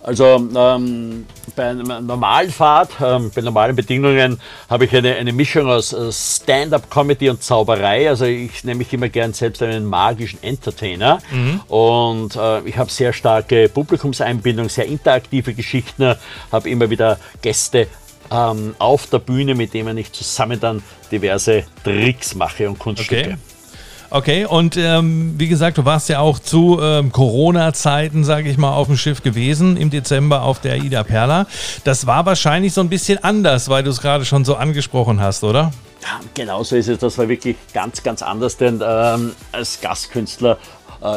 Also 0.02 0.48
ähm, 0.56 1.26
bei 1.54 1.70
einer 1.70 2.00
normalen 2.00 2.50
Fahrt, 2.50 2.90
ähm, 3.00 3.30
bei 3.32 3.40
normalen 3.40 3.76
Bedingungen, 3.76 4.40
habe 4.68 4.86
ich 4.86 4.96
eine, 4.96 5.14
eine 5.14 5.32
Mischung 5.32 5.68
aus 5.68 5.92
äh, 5.92 6.10
Stand-up-Comedy 6.10 7.30
und 7.30 7.40
Zauberei. 7.40 8.08
Also 8.08 8.24
ich 8.24 8.64
nehme 8.64 8.78
mich 8.78 8.92
immer 8.92 9.08
gern 9.08 9.32
selbst 9.32 9.62
einen 9.62 9.84
magischen 9.84 10.42
Entertainer. 10.42 11.20
Mhm. 11.30 11.60
Und 11.68 12.34
äh, 12.34 12.62
ich 12.68 12.76
habe 12.76 12.90
sehr 12.90 13.12
starke 13.12 13.68
Publikumseinbindung, 13.68 14.68
sehr 14.68 14.86
interaktive 14.86 15.54
Geschichten, 15.54 16.16
habe 16.50 16.68
immer 16.68 16.90
wieder 16.90 17.20
Gäste 17.42 17.86
ähm, 18.34 18.74
auf 18.78 19.06
der 19.06 19.18
Bühne, 19.18 19.54
mit 19.54 19.74
dem 19.74 19.96
ich 19.96 20.12
zusammen 20.12 20.58
dann 20.58 20.82
diverse 21.10 21.64
Tricks 21.82 22.34
mache 22.34 22.68
und 22.68 22.78
Kunststücke. 22.78 23.20
Okay. 23.20 23.36
Okay, 24.10 24.44
und 24.44 24.76
ähm, 24.76 25.34
wie 25.38 25.48
gesagt, 25.48 25.76
du 25.76 25.84
warst 25.84 26.08
ja 26.08 26.20
auch 26.20 26.38
zu 26.38 26.78
ähm, 26.80 27.10
Corona-Zeiten, 27.10 28.22
sage 28.22 28.48
ich 28.48 28.56
mal, 28.56 28.72
auf 28.72 28.86
dem 28.86 28.96
Schiff 28.96 29.24
gewesen, 29.24 29.76
im 29.76 29.90
Dezember 29.90 30.42
auf 30.42 30.60
der 30.60 30.76
Ida 30.76 31.02
Perla. 31.02 31.48
Das 31.82 32.06
war 32.06 32.24
wahrscheinlich 32.24 32.72
so 32.72 32.80
ein 32.80 32.88
bisschen 32.88 33.24
anders, 33.24 33.68
weil 33.68 33.82
du 33.82 33.90
es 33.90 34.00
gerade 34.00 34.24
schon 34.24 34.44
so 34.44 34.54
angesprochen 34.54 35.20
hast, 35.20 35.42
oder? 35.42 35.72
Ja, 36.02 36.20
genau 36.32 36.62
so 36.62 36.76
ist 36.76 36.86
es. 36.88 36.98
Das 36.98 37.18
war 37.18 37.28
wirklich 37.28 37.56
ganz, 37.72 38.04
ganz 38.04 38.22
anders, 38.22 38.56
denn 38.56 38.80
ähm, 38.86 39.32
als 39.50 39.80
Gastkünstler 39.80 40.58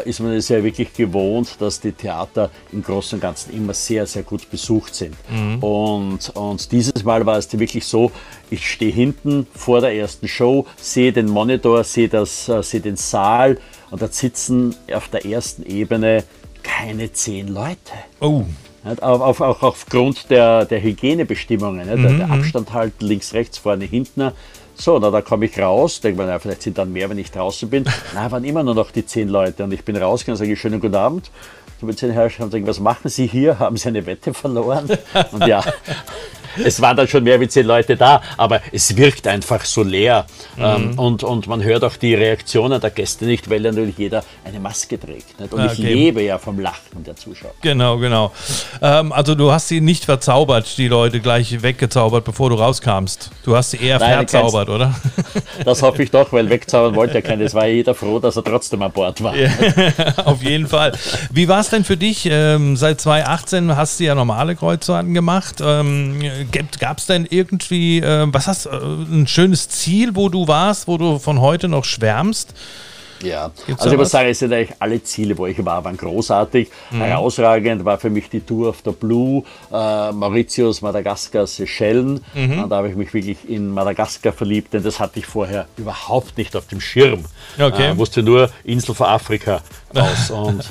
ist 0.05 0.19
man 0.19 0.33
es 0.33 0.49
ja 0.49 0.63
wirklich 0.63 0.93
gewohnt, 0.93 1.55
dass 1.59 1.79
die 1.79 1.91
Theater 1.91 2.49
im 2.71 2.83
Großen 2.83 3.17
und 3.17 3.21
Ganzen 3.21 3.53
immer 3.53 3.73
sehr, 3.73 4.05
sehr 4.05 4.23
gut 4.23 4.49
besucht 4.49 4.93
sind. 4.93 5.15
Mhm. 5.29 5.63
Und, 5.63 6.29
und 6.35 6.71
dieses 6.71 7.03
Mal 7.03 7.25
war 7.25 7.37
es 7.37 7.57
wirklich 7.57 7.85
so, 7.85 8.11
ich 8.49 8.69
stehe 8.69 8.91
hinten 8.91 9.47
vor 9.53 9.81
der 9.81 9.95
ersten 9.95 10.27
Show, 10.27 10.65
sehe 10.77 11.11
den 11.13 11.27
Monitor, 11.27 11.83
sehe, 11.83 12.09
das, 12.09 12.49
äh, 12.49 12.61
sehe 12.63 12.81
den 12.81 12.97
Saal 12.97 13.57
und 13.89 14.01
da 14.01 14.07
sitzen 14.07 14.75
auf 14.93 15.07
der 15.07 15.25
ersten 15.25 15.63
Ebene 15.63 16.23
keine 16.63 17.11
zehn 17.13 17.47
Leute. 17.47 17.93
Oh. 18.19 18.43
Auch, 19.01 19.19
auf, 19.21 19.41
auch 19.41 19.63
aufgrund 19.63 20.29
der, 20.29 20.65
der 20.65 20.81
Hygienebestimmungen, 20.81 21.87
mhm. 21.89 22.03
der, 22.03 22.13
der 22.13 22.31
Abstand 22.31 22.73
halten, 22.73 23.05
links, 23.05 23.33
rechts, 23.33 23.57
vorne, 23.57 23.85
hinten. 23.85 24.31
So, 24.79 24.99
na, 24.99 25.09
da 25.09 25.21
komme 25.21 25.45
ich 25.45 25.57
raus, 25.57 26.01
denke 26.01 26.21
mir, 26.21 26.27
na, 26.27 26.37
vielleicht 26.37 26.61
sind 26.61 26.77
dann 26.77 26.93
mehr, 26.93 27.09
wenn 27.09 27.17
ich 27.17 27.31
draußen 27.31 27.67
bin. 27.67 27.83
Na, 28.13 28.29
waren 28.31 28.43
immer 28.43 28.61
nur 28.61 28.75
noch 28.75 28.91
die 28.91 29.03
zehn 29.03 29.27
Leute 29.27 29.63
und 29.63 29.71
ich 29.71 29.83
bin 29.83 29.97
rausgegangen, 29.97 30.37
sage 30.37 30.53
ich, 30.53 30.61
schönen 30.61 30.79
guten 30.79 30.95
Abend. 30.95 31.31
Den 31.81 32.11
Herrschern 32.11 32.51
sagen, 32.51 32.67
was 32.67 32.79
machen 32.79 33.09
Sie 33.09 33.25
hier? 33.25 33.57
Haben 33.57 33.75
Sie 33.77 33.87
eine 33.87 34.05
Wette 34.05 34.33
verloren? 34.33 34.87
Und 35.31 35.45
ja, 35.45 35.63
es 36.63 36.81
waren 36.81 36.97
dann 36.97 37.07
schon 37.07 37.23
mehr 37.23 37.39
wie 37.39 37.47
zehn 37.47 37.65
Leute 37.65 37.95
da, 37.95 38.21
aber 38.37 38.61
es 38.71 38.95
wirkt 38.95 39.27
einfach 39.27 39.65
so 39.65 39.83
leer. 39.83 40.25
Mhm. 40.55 40.63
Ähm, 40.63 40.99
und, 40.99 41.23
und 41.23 41.47
man 41.47 41.63
hört 41.63 41.83
auch 41.83 41.95
die 41.95 42.15
Reaktionen 42.15 42.79
der 42.79 42.89
Gäste 42.91 43.25
nicht, 43.25 43.49
weil 43.49 43.63
ja 43.63 43.71
natürlich 43.71 43.97
jeder 43.97 44.23
eine 44.43 44.59
Maske 44.59 44.99
trägt. 44.99 45.39
Nicht? 45.39 45.53
Und 45.53 45.61
okay. 45.61 45.73
ich 45.73 45.77
lebe 45.79 46.21
ja 46.21 46.37
vom 46.37 46.59
Lachen 46.59 47.03
der 47.05 47.15
Zuschauer. 47.15 47.51
Genau, 47.61 47.97
genau. 47.97 48.31
Ähm, 48.81 49.11
also 49.11 49.35
du 49.35 49.51
hast 49.51 49.67
sie 49.67 49.81
nicht 49.81 50.05
verzaubert, 50.05 50.77
die 50.77 50.87
Leute 50.87 51.19
gleich 51.19 51.61
weggezaubert, 51.61 52.25
bevor 52.25 52.49
du 52.49 52.55
rauskamst. 52.55 53.31
Du 53.43 53.55
hast 53.55 53.71
sie 53.71 53.77
eher 53.77 53.99
Nein, 53.99 54.27
verzaubert, 54.27 54.69
oder? 54.69 54.95
Das 55.65 55.81
hoffe 55.81 56.03
ich 56.03 56.11
doch, 56.11 56.31
weil 56.31 56.49
wegzaubern 56.49 56.95
wollte 56.95 57.15
ja 57.15 57.21
keiner. 57.21 57.43
Es 57.43 57.53
war 57.53 57.65
ja 57.65 57.73
jeder 57.73 57.95
froh, 57.95 58.19
dass 58.19 58.35
er 58.35 58.43
trotzdem 58.43 58.81
an 58.81 58.91
Bord 58.91 59.21
war. 59.23 59.35
Ja, 59.35 59.49
auf 60.25 60.41
jeden 60.43 60.67
Fall. 60.67 60.93
Wie 61.31 61.47
war 61.47 61.59
es 61.59 61.69
denn 61.69 61.83
für 61.83 61.97
dich? 61.97 62.27
Ähm, 62.29 62.77
seit 62.77 63.01
2018 63.01 63.75
hast 63.75 63.99
du 63.99 64.05
ja 64.05 64.15
normale 64.15 64.55
Kreuzfahrten 64.55 65.13
gemacht. 65.13 65.55
Ähm, 65.61 66.19
Gab 66.79 66.97
es 66.97 67.05
denn 67.05 67.25
irgendwie, 67.29 67.99
äh, 67.99 68.27
was 68.31 68.47
hast 68.47 68.65
äh, 68.65 68.69
ein 68.69 69.27
schönes 69.27 69.69
Ziel, 69.69 70.15
wo 70.15 70.29
du 70.29 70.47
warst, 70.47 70.87
wo 70.87 70.97
du 70.97 71.19
von 71.19 71.41
heute 71.41 71.67
noch 71.67 71.85
schwärmst? 71.85 72.53
Ja, 73.23 73.51
Gibt's 73.65 73.81
also 73.81 73.93
ich 73.93 73.99
muss 73.99 74.11
sagen, 74.11 74.29
es 74.29 74.39
sind 74.39 74.53
eigentlich 74.53 74.75
alle 74.79 75.01
Ziele, 75.03 75.37
wo 75.37 75.47
ich 75.47 75.63
war, 75.63 75.83
waren 75.83 75.97
großartig. 75.97 76.69
Mhm. 76.91 77.01
Herausragend 77.01 77.85
war 77.85 77.97
für 77.97 78.09
mich 78.09 78.29
die 78.29 78.41
Tour 78.41 78.69
auf 78.69 78.81
der 78.81 78.91
Blue, 78.91 79.43
äh, 79.71 80.11
Mauritius, 80.11 80.81
Madagaskar, 80.81 81.47
Seychellen. 81.47 82.23
Mhm. 82.33 82.63
Und 82.63 82.69
da 82.69 82.77
habe 82.77 82.89
ich 82.89 82.95
mich 82.95 83.13
wirklich 83.13 83.49
in 83.49 83.71
Madagaskar 83.71 84.33
verliebt, 84.33 84.73
denn 84.73 84.83
das 84.83 84.99
hatte 84.99 85.19
ich 85.19 85.25
vorher 85.25 85.67
überhaupt 85.77 86.37
nicht 86.37 86.55
auf 86.55 86.67
dem 86.67 86.81
Schirm. 86.81 87.25
Okay. 87.59 87.91
Äh, 87.91 87.97
wusste 87.97 88.23
nur 88.23 88.49
Insel 88.63 88.93
vor 88.93 89.09
Afrika 89.09 89.61
aus. 89.93 90.31
Und 90.37 90.63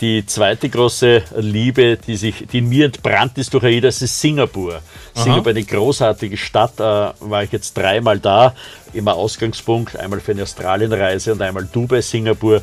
die 0.00 0.24
zweite 0.26 0.68
große 0.68 1.22
Liebe, 1.36 1.96
die, 1.96 2.16
sich, 2.16 2.46
die 2.50 2.60
mir 2.60 2.86
entbrannt 2.86 3.38
ist 3.38 3.54
durch 3.54 3.64
AIDA, 3.64 3.88
ist 3.88 4.00
Singapur. 4.00 4.80
Aha. 5.14 5.22
Singapur, 5.22 5.50
eine 5.50 5.64
großartige 5.64 6.36
Stadt, 6.36 6.78
äh, 6.78 6.82
war 7.20 7.42
ich 7.42 7.52
jetzt 7.52 7.76
dreimal 7.76 8.18
da 8.18 8.54
immer 8.92 9.14
Ausgangspunkt, 9.14 9.96
einmal 9.96 10.20
für 10.20 10.32
eine 10.32 10.42
Australienreise 10.42 11.32
und 11.32 11.42
einmal 11.42 11.64
Dubai 11.64 11.91
liebe 11.92 12.02
Singapur. 12.02 12.62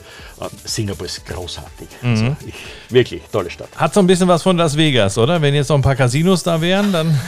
Singapur 0.64 1.06
ist 1.06 1.26
großartig. 1.26 1.88
Mhm. 2.02 2.10
Also 2.10 2.36
ich, 2.48 2.54
wirklich, 2.90 3.22
tolle 3.30 3.50
Stadt. 3.50 3.68
Hat 3.76 3.94
so 3.94 4.00
ein 4.00 4.08
bisschen 4.08 4.28
was 4.30 4.42
von 4.42 4.56
Las 4.56 4.78
Vegas, 4.78 5.18
oder? 5.18 5.42
Wenn 5.42 5.54
jetzt 5.54 5.68
noch 5.68 5.76
ein 5.76 5.82
paar 5.82 5.96
Casinos 5.96 6.44
da 6.44 6.62
wären, 6.62 6.94
dann. 6.94 7.20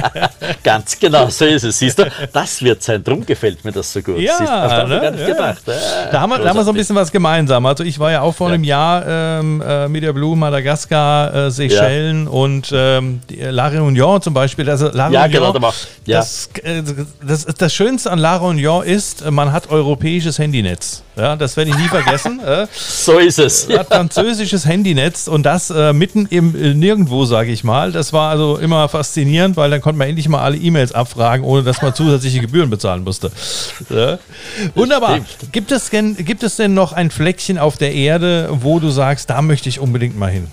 Ganz 0.62 0.98
genau, 0.98 1.28
so 1.28 1.44
ist 1.44 1.64
es. 1.64 1.78
Siehst 1.78 1.98
du, 1.98 2.10
das 2.32 2.62
wird 2.62 2.82
sein. 2.82 3.04
Drum 3.04 3.26
gefällt 3.26 3.62
mir 3.62 3.72
das 3.72 3.92
so 3.92 4.00
gut. 4.00 4.18
Ja, 4.18 4.38
Siehst, 4.38 4.50
das 4.50 4.88
ne? 4.88 5.00
gar 5.00 5.10
nicht 5.10 5.20
ja. 5.20 5.26
gedacht. 5.26 5.62
Ja, 5.66 5.74
da, 6.10 6.20
haben 6.22 6.30
wir, 6.30 6.38
da 6.38 6.48
haben 6.48 6.56
wir 6.56 6.64
so 6.64 6.70
ein 6.70 6.76
bisschen 6.76 6.96
was 6.96 7.12
gemeinsam. 7.12 7.66
Also 7.66 7.84
ich 7.84 7.98
war 7.98 8.10
ja 8.10 8.22
auch 8.22 8.34
vor 8.34 8.48
ja. 8.48 8.54
einem 8.54 8.64
Jahr 8.64 9.04
ähm, 9.06 9.62
äh, 9.66 9.88
mit 9.88 10.02
der 10.02 10.14
Blue 10.14 10.34
Madagaskar, 10.34 11.34
äh, 11.34 11.50
Seychellen 11.50 12.26
und 12.26 12.70
ähm, 12.72 13.20
La 13.28 13.68
Réunion 13.68 14.22
zum 14.22 14.32
Beispiel. 14.32 14.68
Also 14.70 14.88
La 14.88 15.08
Réunion, 15.08 15.12
ja, 15.12 15.26
genau. 15.26 15.52
Da 15.52 15.72
ja. 16.06 16.18
Das, 16.18 16.48
äh, 16.62 16.82
das, 17.22 17.44
das 17.44 17.74
Schönste 17.74 18.10
an 18.10 18.18
La 18.18 18.38
Réunion 18.38 18.82
ist, 18.82 19.30
man 19.30 19.52
hat 19.52 19.68
europäisches 19.70 20.38
Handynetz. 20.38 21.02
Ja, 21.20 21.36
das 21.36 21.56
werde 21.58 21.70
ich 21.70 21.76
nie 21.76 21.88
vergessen. 21.88 22.40
Äh, 22.40 22.66
so 22.72 23.18
ist 23.18 23.38
es. 23.38 23.68
Hat 23.68 23.88
französisches 23.88 24.64
Handynetz 24.64 25.28
und 25.28 25.44
das 25.44 25.68
äh, 25.68 25.92
mitten 25.92 26.26
im 26.30 26.54
äh, 26.54 26.72
Nirgendwo, 26.72 27.26
sage 27.26 27.52
ich 27.52 27.62
mal. 27.62 27.92
Das 27.92 28.14
war 28.14 28.30
also 28.30 28.56
immer 28.56 28.88
faszinierend, 28.88 29.58
weil 29.58 29.70
dann 29.70 29.82
konnte 29.82 29.98
man 29.98 30.08
endlich 30.08 30.28
mal 30.30 30.40
alle 30.40 30.56
E-Mails 30.56 30.92
abfragen, 30.92 31.44
ohne 31.44 31.62
dass 31.62 31.82
man 31.82 31.94
zusätzliche 31.94 32.40
Gebühren 32.40 32.70
bezahlen 32.70 33.04
musste. 33.04 33.30
Ja. 33.90 34.18
Wunderbar. 34.74 35.20
Gibt 35.52 35.72
es, 35.72 35.90
denn, 35.90 36.16
gibt 36.16 36.42
es 36.42 36.56
denn 36.56 36.72
noch 36.72 36.94
ein 36.94 37.10
Fleckchen 37.10 37.58
auf 37.58 37.76
der 37.76 37.92
Erde, 37.92 38.48
wo 38.50 38.78
du 38.80 38.88
sagst, 38.88 39.28
da 39.28 39.42
möchte 39.42 39.68
ich 39.68 39.78
unbedingt 39.78 40.18
mal 40.18 40.30
hin? 40.30 40.46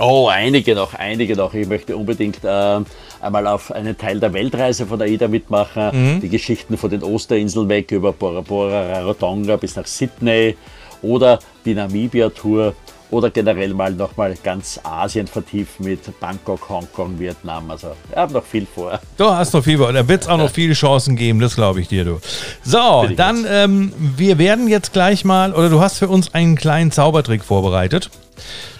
Oh, 0.00 0.28
einige 0.28 0.74
noch, 0.74 0.94
einige 0.94 1.36
noch. 1.36 1.54
Ich 1.54 1.68
möchte 1.68 1.96
unbedingt 1.96 2.42
äh, 2.44 2.80
einmal 3.22 3.46
auf 3.46 3.72
einen 3.72 3.96
Teil 3.96 4.20
der 4.20 4.32
Weltreise 4.32 4.86
von 4.86 5.00
AIDA 5.00 5.28
mitmachen. 5.28 6.16
Mhm. 6.16 6.20
Die 6.20 6.28
Geschichten 6.28 6.76
von 6.76 6.90
den 6.90 7.02
Osterinseln 7.02 7.68
weg 7.68 7.90
über 7.92 8.12
Bora 8.12 8.40
Bora, 8.40 8.92
Rarotonga 8.92 9.56
bis 9.56 9.76
nach 9.76 9.86
Sydney 9.86 10.56
oder 11.00 11.38
die 11.64 11.74
Namibia-Tour 11.74 12.74
oder 13.10 13.28
generell 13.28 13.74
mal 13.74 13.92
nochmal 13.92 14.34
ganz 14.42 14.80
Asien 14.82 15.26
vertiefen 15.26 15.84
mit 15.84 16.18
Bangkok, 16.18 16.68
Hongkong, 16.68 17.18
Vietnam. 17.18 17.70
Also 17.70 17.88
ich 18.10 18.16
habe 18.16 18.32
noch 18.32 18.44
viel 18.44 18.66
vor. 18.66 18.98
Du 19.18 19.26
hast 19.26 19.52
noch 19.52 19.62
viel 19.62 19.76
vor. 19.76 19.92
Da 19.92 20.08
wird 20.08 20.22
es 20.22 20.28
auch 20.28 20.38
noch 20.38 20.50
viele 20.50 20.72
Chancen 20.72 21.14
geben, 21.14 21.38
das 21.38 21.54
glaube 21.54 21.80
ich 21.80 21.88
dir, 21.88 22.04
du. 22.04 22.20
So, 22.64 23.06
dann, 23.14 23.46
ähm, 23.48 23.92
wir 24.16 24.38
werden 24.38 24.66
jetzt 24.66 24.94
gleich 24.94 25.24
mal, 25.26 25.52
oder 25.52 25.68
du 25.68 25.80
hast 25.80 25.98
für 25.98 26.08
uns 26.08 26.32
einen 26.32 26.56
kleinen 26.56 26.90
Zaubertrick 26.90 27.44
vorbereitet. 27.44 28.10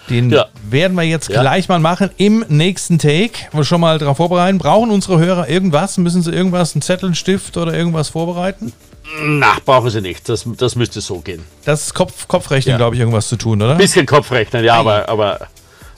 Den 0.09 0.29
ja. 0.29 0.47
werden 0.69 0.95
wir 0.95 1.03
jetzt 1.03 1.29
ja. 1.29 1.41
gleich 1.41 1.69
mal 1.69 1.79
machen 1.79 2.09
im 2.17 2.45
nächsten 2.49 2.99
Take. 2.99 3.33
Wir 3.51 3.63
schon 3.63 3.81
mal 3.81 3.97
darauf 3.99 4.17
vorbereiten. 4.17 4.57
Brauchen 4.57 4.91
unsere 4.91 5.19
Hörer 5.19 5.47
irgendwas? 5.47 5.97
Müssen 5.97 6.21
sie 6.21 6.31
irgendwas, 6.31 6.75
einen 6.75 6.81
Zettel, 6.81 7.07
einen 7.07 7.15
Stift 7.15 7.57
oder 7.57 7.73
irgendwas 7.73 8.09
vorbereiten? 8.09 8.73
Na, 9.21 9.57
brauchen 9.65 9.89
sie 9.89 10.01
nicht. 10.01 10.27
Das, 10.27 10.45
das 10.57 10.75
müsste 10.75 11.01
so 11.01 11.19
gehen. 11.19 11.43
Das 11.65 11.83
ist 11.83 11.93
Kopf, 11.93 12.27
Kopfrechnen, 12.27 12.71
ja. 12.71 12.77
glaube 12.77 12.95
ich, 12.95 12.99
irgendwas 12.99 13.27
zu 13.27 13.35
tun, 13.35 13.61
oder? 13.61 13.73
Ein 13.73 13.77
bisschen 13.77 14.05
Kopfrechnen, 14.05 14.63
ja, 14.63 14.75
aber, 14.75 15.07
aber 15.09 15.47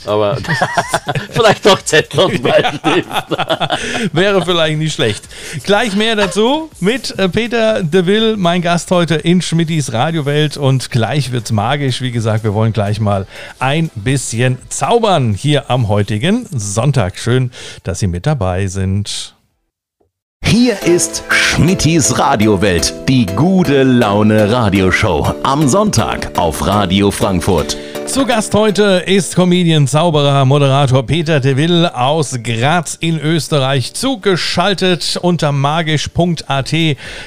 aber 0.07 0.37
vielleicht 1.31 1.65
doch 1.65 1.81
Zettel 1.83 2.19
und 2.19 2.43
Bleistift. 2.43 3.07
Wäre 4.13 4.45
vielleicht 4.45 4.77
nicht 4.77 4.93
schlecht. 4.93 5.23
Gleich 5.63 5.95
mehr 5.95 6.15
dazu 6.15 6.69
mit 6.79 7.17
äh, 7.17 7.29
Peter 7.29 7.83
de 7.83 8.05
Will, 8.05 8.37
mein 8.37 8.61
Gast 8.61 8.91
heute 8.91 9.15
in 9.15 9.41
Schmittis 9.41 9.93
Radiowelt. 9.93 10.57
Und 10.57 10.91
gleich 10.91 11.31
wird's 11.31 11.51
magisch. 11.51 12.01
Wie 12.01 12.11
gesagt, 12.11 12.43
wir 12.43 12.53
wollen 12.53 12.73
gleich 12.73 12.99
mal 12.99 13.27
ein 13.59 13.89
bisschen 13.95 14.57
zaubern 14.69 15.33
hier 15.33 15.69
am 15.69 15.87
heutigen 15.87 16.47
Sonntag. 16.51 17.17
Schön, 17.17 17.51
dass 17.83 17.99
Sie 17.99 18.07
mit 18.07 18.25
dabei 18.25 18.67
sind. 18.67 19.35
Hier 20.47 20.81
ist 20.83 21.23
Schmittis 21.29 22.19
Radiowelt, 22.19 22.93
die 23.09 23.25
gute 23.25 23.83
Laune 23.83 24.51
Radioshow. 24.51 25.33
Am 25.43 25.67
Sonntag 25.67 26.37
auf 26.37 26.65
Radio 26.65 27.09
Frankfurt. 27.09 27.75
Zu 28.15 28.25
Gast 28.25 28.55
heute 28.55 29.03
ist 29.05 29.35
Comedian, 29.35 29.87
Zauberer, 29.87 30.45
Moderator 30.45 31.05
Peter 31.05 31.41
de 31.41 31.57
Will 31.57 31.85
aus 31.85 32.39
Graz 32.41 32.95
in 33.01 33.19
Österreich. 33.19 33.93
Zugeschaltet 33.93 35.19
unter 35.21 35.51
magisch.at 35.51 36.73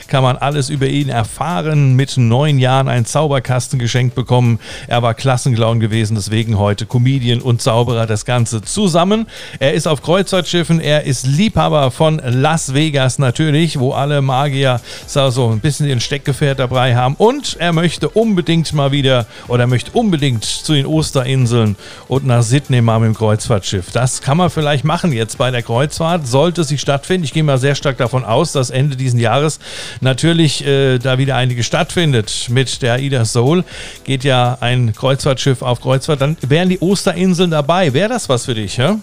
kann 0.07 0.23
man 0.23 0.39
alles 0.39 0.71
über 0.71 0.87
ihn 0.87 1.11
erfahren. 1.11 1.93
Mit 1.93 2.17
neun 2.17 2.59
Jahren 2.59 2.89
ein 2.89 3.05
Zauberkasten 3.05 3.79
geschenkt 3.79 4.15
bekommen. 4.15 4.61
Er 4.87 5.03
war 5.03 5.13
Klassenclown 5.13 5.79
gewesen, 5.79 6.15
deswegen 6.15 6.59
heute 6.59 6.87
Comedian 6.87 7.43
und 7.43 7.61
Zauberer, 7.61 8.07
das 8.07 8.25
Ganze 8.25 8.63
zusammen. 8.63 9.27
Er 9.59 9.75
ist 9.75 9.87
auf 9.87 10.01
Kreuzfahrtschiffen, 10.01 10.81
er 10.81 11.05
ist 11.05 11.27
Liebhaber 11.27 11.91
von 11.91 12.19
Las 12.25 12.73
Vegas 12.73 13.19
natürlich, 13.19 13.79
wo 13.79 13.93
alle 13.93 14.23
Magier 14.23 14.81
so 15.07 15.51
ein 15.51 15.61
bisschen 15.61 15.87
ihren 15.87 16.01
Steckgefährt 16.01 16.59
dabei 16.59 16.97
haben. 16.97 17.15
Und 17.19 17.59
er 17.61 17.75
möchte 17.75 18.09
unbedingt 18.09 18.73
mal 18.73 18.91
wieder 18.91 19.27
oder 19.49 19.67
möchte 19.67 19.91
unbedingt 19.91 20.47
zu 20.47 20.78
den 20.79 20.87
Osterinseln 20.87 21.77
und 22.09 22.27
nach 22.27 22.43
Sydney 22.43 22.81
mal 22.81 22.99
mit 23.01 23.09
dem 23.09 23.15
Kreuzfahrtschiff. 23.15 23.91
Das 23.93 24.21
kann 24.21 24.37
man 24.37 24.51
vielleicht 24.51 24.85
machen 24.85 25.13
jetzt 25.13 25.39
bei 25.39 25.51
der 25.51 25.63
Kreuzfahrt, 25.63 26.27
sollte 26.27 26.65
sie 26.65 26.79
stattfinden. 26.79 27.25
Ich 27.25 27.33
gehe 27.33 27.43
mal 27.43 27.59
sehr 27.59 27.75
stark 27.75 27.99
davon 27.99 28.25
aus, 28.25 28.53
dass 28.53 28.71
Ende 28.71 28.97
dieses 28.97 29.21
Jahres 29.21 29.59
natürlich 30.01 30.65
äh, 30.67 30.99
da 30.99 31.19
wieder 31.19 31.37
einige 31.37 31.63
stattfindet. 31.63 32.47
Mit 32.49 32.83
der 32.83 32.95
Aida 32.95 33.25
Soul 33.25 33.65
geht 34.05 34.25
ja 34.25 34.59
ein 34.61 34.93
Kreuzfahrtschiff 34.95 35.63
auf 35.63 35.81
Kreuzfahrt. 35.81 36.21
Dann 36.21 36.37
wären 36.43 36.69
die 36.69 36.81
Osterinseln 36.81 37.51
dabei. 37.51 37.93
Wäre 37.93 38.09
das 38.09 38.29
was 38.29 38.45
für 38.45 38.55
dich, 38.55 38.77
ja? 38.77 38.99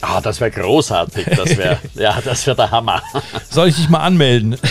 Ah, 0.00 0.20
das 0.20 0.40
wäre 0.40 0.50
großartig. 0.50 1.26
Das 1.36 1.56
wäre 1.56 1.78
ja, 1.94 2.20
das 2.24 2.46
wäre 2.46 2.56
der 2.56 2.70
Hammer. 2.70 3.02
Soll 3.50 3.68
ich 3.68 3.76
dich 3.76 3.88
mal 3.88 4.00
anmelden? 4.00 4.56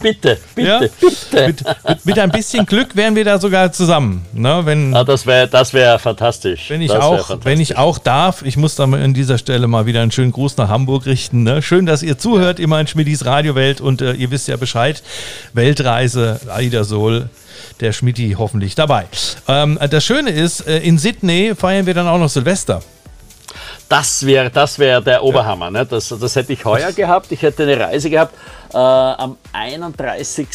bitte, 0.00 0.38
bitte, 0.54 0.68
ja? 0.68 0.78
bitte. 0.78 1.46
Mit, 1.46 1.64
mit, 1.88 2.06
mit, 2.06 2.18
ein 2.18 2.30
bisschen 2.30 2.66
Glück 2.66 2.96
wären 2.96 3.14
wir 3.14 3.24
da 3.24 3.38
sogar 3.38 3.72
zusammen. 3.72 4.24
Ne? 4.32 4.62
Wenn, 4.64 4.94
ah, 4.94 5.04
das 5.04 5.26
wäre 5.26 5.48
das 5.48 5.72
wär 5.72 5.98
fantastisch. 5.98 6.70
Wenn 6.70 6.82
ich, 6.82 6.92
auch, 6.92 7.38
wenn 7.42 7.60
ich 7.60 7.76
auch 7.76 7.98
darf, 7.98 8.42
ich 8.42 8.56
muss 8.56 8.74
da 8.74 8.84
an 8.84 9.14
dieser 9.14 9.38
Stelle 9.38 9.66
mal 9.66 9.86
wieder 9.86 10.02
einen 10.02 10.10
schönen 10.10 10.32
Gruß 10.32 10.56
nach 10.56 10.68
Hamburg 10.68 11.06
richten. 11.06 11.42
Ne? 11.42 11.62
Schön, 11.62 11.86
dass 11.86 12.02
ihr 12.02 12.18
zuhört, 12.18 12.58
immer 12.58 12.80
in 12.80 12.86
Schmidis 12.86 13.24
Radiowelt 13.24 13.80
und 13.80 14.02
äh, 14.02 14.12
ihr 14.12 14.30
wisst 14.30 14.48
ja 14.48 14.56
Bescheid. 14.56 15.02
Weltreise, 15.52 16.40
Aida 16.48 16.84
Sol 16.84 17.28
der 17.80 17.92
Schmidti 17.92 18.36
hoffentlich 18.38 18.74
dabei. 18.74 19.06
Ähm, 19.48 19.78
das 19.90 20.04
Schöne 20.04 20.30
ist, 20.30 20.66
äh, 20.66 20.78
in 20.78 20.98
Sydney 20.98 21.54
feiern 21.54 21.86
wir 21.86 21.94
dann 21.94 22.06
auch 22.06 22.18
noch 22.18 22.28
Silvester. 22.28 22.82
Das 23.88 24.24
wäre 24.24 24.50
das 24.50 24.78
wär 24.78 25.00
der 25.00 25.24
Oberhammer. 25.24 25.70
Ne? 25.70 25.84
Das, 25.84 26.08
das 26.08 26.36
hätte 26.36 26.52
ich 26.52 26.64
heuer 26.64 26.92
gehabt. 26.92 27.32
Ich 27.32 27.42
hätte 27.42 27.64
eine 27.64 27.78
Reise 27.78 28.08
gehabt. 28.08 28.34
Äh, 28.72 28.76
am 28.76 29.36
31. 29.52 30.48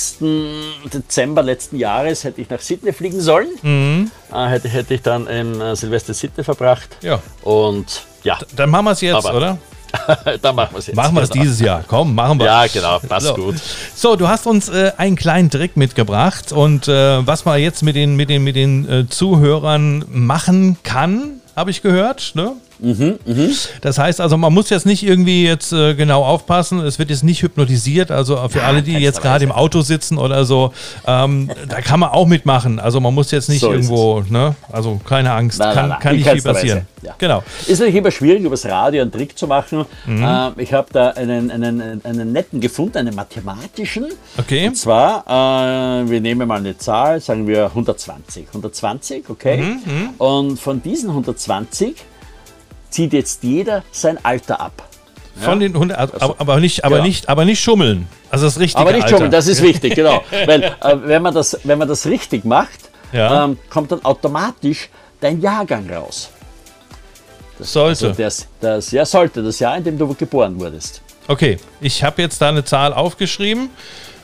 Dezember 0.93 1.43
letzten 1.43 1.77
Jahres 1.77 2.23
hätte 2.23 2.41
ich 2.41 2.49
nach 2.49 2.61
Sydney 2.61 2.93
fliegen 2.93 3.19
sollen. 3.19 3.49
Mhm. 3.61 4.11
Äh, 4.33 4.47
hätte, 4.47 4.69
hätte 4.69 4.93
ich 4.93 5.01
dann 5.01 5.27
in 5.27 5.59
äh, 5.59 5.75
Silvester 5.75 6.13
Sydney 6.13 6.43
verbracht. 6.43 6.97
Ja. 7.01 7.19
Und 7.43 8.03
ja. 8.23 8.37
D 8.37 8.45
dann 8.55 8.69
machen 8.69 8.85
wir 8.85 8.91
es 8.91 9.01
jetzt, 9.01 9.25
Aber, 9.25 9.35
oder? 9.35 9.57
dann 10.41 10.55
machen 10.55 10.73
wir 10.73 10.79
es 10.79 10.87
jetzt. 10.87 10.95
Machen 10.95 11.15
wir 11.15 11.23
es 11.23 11.29
genau. 11.29 11.43
dieses 11.43 11.59
Jahr. 11.59 11.83
Komm, 11.87 12.15
machen 12.15 12.39
wir. 12.39 12.45
Ja, 12.45 12.67
genau, 12.67 12.99
passt 12.99 13.27
so. 13.27 13.35
gut. 13.35 13.55
So, 13.95 14.15
du 14.15 14.27
hast 14.27 14.47
uns 14.47 14.69
äh, 14.69 14.91
einen 14.97 15.15
kleinen 15.15 15.49
Trick 15.49 15.77
mitgebracht 15.77 16.51
und 16.51 16.87
äh, 16.87 17.25
was 17.25 17.45
man 17.45 17.59
jetzt 17.59 17.83
mit 17.83 17.95
den, 17.95 18.15
mit 18.15 18.29
den, 18.29 18.43
mit 18.43 18.55
den 18.55 18.89
äh, 18.89 19.09
Zuhörern 19.09 20.05
machen 20.09 20.77
kann, 20.83 21.41
habe 21.55 21.71
ich 21.71 21.81
gehört. 21.81 22.31
Ne? 22.35 22.53
Mhm, 22.79 23.19
mh. 23.25 23.49
Das 23.81 23.97
heißt 23.97 24.21
also, 24.21 24.37
man 24.37 24.53
muss 24.53 24.69
jetzt 24.69 24.85
nicht 24.85 25.03
irgendwie 25.03 25.45
jetzt 25.45 25.71
äh, 25.71 25.93
genau 25.95 26.23
aufpassen. 26.23 26.79
Es 26.79 26.99
wird 26.99 27.09
jetzt 27.09 27.23
nicht 27.23 27.41
hypnotisiert. 27.41 28.11
Also 28.11 28.35
für 28.49 28.59
ja, 28.59 28.65
alle, 28.65 28.81
die 28.81 28.93
jetzt 28.93 29.21
gerade 29.21 29.43
im 29.43 29.51
Auto 29.51 29.81
sitzen 29.81 30.17
oder 30.17 30.45
so, 30.45 30.73
ähm, 31.07 31.49
da 31.69 31.81
kann 31.81 31.99
man 31.99 32.09
auch 32.09 32.25
mitmachen. 32.25 32.79
Also 32.79 32.99
man 32.99 33.13
muss 33.13 33.31
jetzt 33.31 33.49
nicht 33.49 33.61
so 33.61 33.71
irgendwo, 33.71 34.23
ne? 34.29 34.55
Also 34.71 34.99
keine 35.07 35.31
Angst, 35.31 35.59
nein, 35.59 35.73
kann, 35.73 35.75
nein, 35.75 35.89
nein. 35.89 35.99
kann 35.99 36.15
nicht 36.15 36.29
viel 36.29 36.41
passieren. 36.41 36.87
Ja. 37.01 37.15
Genau. 37.17 37.43
Ist 37.67 37.79
natürlich 37.79 37.95
immer 37.95 38.11
schwierig, 38.11 38.43
übers 38.43 38.65
Radio 38.65 39.01
einen 39.01 39.11
Trick 39.11 39.37
zu 39.37 39.47
machen. 39.47 39.85
Mhm. 40.05 40.25
Ähm, 40.27 40.53
ich 40.57 40.73
habe 40.73 40.87
da 40.91 41.09
einen, 41.11 41.51
einen, 41.51 42.03
einen 42.03 42.31
netten 42.31 42.59
gefunden, 42.59 42.97
einen 42.97 43.15
mathematischen. 43.15 44.07
Okay. 44.37 44.67
Und 44.67 44.75
zwar, 44.75 45.23
äh, 45.27 46.09
wir 46.09 46.21
nehmen 46.21 46.47
mal 46.47 46.57
eine 46.57 46.77
Zahl, 46.77 47.19
sagen 47.19 47.47
wir 47.47 47.65
120. 47.65 48.47
120, 48.47 49.29
okay. 49.29 49.57
Mhm, 49.57 49.81
mhm. 49.85 50.09
Und 50.17 50.59
von 50.59 50.81
diesen 50.81 51.09
120 51.09 51.95
zieht 52.95 53.11
jetzt 53.11 53.43
jeder 53.43 53.83
sein 53.91 54.17
Alter 54.23 54.61
ab. 54.61 54.87
Von 55.35 55.61
ja? 55.61 55.67
den 55.67 55.73
100, 55.73 56.21
aber, 56.21 56.35
aber, 56.37 56.59
nicht, 56.61 56.85
aber, 56.85 56.95
genau. 56.95 57.07
nicht, 57.07 57.27
aber 57.27 57.43
nicht 57.43 57.59
schummeln. 57.59 58.07
Also 58.29 58.45
das 58.45 58.57
richtige 58.57 58.79
Aber 58.79 58.93
nicht 58.93 59.03
Alter. 59.03 59.15
schummeln, 59.15 59.31
das 59.31 59.47
ist 59.47 59.61
wichtig, 59.61 59.95
genau. 59.95 60.23
Weil 60.45 60.63
äh, 60.63 60.71
wenn, 61.03 61.21
man 61.21 61.33
das, 61.33 61.59
wenn 61.65 61.77
man 61.77 61.89
das 61.89 62.05
richtig 62.05 62.45
macht, 62.45 62.89
ja. 63.11 63.43
ähm, 63.43 63.57
kommt 63.69 63.91
dann 63.91 64.03
automatisch 64.05 64.89
dein 65.19 65.41
Jahrgang 65.41 65.89
raus. 65.89 66.29
Das, 67.59 67.73
sollte. 67.73 68.07
Also 68.07 68.21
das, 68.21 68.47
das, 68.61 68.91
ja, 68.91 69.05
sollte, 69.05 69.43
das 69.43 69.59
Jahr, 69.59 69.75
in 69.75 69.83
dem 69.83 69.97
du 69.97 70.13
geboren 70.13 70.57
wurdest. 70.57 71.01
Okay, 71.27 71.57
ich 71.81 72.01
habe 72.01 72.21
jetzt 72.21 72.41
da 72.41 72.49
eine 72.49 72.63
Zahl 72.63 72.93
aufgeschrieben. 72.93 73.69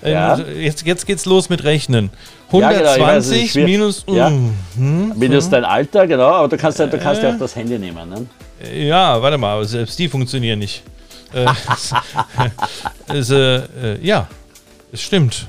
Ja. 0.03 0.37
Jetzt, 0.37 0.85
jetzt 0.85 1.05
geht's 1.05 1.25
los 1.25 1.49
mit 1.49 1.63
Rechnen. 1.63 2.09
120 2.47 3.53
ja, 3.53 3.61
genau, 3.61 3.67
minus. 3.67 4.05
Ja. 4.07 4.27
Hm, 4.27 5.13
minus 5.15 5.45
hm. 5.45 5.51
dein 5.51 5.65
Alter, 5.65 6.07
genau, 6.07 6.29
aber 6.29 6.47
du 6.47 6.57
kannst, 6.57 6.79
ja, 6.79 6.87
du 6.87 6.97
kannst 6.97 7.21
äh, 7.21 7.27
ja 7.27 7.33
auch 7.33 7.39
das 7.39 7.55
Handy 7.55 7.77
nehmen. 7.77 8.09
Ne? 8.09 8.25
Ja, 8.73 9.21
warte 9.21 9.37
mal, 9.37 9.63
selbst 9.65 9.97
die 9.97 10.09
funktionieren 10.09 10.59
nicht. 10.59 10.83
Äh, 11.33 11.45
es, 13.13 13.29
äh, 13.29 13.55
äh, 13.55 13.61
ja, 14.01 14.27
es 14.91 15.01
stimmt. 15.01 15.47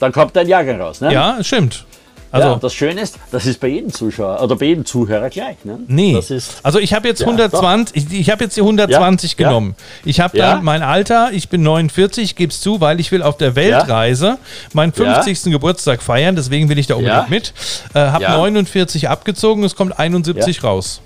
Dann 0.00 0.12
kommt 0.12 0.36
dein 0.36 0.48
Jahrgang 0.48 0.80
raus, 0.80 1.00
ne? 1.00 1.12
Ja, 1.12 1.38
es 1.38 1.46
stimmt. 1.46 1.86
Also, 2.34 2.48
ja, 2.48 2.56
das 2.56 2.74
Schöne 2.74 3.00
ist, 3.00 3.16
das 3.30 3.46
ist 3.46 3.60
bei 3.60 3.68
jedem 3.68 3.92
Zuschauer 3.92 4.42
oder 4.42 4.56
bei 4.56 4.66
jedem 4.66 4.84
Zuhörer 4.84 5.30
gleich. 5.30 5.56
Ne? 5.64 5.78
Nee. 5.86 6.14
Das 6.14 6.30
ist, 6.32 6.54
also 6.64 6.80
ich 6.80 6.92
habe 6.92 7.06
jetzt 7.06 7.20
Ja, 7.20 7.26
120, 7.28 7.96
ich, 7.96 8.20
ich 8.20 8.30
habe 8.30 8.42
jetzt 8.42 8.56
die 8.56 8.60
120 8.60 9.36
Ja, 9.38 9.46
genommen. 9.48 9.76
Ich 10.04 10.18
habe 10.18 10.36
dann 10.36 10.64
mein 10.64 10.82
Alter, 10.82 11.30
ich 11.32 11.48
bin 11.48 11.62
49, 11.62 12.34
gib's 12.34 12.60
zu, 12.60 12.80
weil 12.80 12.98
ich 12.98 13.12
will 13.12 13.22
auf 13.22 13.36
der 13.36 13.54
Weltreise 13.54 14.38
meinen 14.72 14.92
50. 14.92 15.44
Geburtstag 15.52 16.02
feiern, 16.02 16.34
deswegen 16.34 16.68
will 16.68 16.78
ich 16.78 16.88
da 16.88 16.96
unbedingt 16.96 17.30
mit. 17.30 17.52
Äh, 17.94 18.00
habe 18.00 18.24
Ja. 18.24 18.36
49 18.36 19.08
abgezogen, 19.08 19.62
es 19.62 19.76
kommt 19.76 19.96
71 19.98 20.64
raus. 20.64 21.00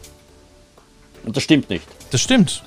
und 1.25 1.37
das 1.37 1.43
stimmt 1.43 1.69
nicht. 1.69 1.85
Das 2.11 2.23
stimmt. 2.23 2.63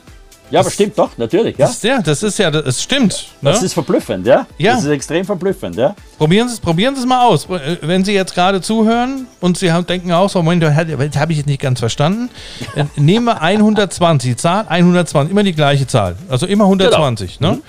Ja, 0.52 0.60
aber 0.60 0.70
stimmt 0.70 0.98
doch, 0.98 1.18
natürlich. 1.18 1.58
Ja. 1.58 1.66
Das, 1.66 1.76
ist, 1.76 1.84
ja, 1.84 2.02
das 2.02 2.24
ist 2.24 2.38
ja, 2.38 2.52
das 2.52 2.84
stimmt. 2.84 3.28
Ne? 3.42 3.52
Das 3.52 3.64
ist 3.64 3.74
verblüffend, 3.74 4.28
ja? 4.28 4.46
Ja. 4.58 4.74
Das 4.74 4.84
ist 4.84 4.90
extrem 4.90 5.26
verblüffend, 5.26 5.78
ja? 5.78 5.96
Probieren 6.18 6.50
Sie 6.50 6.56
es 6.56 6.60
probieren 6.60 6.96
mal 7.08 7.26
aus. 7.26 7.46
Äh, 7.46 7.78
Wenn 7.82 8.04
Sie 8.04 8.14
jetzt 8.14 8.36
gerade 8.36 8.62
zuhören 8.62 9.28
und 9.40 9.58
Sie 9.58 9.72
haben, 9.72 9.88
denken 9.88 10.12
auch 10.12 10.30
so, 10.30 10.44
Moment, 10.44 10.62
das 10.62 10.76
habe 10.76 11.32
ich 11.32 11.38
jetzt 11.38 11.48
nicht 11.48 11.62
ganz 11.62 11.80
verstanden. 11.80 12.30
Äh, 12.76 12.84
Nehmen 12.98 13.26
wir 13.26 13.42
120, 13.42 14.32
die 14.32 14.36
Zahl 14.36 14.66
120, 14.68 15.32
immer 15.32 15.44
die 15.44 15.54
gleiche 15.54 15.88
Zahl. 15.88 16.18
Also 16.28 16.46
immer 16.46 16.66
120. 16.66 17.40
Genau. 17.40 17.54
Ne? 17.54 17.62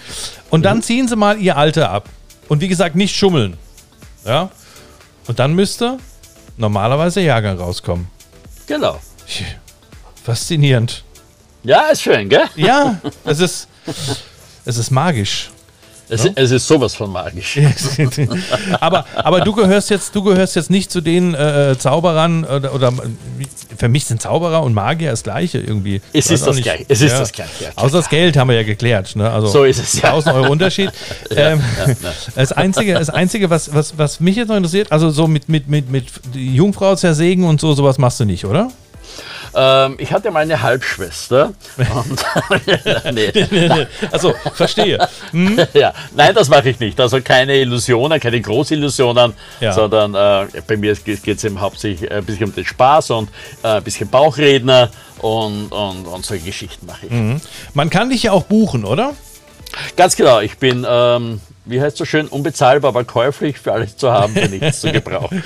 Und 0.51 0.64
dann 0.64 0.83
ziehen 0.83 1.07
Sie 1.07 1.14
mal 1.16 1.38
Ihr 1.38 1.57
Alter 1.57 1.90
ab. 1.90 2.09
Und 2.49 2.61
wie 2.61 2.68
gesagt, 2.68 2.97
nicht 2.97 3.14
schummeln. 3.16 3.57
Ja? 4.27 4.51
Und 5.29 5.38
dann 5.38 5.55
müsste 5.55 5.99
normalerweise 6.57 7.21
Jahrgang 7.21 7.59
rauskommen. 7.59 8.09
Genau. 8.66 8.99
Faszinierend. 10.25 11.05
Ja, 11.64 11.88
ist 11.88 12.03
schön, 12.03 12.29
gell? 12.29 12.44
Ja, 12.57 12.98
es 13.25 13.40
ist, 13.40 13.68
es 14.64 14.77
ist 14.77 14.90
magisch. 14.90 15.51
Es, 16.09 16.29
es 16.35 16.51
ist 16.51 16.66
sowas 16.66 16.94
von 16.94 17.11
magisch. 17.11 17.59
aber, 18.81 19.07
aber 19.14 19.40
du 19.40 19.53
gehörst 19.55 19.88
jetzt, 19.88 20.14
du 20.14 20.22
gehörst 20.22 20.57
jetzt 20.57 20.68
nicht 20.68 20.90
zu 20.90 21.01
den 21.01 21.33
äh, 21.35 21.75
Zauberern 21.79 22.44
oder, 22.44 22.75
oder 22.75 22.92
für 23.79 23.88
mich 23.88 24.05
sind 24.05 24.20
Zauberer 24.20 24.62
und 24.62 24.75
Magier 24.75 25.11
das 25.12 25.22
Gleiche 25.22 25.59
irgendwie. 25.59 26.03
Es 26.12 26.31
ist 26.31 26.46
das 26.46 26.57
nicht. 26.57 26.64
Gleiche. 26.64 26.85
Es 26.88 27.01
ist 27.01 27.12
das 27.18 27.33
Gleiche, 27.33 27.64
ja. 27.64 27.70
Außer 27.77 27.98
das 27.98 28.11
Geld 28.11 28.37
haben 28.37 28.48
wir 28.48 28.57
ja 28.57 28.62
geklärt. 28.62 29.16
Ne? 29.16 29.31
Also 29.31 29.46
So 29.46 29.64
ist 29.64 29.79
es, 29.79 30.03
ja. 30.03 30.11
1000 30.11 30.35
Euro 30.35 30.53
Unterschied. 30.53 30.90
ähm, 31.31 31.62
Das 32.35 32.53
Einzige, 32.53 32.94
das 32.94 33.09
Einzige 33.09 33.48
was, 33.48 33.72
was, 33.72 33.96
was 33.96 34.20
mich 34.20 34.37
jetzt 34.37 34.48
noch 34.48 34.57
interessiert, 34.57 34.92
also 34.92 35.11
so 35.11 35.27
mit, 35.27 35.48
mit, 35.48 35.68
mit, 35.68 35.90
mit 35.90 36.05
Jungfrau 36.35 36.94
zersägen 36.94 37.44
und 37.44 37.61
so, 37.61 37.72
sowas 37.72 37.96
machst 37.96 38.20
du 38.20 38.27
nicht, 38.27 38.44
oder? 38.44 38.70
Ähm, 39.55 39.97
ich 39.99 40.12
hatte 40.12 40.31
mal 40.31 40.41
eine 40.41 40.62
Halbschwester. 40.62 41.53
Und 41.77 42.25
nee. 43.15 43.33
Also, 44.11 44.35
verstehe. 44.55 44.99
ja, 45.75 45.93
nein, 46.15 46.35
das 46.35 46.49
mache 46.49 46.71
ich 46.71 46.81
nicht. 46.81 46.99
Also 47.01 47.21
keine 47.21 47.57
Illusionen, 47.57 48.19
keine 48.21 48.41
Großillusionen, 48.41 49.35
Ja. 49.61 49.73
sondern 49.73 50.15
äh, 50.15 50.61
bei 50.67 50.77
mir 50.77 50.95
geht 50.95 51.27
es 51.27 51.45
eben 51.45 51.61
hauptsächlich 51.61 52.11
ein 52.11 52.25
bisschen 52.25 52.47
um 52.47 52.55
den 52.55 52.65
Spaß 52.65 53.11
und 53.11 53.29
äh, 53.62 53.69
ein 53.69 53.83
bisschen 53.85 54.09
Bauchredner 54.09 54.88
und, 55.19 55.69
und, 55.71 56.07
und 56.07 56.25
solche 56.27 56.47
Geschichten 56.47 56.87
mache 56.87 57.07
ich. 57.07 57.43
Man 57.75 57.91
kann 57.91 58.11
dich 58.11 58.25
ja 58.25 58.33
auch 58.33 58.45
buchen, 58.45 58.85
oder? 58.85 59.12
Ganz 59.97 60.17
genau, 60.17 60.41
ich 60.41 60.59
bin, 60.59 60.87
ähm, 60.88 61.41
wie 61.64 61.81
heißt 61.81 61.96
so 61.96 62.05
schön, 62.05 62.27
unbezahlbar, 62.27 62.88
aber 62.88 63.05
käuflich 63.05 63.57
für 63.57 63.72
alles 63.72 63.96
zu 63.96 64.11
haben, 64.11 64.35
für 64.35 64.48
nichts 64.48 64.81
zu 64.81 64.90
gebrauchen. 64.90 65.42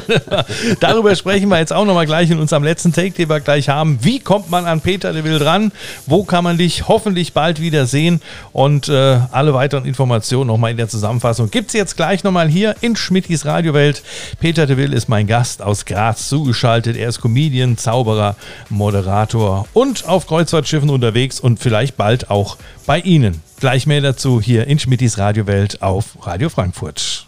Darüber 0.80 1.16
sprechen 1.16 1.48
wir 1.48 1.58
jetzt 1.58 1.72
auch 1.72 1.86
nochmal 1.86 2.04
gleich 2.04 2.30
in 2.30 2.38
unserem 2.38 2.62
letzten 2.62 2.92
Take, 2.92 3.12
den 3.12 3.30
wir 3.30 3.40
gleich 3.40 3.70
haben. 3.70 3.98
Wie 4.02 4.20
kommt 4.20 4.50
man 4.50 4.66
an 4.66 4.82
Peter 4.82 5.14
de 5.14 5.24
Will 5.24 5.38
ran? 5.38 5.72
Wo 6.04 6.24
kann 6.24 6.44
man 6.44 6.58
dich 6.58 6.88
hoffentlich 6.88 7.32
bald 7.32 7.58
wieder 7.58 7.86
sehen? 7.86 8.20
Und 8.52 8.88
äh, 8.88 9.18
alle 9.30 9.54
weiteren 9.54 9.86
Informationen 9.86 10.48
nochmal 10.48 10.72
in 10.72 10.76
der 10.76 10.88
Zusammenfassung 10.88 11.50
gibt 11.50 11.68
es 11.68 11.72
jetzt 11.72 11.96
gleich 11.96 12.22
nochmal 12.22 12.48
hier 12.48 12.76
in 12.82 12.94
Schmittis 12.94 13.46
Radiowelt. 13.46 14.02
Peter 14.40 14.66
de 14.66 14.76
Will 14.76 14.92
ist 14.92 15.08
mein 15.08 15.26
Gast 15.26 15.62
aus 15.62 15.86
Graz 15.86 16.28
zugeschaltet. 16.28 16.98
Er 16.98 17.08
ist 17.08 17.22
Comedian, 17.22 17.78
Zauberer, 17.78 18.36
Moderator 18.68 19.66
und 19.72 20.06
auf 20.06 20.26
Kreuzfahrtschiffen 20.26 20.90
unterwegs 20.90 21.40
und 21.40 21.60
vielleicht 21.60 21.96
bald 21.96 22.28
auch 22.28 22.58
bei 22.84 23.00
Ihnen. 23.00 23.40
Gleich 23.60 23.86
mehr 23.86 24.00
dazu 24.00 24.40
hier 24.40 24.66
in 24.68 24.78
Schmittis 24.78 25.18
Radiowelt 25.18 25.82
auf 25.82 26.16
Radio 26.22 26.48
Frankfurt. 26.48 27.26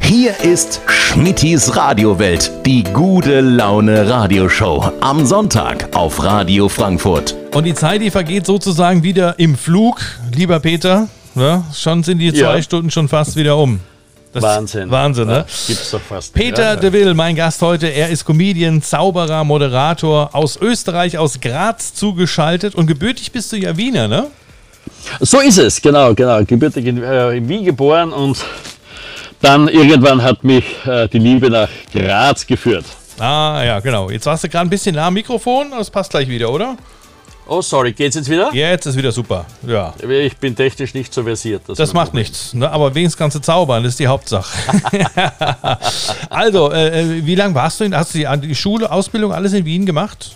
Hier 0.00 0.38
ist 0.38 0.80
Schmittis 0.86 1.74
Radiowelt, 1.74 2.52
die 2.64 2.84
gute 2.84 3.40
Laune 3.40 4.08
Radioshow. 4.08 4.92
Am 5.00 5.26
Sonntag 5.26 5.88
auf 5.96 6.22
Radio 6.22 6.68
Frankfurt. 6.68 7.34
Und 7.52 7.64
die 7.64 7.74
Zeit, 7.74 8.00
die 8.00 8.12
vergeht 8.12 8.46
sozusagen 8.46 9.02
wieder 9.02 9.40
im 9.40 9.56
Flug, 9.56 10.00
lieber 10.32 10.60
Peter. 10.60 11.08
Ne? 11.34 11.64
Schon 11.74 12.04
sind 12.04 12.18
die 12.20 12.32
zwei 12.32 12.56
Ja. 12.58 12.62
Stunden 12.62 12.92
schon 12.92 13.08
fast 13.08 13.34
wieder 13.34 13.56
um. 13.56 13.80
Das 14.32 14.44
Wahnsinn. 14.44 14.88
Wahnsinn, 14.88 15.26
ne? 15.26 15.46
Gibt's 15.66 15.90
doch 15.90 16.00
fast. 16.00 16.32
Peter 16.32 16.74
ja, 16.74 16.76
de 16.76 16.92
Will, 16.92 17.12
mein 17.14 17.34
Gast 17.34 17.60
heute. 17.60 17.88
Er 17.88 18.10
ist 18.10 18.24
Comedian, 18.24 18.82
Zauberer, 18.82 19.42
Moderator 19.42 20.32
aus 20.32 20.56
Österreich, 20.60 21.18
aus 21.18 21.40
Graz 21.40 21.92
zugeschaltet. 21.92 22.76
Und 22.76 22.86
gebürtig 22.86 23.32
bist 23.32 23.50
du 23.50 23.56
ja 23.56 23.76
Wiener, 23.76 24.06
ne? 24.06 24.28
So 25.20 25.40
ist 25.40 25.58
es, 25.58 25.80
genau, 25.80 26.14
genau. 26.14 26.44
Gebürtig 26.44 26.86
in, 26.86 27.02
äh, 27.02 27.36
in 27.36 27.48
Wien 27.48 27.64
geboren 27.64 28.12
und 28.12 28.38
dann 29.40 29.68
irgendwann 29.68 30.22
hat 30.22 30.44
mich 30.44 30.64
äh, 30.86 31.08
die 31.08 31.18
Liebe 31.18 31.50
nach 31.50 31.68
Graz 31.92 32.46
geführt. 32.46 32.84
Ah, 33.18 33.62
ja, 33.64 33.80
genau. 33.80 34.10
Jetzt 34.10 34.26
warst 34.26 34.44
du 34.44 34.48
gerade 34.48 34.66
ein 34.66 34.70
bisschen 34.70 34.94
nah 34.94 35.06
am 35.06 35.14
Mikrofon. 35.14 35.70
Das 35.70 35.90
passt 35.90 36.10
gleich 36.10 36.28
wieder, 36.28 36.50
oder? 36.50 36.76
Oh, 37.48 37.62
sorry, 37.62 37.92
geht's 37.92 38.16
jetzt 38.16 38.28
wieder? 38.28 38.50
Jetzt 38.52 38.86
ist 38.86 38.96
wieder 38.96 39.12
super. 39.12 39.46
Ja. 39.64 39.94
Ich 40.08 40.36
bin 40.36 40.56
technisch 40.56 40.94
nicht 40.94 41.14
so 41.14 41.22
versiert. 41.22 41.62
Das 41.68 41.78
mein 41.78 41.94
macht 41.94 42.06
Problem. 42.06 42.22
nichts, 42.22 42.54
ne? 42.54 42.68
aber 42.68 42.92
wenigstens 42.92 43.16
kannst 43.16 43.36
du 43.36 43.40
zaubern, 43.40 43.84
das 43.84 43.92
ist 43.92 44.00
die 44.00 44.08
Hauptsache. 44.08 44.52
also, 46.28 46.72
äh, 46.72 47.18
äh, 47.18 47.24
wie 47.24 47.36
lange 47.36 47.54
warst 47.54 47.78
du 47.78 47.84
in, 47.84 47.96
hast 47.96 48.14
du 48.14 48.18
die, 48.18 48.48
die 48.48 48.54
Schule, 48.54 48.90
Ausbildung, 48.90 49.32
alles 49.32 49.52
in 49.52 49.64
Wien 49.64 49.86
gemacht? 49.86 50.34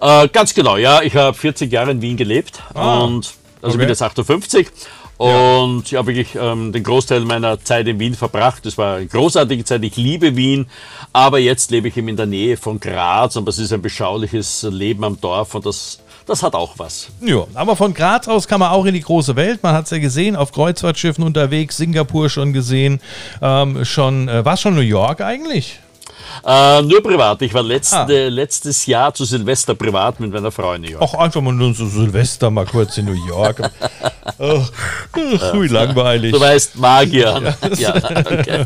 Äh, 0.00 0.28
ganz 0.28 0.54
genau, 0.54 0.76
ja. 0.76 1.02
Ich 1.02 1.16
habe 1.16 1.36
40 1.36 1.72
Jahre 1.72 1.90
in 1.90 2.00
Wien 2.00 2.16
gelebt 2.16 2.62
Ah, 2.72 3.00
und 3.00 3.34
also 3.64 3.76
okay. 3.76 3.84
bin 3.84 3.88
jetzt 3.88 4.02
58 4.02 4.68
und 5.16 5.84
ich 5.86 5.94
habe 5.94 6.08
wirklich 6.08 6.34
ähm, 6.34 6.72
den 6.72 6.82
Großteil 6.82 7.20
meiner 7.20 7.62
Zeit 7.62 7.86
in 7.86 7.98
Wien 8.00 8.14
verbracht. 8.14 8.66
Das 8.66 8.76
war 8.76 8.96
eine 8.96 9.06
großartige 9.06 9.64
Zeit. 9.64 9.82
Ich 9.84 9.96
liebe 9.96 10.36
Wien, 10.36 10.66
aber 11.12 11.38
jetzt 11.38 11.70
lebe 11.70 11.88
ich 11.88 11.96
eben 11.96 12.08
in 12.08 12.16
der 12.16 12.26
Nähe 12.26 12.56
von 12.56 12.80
Graz 12.80 13.36
und 13.36 13.46
das 13.46 13.58
ist 13.58 13.72
ein 13.72 13.80
beschauliches 13.80 14.66
Leben 14.68 15.04
am 15.04 15.20
Dorf 15.20 15.54
und 15.54 15.66
das, 15.66 16.00
das 16.26 16.42
hat 16.42 16.54
auch 16.54 16.74
was. 16.78 17.08
Ja, 17.20 17.44
aber 17.54 17.76
von 17.76 17.94
Graz 17.94 18.26
aus 18.26 18.48
kann 18.48 18.60
man 18.60 18.70
auch 18.70 18.84
in 18.86 18.94
die 18.94 19.00
große 19.00 19.36
Welt. 19.36 19.62
Man 19.62 19.74
hat 19.74 19.84
es 19.84 19.90
ja 19.92 19.98
gesehen, 19.98 20.34
auf 20.34 20.52
Kreuzfahrtschiffen 20.52 21.22
unterwegs, 21.22 21.76
Singapur 21.76 22.28
schon 22.28 22.52
gesehen. 22.52 23.00
Ähm, 23.40 23.84
schon, 23.84 24.28
äh, 24.28 24.44
war 24.44 24.56
schon 24.56 24.74
New 24.74 24.80
York 24.80 25.20
eigentlich? 25.20 25.78
Äh, 26.46 26.82
nur 26.82 27.02
privat. 27.02 27.42
Ich 27.42 27.54
war 27.54 27.62
letzte, 27.62 27.96
Ah. 27.96 28.06
letztes 28.28 28.86
Jahr 28.86 29.14
zu 29.14 29.24
Silvester 29.24 29.74
privat 29.74 30.20
mit 30.20 30.32
meiner 30.32 30.50
Frau 30.50 30.72
in 30.74 30.82
New 30.82 30.90
York. 30.90 31.02
Auch 31.02 31.14
einfach 31.14 31.40
mal 31.40 31.52
nur 31.52 31.74
so 31.74 31.86
Silvester 31.86 32.50
mal 32.50 32.66
kurz 32.66 32.98
in 32.98 33.06
New 33.06 33.26
York. 33.26 33.60
Ach, 34.38 34.70
wie 35.54 35.68
langweilig. 35.68 36.32
Du 36.32 36.40
weißt, 36.40 36.76
Magier. 36.76 37.54
Ja, 37.76 37.94
okay. 37.94 38.64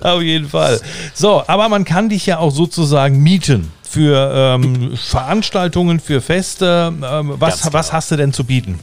Auf 0.00 0.22
jeden 0.22 0.48
Fall. 0.48 0.80
So, 1.14 1.42
aber 1.46 1.68
man 1.68 1.84
kann 1.84 2.08
dich 2.08 2.26
ja 2.26 2.38
auch 2.38 2.50
sozusagen 2.50 3.22
mieten 3.22 3.72
für 3.82 4.32
ähm, 4.34 4.96
Veranstaltungen, 4.96 6.00
für 6.00 6.20
Feste. 6.20 6.92
Ähm, 7.02 7.34
was, 7.38 7.72
was 7.72 7.86
genau. 7.88 7.92
hast 7.96 8.10
du 8.10 8.16
denn 8.16 8.32
zu 8.32 8.44
bieten? 8.44 8.78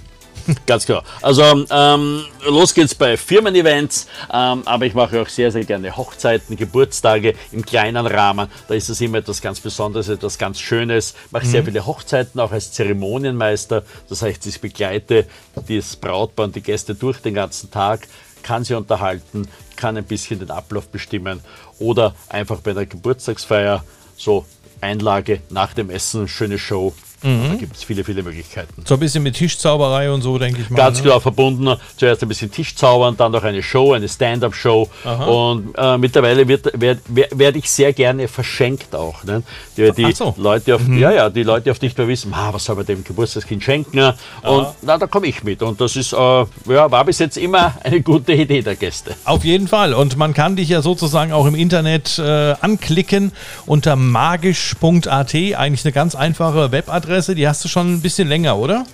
Ganz 0.65 0.85
genau. 0.85 1.01
Also 1.21 1.43
ähm, 1.69 2.25
los 2.47 2.73
geht's 2.73 2.95
bei 2.95 3.17
Firmen-Events, 3.17 4.07
ähm, 4.31 4.63
aber 4.65 4.85
ich 4.85 4.93
mache 4.93 5.21
auch 5.21 5.27
sehr, 5.27 5.51
sehr 5.51 5.63
gerne 5.63 5.95
Hochzeiten, 5.95 6.55
Geburtstage 6.55 7.35
im 7.51 7.65
kleinen 7.65 8.05
Rahmen. 8.05 8.49
Da 8.67 8.73
ist 8.73 8.89
es 8.89 9.01
immer 9.01 9.19
etwas 9.19 9.41
ganz 9.41 9.59
Besonderes, 9.59 10.09
etwas 10.09 10.37
ganz 10.37 10.59
Schönes. 10.59 11.15
Ich 11.25 11.31
mache 11.31 11.45
sehr 11.45 11.63
viele 11.63 11.85
Hochzeiten 11.85 12.39
auch 12.39 12.51
als 12.51 12.71
Zeremonienmeister. 12.71 13.83
Das 14.07 14.21
heißt, 14.21 14.45
ich 14.47 14.61
begleite 14.61 15.27
das 15.67 15.95
Brautpaar 15.95 16.45
und 16.45 16.55
die 16.55 16.61
Gäste 16.61 16.95
durch 16.95 17.19
den 17.19 17.33
ganzen 17.33 17.71
Tag, 17.71 18.07
kann 18.41 18.63
sie 18.63 18.73
unterhalten, 18.73 19.47
kann 19.75 19.97
ein 19.97 20.05
bisschen 20.05 20.39
den 20.39 20.51
Ablauf 20.51 20.87
bestimmen 20.87 21.41
oder 21.77 22.15
einfach 22.29 22.61
bei 22.61 22.73
der 22.73 22.85
Geburtstagsfeier 22.85 23.83
so 24.15 24.45
Einlage 24.81 25.41
nach 25.49 25.73
dem 25.73 25.89
Essen, 25.89 26.27
schöne 26.27 26.57
Show. 26.57 26.93
Da 27.21 27.55
gibt 27.55 27.75
es 27.75 27.83
viele, 27.83 28.03
viele 28.03 28.23
Möglichkeiten. 28.23 28.83
So 28.85 28.93
ein 28.93 28.99
bisschen 28.99 29.23
mit 29.23 29.35
Tischzauberei 29.35 30.11
und 30.11 30.21
so, 30.21 30.37
denke 30.37 30.61
ich 30.61 30.69
mal. 30.69 30.77
Ganz 30.77 30.99
ne? 30.99 31.05
klar 31.05 31.19
verbunden. 31.19 31.75
Zuerst 31.97 32.21
ein 32.21 32.29
bisschen 32.29 32.49
Tischzaubern, 32.49 33.17
dann 33.17 33.33
noch 33.33 33.43
eine 33.43 33.61
Show, 33.61 33.93
eine 33.93 34.07
Stand-up-Show. 34.07 34.89
Und 35.27 35.73
äh, 35.77 35.97
mittlerweile 35.97 36.47
werde 36.47 36.71
werd, 36.75 36.99
werd, 37.07 37.55
ich 37.55 37.69
sehr 37.69 37.91
gerne 37.91 38.27
verschenkt 38.27 38.95
auch. 38.95 39.23
Ne? 39.25 39.43
Die, 39.75 39.91
die 39.91 40.11
so. 40.13 40.33
Leute 40.37 40.75
auf, 40.75 40.81
ja, 40.87 41.11
ja, 41.11 41.29
die 41.29 41.43
Leute 41.43 41.71
oft 41.71 41.81
nicht 41.81 41.97
mehr 41.97 42.07
wissen, 42.07 42.33
ah, 42.33 42.53
was 42.53 42.65
soll 42.65 42.77
man 42.77 42.85
dem 42.85 43.03
Geburtstagskind 43.03 43.63
schenken? 43.63 43.99
Und 44.43 44.67
na, 44.81 44.97
da 44.97 45.07
komme 45.07 45.27
ich 45.27 45.43
mit. 45.43 45.61
Und 45.61 45.81
das 45.81 45.95
ist, 45.97 46.13
äh, 46.13 46.15
ja, 46.15 46.89
war 46.89 47.03
bis 47.03 47.19
jetzt 47.19 47.37
immer 47.37 47.73
eine 47.83 48.01
gute 48.01 48.33
Idee 48.33 48.61
der 48.61 48.75
Gäste. 48.75 49.15
Auf 49.25 49.43
jeden 49.43 49.67
Fall. 49.67 49.93
Und 49.93 50.15
man 50.15 50.33
kann 50.33 50.55
dich 50.55 50.69
ja 50.69 50.81
sozusagen 50.81 51.33
auch 51.33 51.45
im 51.45 51.55
Internet 51.55 52.17
äh, 52.17 52.55
anklicken 52.61 53.33
unter 53.65 53.97
magisch.at. 53.97 55.35
Eigentlich 55.35 55.85
eine 55.85 55.91
ganz 55.91 56.15
einfache 56.15 56.71
Webadresse. 56.71 57.08
Die 57.09 57.47
hast 57.47 57.63
du 57.65 57.67
schon 57.67 57.93
ein 57.95 58.01
bisschen 58.01 58.27
länger, 58.27 58.57
oder? 58.57 58.85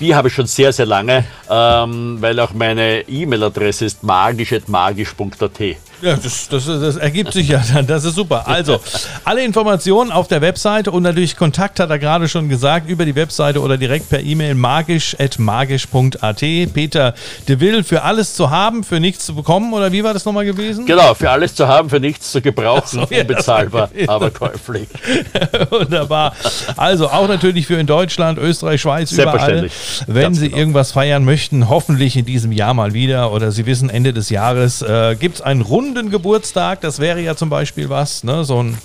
Die 0.00 0.14
habe 0.14 0.28
ich 0.28 0.34
schon 0.34 0.46
sehr, 0.46 0.72
sehr 0.72 0.86
lange, 0.86 1.24
ähm, 1.50 2.16
weil 2.20 2.38
auch 2.40 2.52
meine 2.52 3.08
E-Mail-Adresse 3.08 3.84
ist 3.84 4.02
magisch.magisch.at. 4.02 5.60
Ja, 6.00 6.14
das, 6.16 6.48
das, 6.48 6.66
das, 6.66 6.96
ergibt 6.96 7.32
sich 7.32 7.48
ja 7.48 7.60
dann. 7.72 7.86
Das 7.86 8.04
ist 8.04 8.14
super. 8.14 8.46
Also, 8.46 8.80
alle 9.24 9.44
Informationen 9.44 10.12
auf 10.12 10.28
der 10.28 10.40
Webseite 10.40 10.92
und 10.92 11.02
natürlich 11.02 11.36
Kontakt 11.36 11.80
hat 11.80 11.90
er 11.90 11.98
gerade 11.98 12.28
schon 12.28 12.48
gesagt, 12.48 12.88
über 12.88 13.04
die 13.04 13.16
Webseite 13.16 13.60
oder 13.60 13.76
direkt 13.76 14.08
per 14.08 14.20
E-Mail 14.20 14.54
magisch.magisch.at. 14.54 16.40
Peter 16.72 17.14
de 17.48 17.60
Will, 17.60 17.82
für 17.82 18.02
alles 18.02 18.34
zu 18.34 18.50
haben, 18.50 18.84
für 18.84 19.00
nichts 19.00 19.26
zu 19.26 19.34
bekommen, 19.34 19.72
oder 19.72 19.90
wie 19.90 20.04
war 20.04 20.14
das 20.14 20.24
nochmal 20.24 20.44
gewesen? 20.44 20.86
Genau, 20.86 21.14
für 21.14 21.30
alles 21.30 21.56
zu 21.56 21.66
haben, 21.66 21.90
für 21.90 21.98
nichts 21.98 22.30
zu 22.30 22.40
gebrauchen, 22.40 22.86
so, 22.86 23.06
ja, 23.10 23.22
unbezahlbar, 23.22 23.90
aber 24.06 24.30
käuflich. 24.30 24.88
Wunderbar. 25.70 26.34
Also 26.76 27.08
auch 27.08 27.26
natürlich 27.26 27.66
für 27.66 27.74
in 27.74 27.86
Deutschland, 27.86 28.38
Österreich, 28.38 28.80
Schweiz, 28.80 29.10
überall. 29.12 29.68
Wenn 30.06 30.22
Ganz 30.22 30.38
Sie 30.38 30.46
genau. 30.46 30.58
irgendwas 30.58 30.92
feiern 30.92 31.24
möchten, 31.24 31.68
hoffentlich 31.68 32.16
in 32.16 32.24
diesem 32.24 32.52
Jahr 32.52 32.74
mal 32.74 32.92
wieder 32.92 33.32
oder 33.32 33.50
Sie 33.50 33.66
wissen, 33.66 33.90
Ende 33.90 34.12
des 34.12 34.30
Jahres 34.30 34.82
äh, 34.82 35.16
gibt 35.18 35.36
es 35.36 35.40
einen 35.42 35.62
runden 35.62 35.87
Geburtstag. 36.10 36.80
Das 36.80 36.98
wäre 36.98 37.20
ja 37.20 37.36
zum 37.36 37.50
Beispiel 37.50 37.88
was, 37.88 38.24
ne? 38.24 38.44
so 38.44 38.62
ein 38.62 38.78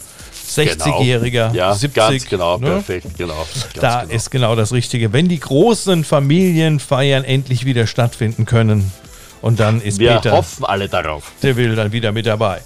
60-Jähriger, 0.47 1.51
genau. 1.51 1.53
ja, 1.53 1.73
70. 1.73 1.95
Ganz 1.95 2.25
genau, 2.25 2.57
ne? 2.57 2.69
perfekt, 2.71 3.17
genau. 3.17 3.45
Da 3.79 4.01
genau. 4.01 4.13
ist 4.13 4.29
genau 4.31 4.55
das 4.55 4.71
Richtige. 4.71 5.13
Wenn 5.13 5.27
die 5.27 5.39
großen 5.39 6.03
Familienfeiern 6.03 7.23
endlich 7.23 7.65
wieder 7.65 7.87
stattfinden 7.87 8.45
können, 8.45 8.91
und 9.43 9.59
dann 9.59 9.81
ist 9.81 9.99
Wir 9.99 10.13
Peter. 10.13 10.31
Wir 10.31 10.37
hoffen 10.37 10.63
alle 10.63 10.87
darauf. 10.87 11.33
Der 11.43 11.57
will 11.57 11.75
dann 11.75 11.91
wieder 11.91 12.13
mit 12.13 12.25
dabei. 12.25 12.61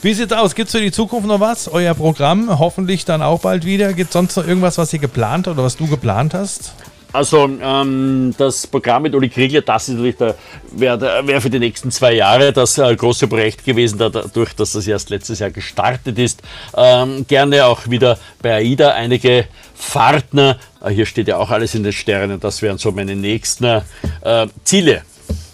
Wie 0.00 0.14
sieht's 0.14 0.32
aus? 0.32 0.54
Gibt 0.54 0.68
es 0.68 0.74
für 0.74 0.80
die 0.80 0.90
Zukunft 0.90 1.28
noch 1.28 1.40
was? 1.40 1.68
Euer 1.68 1.92
Programm 1.92 2.58
hoffentlich 2.58 3.04
dann 3.04 3.20
auch 3.20 3.40
bald 3.40 3.66
wieder. 3.66 3.92
Gibt 3.92 4.08
es 4.08 4.14
sonst 4.14 4.34
noch 4.34 4.46
irgendwas, 4.46 4.78
was 4.78 4.90
ihr 4.94 4.98
geplant 4.98 5.46
oder 5.46 5.62
was 5.62 5.76
du 5.76 5.86
geplant 5.86 6.32
hast? 6.32 6.72
Also 7.12 7.48
ähm, 7.62 8.34
das 8.36 8.66
Programm 8.66 9.04
mit 9.04 9.14
Uli 9.14 9.28
Kriegler, 9.28 9.62
das 9.62 9.88
ist 9.88 9.94
natürlich 9.94 10.16
wäre 10.72 11.26
wär 11.26 11.40
für 11.40 11.50
die 11.50 11.58
nächsten 11.58 11.90
zwei 11.90 12.14
Jahre 12.14 12.52
das 12.52 12.78
äh, 12.78 12.94
große 12.94 13.28
Projekt 13.28 13.64
gewesen, 13.64 13.98
dadurch, 13.98 14.54
dass 14.54 14.72
das 14.72 14.86
erst 14.86 15.10
letztes 15.10 15.38
Jahr 15.38 15.50
gestartet 15.50 16.18
ist. 16.18 16.42
Ähm, 16.76 17.26
gerne 17.26 17.64
auch 17.66 17.88
wieder 17.88 18.18
bei 18.42 18.56
AIDA 18.56 18.90
einige 18.90 19.46
Partner. 19.92 20.58
Äh, 20.82 20.90
hier 20.90 21.06
steht 21.06 21.28
ja 21.28 21.38
auch 21.38 21.50
alles 21.50 21.74
in 21.74 21.82
den 21.82 21.92
Sternen. 21.92 22.40
Das 22.40 22.60
wären 22.62 22.78
so 22.78 22.92
meine 22.92 23.16
nächsten 23.16 23.82
äh, 24.22 24.46
Ziele. 24.64 25.02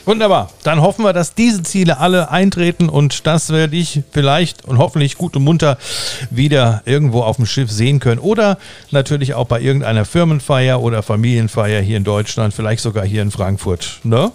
Wunderbar. 0.04 0.50
Dann 0.64 0.80
hoffen 0.80 1.04
wir, 1.04 1.12
dass 1.12 1.34
diese 1.34 1.62
Ziele 1.62 1.98
alle 1.98 2.30
eintreten 2.30 2.88
und 2.88 3.26
dass 3.26 3.52
wir 3.52 3.68
dich 3.68 4.02
vielleicht 4.10 4.64
und 4.64 4.78
hoffentlich 4.78 5.16
gut 5.16 5.36
und 5.36 5.44
munter 5.44 5.78
wieder 6.30 6.82
irgendwo 6.84 7.22
auf 7.22 7.36
dem 7.36 7.46
Schiff 7.46 7.70
sehen 7.70 8.00
können. 8.00 8.20
Oder 8.20 8.58
natürlich 8.90 9.34
auch 9.34 9.46
bei 9.46 9.60
irgendeiner 9.60 10.04
Firmenfeier 10.04 10.80
oder 10.82 11.02
Familienfeier 11.02 11.80
hier 11.80 11.96
in 11.96 12.04
Deutschland, 12.04 12.52
vielleicht 12.52 12.82
sogar 12.82 13.04
hier 13.04 13.22
in 13.22 13.30
Frankfurt. 13.30 14.00
Ne? 14.02 14.32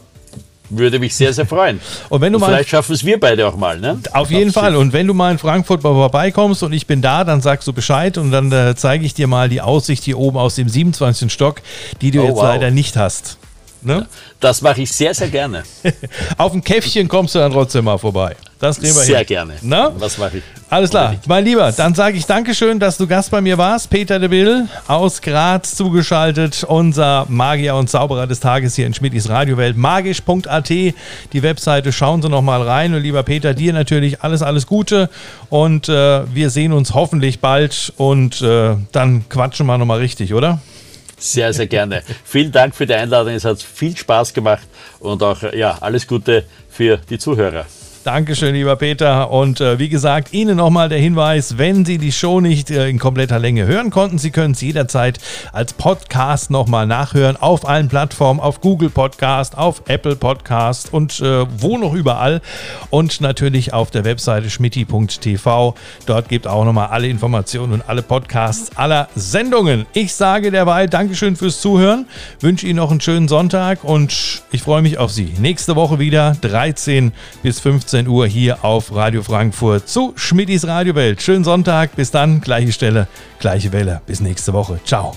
Würde 0.69 0.99
mich 0.99 1.15
sehr, 1.15 1.33
sehr 1.33 1.45
freuen. 1.45 1.79
Und 2.09 2.21
wenn 2.21 2.33
du 2.33 2.37
und 2.37 2.41
mal, 2.41 2.47
vielleicht 2.47 2.69
schaffen 2.69 2.93
es 2.93 3.05
wir 3.05 3.19
beide 3.19 3.47
auch 3.47 3.55
mal, 3.55 3.79
ne? 3.79 3.99
Auf 4.11 4.31
jeden 4.31 4.51
Fall. 4.51 4.75
Und 4.75 4.91
wenn 4.91 5.07
du 5.07 5.13
mal 5.13 5.31
in 5.31 5.37
Frankfurt 5.37 5.81
vorbeikommst 5.81 6.61
und 6.61 6.73
ich 6.73 6.85
bin 6.87 7.01
da, 7.01 7.23
dann 7.23 7.41
sagst 7.41 7.67
du 7.67 7.73
Bescheid 7.73 8.17
und 8.17 8.31
dann 8.31 8.51
äh, 8.51 8.75
zeige 8.75 9.05
ich 9.05 9.13
dir 9.13 9.27
mal 9.27 9.47
die 9.47 9.61
Aussicht 9.61 10.03
hier 10.03 10.17
oben 10.17 10.37
aus 10.37 10.55
dem 10.55 10.67
27. 10.67 11.31
Stock, 11.31 11.61
die 12.01 12.11
du 12.11 12.19
oh, 12.19 12.25
jetzt 12.25 12.35
wow. 12.35 12.43
leider 12.43 12.69
nicht 12.69 12.97
hast. 12.97 13.37
Ne? 13.81 14.07
Das 14.39 14.61
mache 14.61 14.81
ich 14.81 14.91
sehr, 14.91 15.13
sehr 15.13 15.29
gerne. 15.29 15.63
Auf 16.37 16.51
dem 16.51 16.63
Käffchen 16.63 17.07
kommst 17.07 17.35
du 17.35 17.39
dann 17.39 17.51
trotzdem 17.51 17.85
mal 17.85 17.97
vorbei. 17.97 18.35
Das 18.59 18.79
kriegen 18.79 18.95
wir 18.95 19.03
Sehr 19.03 19.19
hin. 19.19 19.27
gerne. 19.27 19.53
Na? 19.61 19.91
Was 19.99 20.17
mache 20.17 20.39
ich? 20.39 20.43
Alles 20.69 20.89
klar. 20.89 21.15
Mein 21.27 21.45
Lieber, 21.45 21.71
dann 21.71 21.93
sage 21.93 22.17
ich 22.17 22.25
Dankeschön, 22.25 22.79
dass 22.79 22.97
du 22.97 23.05
Gast 23.05 23.29
bei 23.29 23.39
mir 23.39 23.57
warst. 23.57 23.89
Peter 23.89 24.17
de 24.17 24.27
Bill 24.27 24.67
aus 24.87 25.21
Graz 25.21 25.75
zugeschaltet. 25.75 26.63
Unser 26.67 27.25
Magier 27.29 27.75
und 27.75 27.87
Zauberer 27.89 28.25
des 28.25 28.39
Tages 28.39 28.75
hier 28.75 28.87
in 28.87 28.95
Schmidtis 28.95 29.29
Radiowelt. 29.29 29.77
Magisch.at, 29.77 30.69
die 30.69 30.93
Webseite. 31.33 31.91
Schauen 31.93 32.23
Sie 32.23 32.29
noch 32.29 32.41
mal 32.41 32.61
rein. 32.63 32.95
Und 32.95 33.03
lieber 33.03 33.21
Peter, 33.21 33.53
dir 33.53 33.73
natürlich 33.73 34.21
alles, 34.23 34.41
alles 34.41 34.65
Gute. 34.65 35.09
Und 35.49 35.87
äh, 35.87 36.23
wir 36.33 36.49
sehen 36.49 36.73
uns 36.73 36.95
hoffentlich 36.95 37.39
bald. 37.39 37.93
Und 37.97 38.41
äh, 38.41 38.75
dann 38.91 39.29
quatschen 39.29 39.67
wir 39.67 39.77
noch 39.77 39.85
mal 39.85 39.99
richtig, 39.99 40.33
oder? 40.33 40.59
Sehr, 41.19 41.51
sehr 41.51 41.67
gerne. 41.67 42.03
Vielen 42.23 42.51
Dank 42.51 42.75
für 42.75 42.85
die 42.85 42.93
Einladung. 42.93 43.33
Es 43.33 43.43
hat 43.43 43.61
viel 43.61 43.97
Spaß 43.97 44.33
gemacht 44.33 44.67
und 44.99 45.23
auch 45.23 45.41
ja, 45.53 45.77
alles 45.81 46.05
Gute 46.05 46.45
für 46.69 46.97
die 47.09 47.17
Zuhörer. 47.17 47.65
Dankeschön, 48.07 48.55
lieber 48.55 48.77
Peter. 48.77 49.31
Und 49.31 49.59
äh, 49.59 49.79
wie 49.79 49.89
gesagt, 49.89 50.31
Ihnen 50.31 50.55
nochmal 50.55 50.87
der 50.87 50.97
Hinweis, 50.97 51.57
wenn 51.57 51.83
Sie 51.83 51.97
die 51.97 52.13
Show 52.13 52.39
nicht 52.39 52.71
äh, 52.71 52.87
in 52.87 52.99
kompletter 52.99 53.37
Länge 53.37 53.65
hören 53.65 53.89
konnten, 53.89 54.17
Sie 54.17 54.31
können 54.31 54.53
es 54.53 54.61
jederzeit 54.61 55.19
als 55.51 55.73
Podcast 55.73 56.49
nochmal 56.49 56.87
nachhören 56.87 57.35
auf 57.35 57.67
allen 57.67 57.89
Plattformen, 57.89 58.39
auf 58.39 58.61
Google 58.61 58.89
Podcast, 58.89 59.57
auf 59.57 59.81
Apple 59.89 60.15
Podcast 60.15 60.93
und 60.93 61.19
äh, 61.19 61.45
wo 61.57 61.77
noch 61.77 61.93
überall. 61.93 62.39
Und 62.91 63.19
natürlich 63.19 63.73
auf 63.73 63.91
der 63.91 64.05
Webseite 64.05 64.49
schmitti.tv. 64.49 65.75
Dort 66.05 66.29
gibt 66.29 66.47
auch 66.47 66.63
nochmal 66.63 66.87
alle 66.87 67.09
Informationen 67.09 67.73
und 67.73 67.89
alle 67.89 68.03
Podcasts 68.03 68.77
aller 68.77 69.09
Sendungen. 69.15 69.85
Ich 69.91 70.13
sage 70.13 70.49
derweil 70.51 70.87
Dankeschön 70.87 71.35
fürs 71.35 71.59
Zuhören, 71.59 72.05
wünsche 72.39 72.67
Ihnen 72.67 72.77
noch 72.77 72.89
einen 72.89 73.01
schönen 73.01 73.27
Sonntag 73.27 73.83
und 73.83 74.43
ich 74.53 74.61
freue 74.61 74.81
mich 74.81 74.97
auf 74.97 75.11
Sie. 75.11 75.33
Nächste 75.39 75.75
Woche 75.75 75.99
wieder 75.99 76.37
13 76.39 77.11
bis 77.43 77.59
15 77.59 77.96
15 77.97 78.07
Uhr 78.07 78.27
hier 78.27 78.63
auf 78.63 78.93
Radio 78.93 79.23
Frankfurt 79.23 79.89
zu 79.89 80.13
Schmidtis 80.15 80.67
Radiowelt. 80.67 81.19
Schönen 81.19 81.43
Sonntag, 81.43 81.95
bis 81.95 82.11
dann, 82.11 82.41
gleiche 82.41 82.71
Stelle, 82.71 83.07
gleiche 83.39 83.71
Welle. 83.71 84.01
Bis 84.05 84.19
nächste 84.19 84.53
Woche. 84.53 84.79
Ciao. 84.85 85.15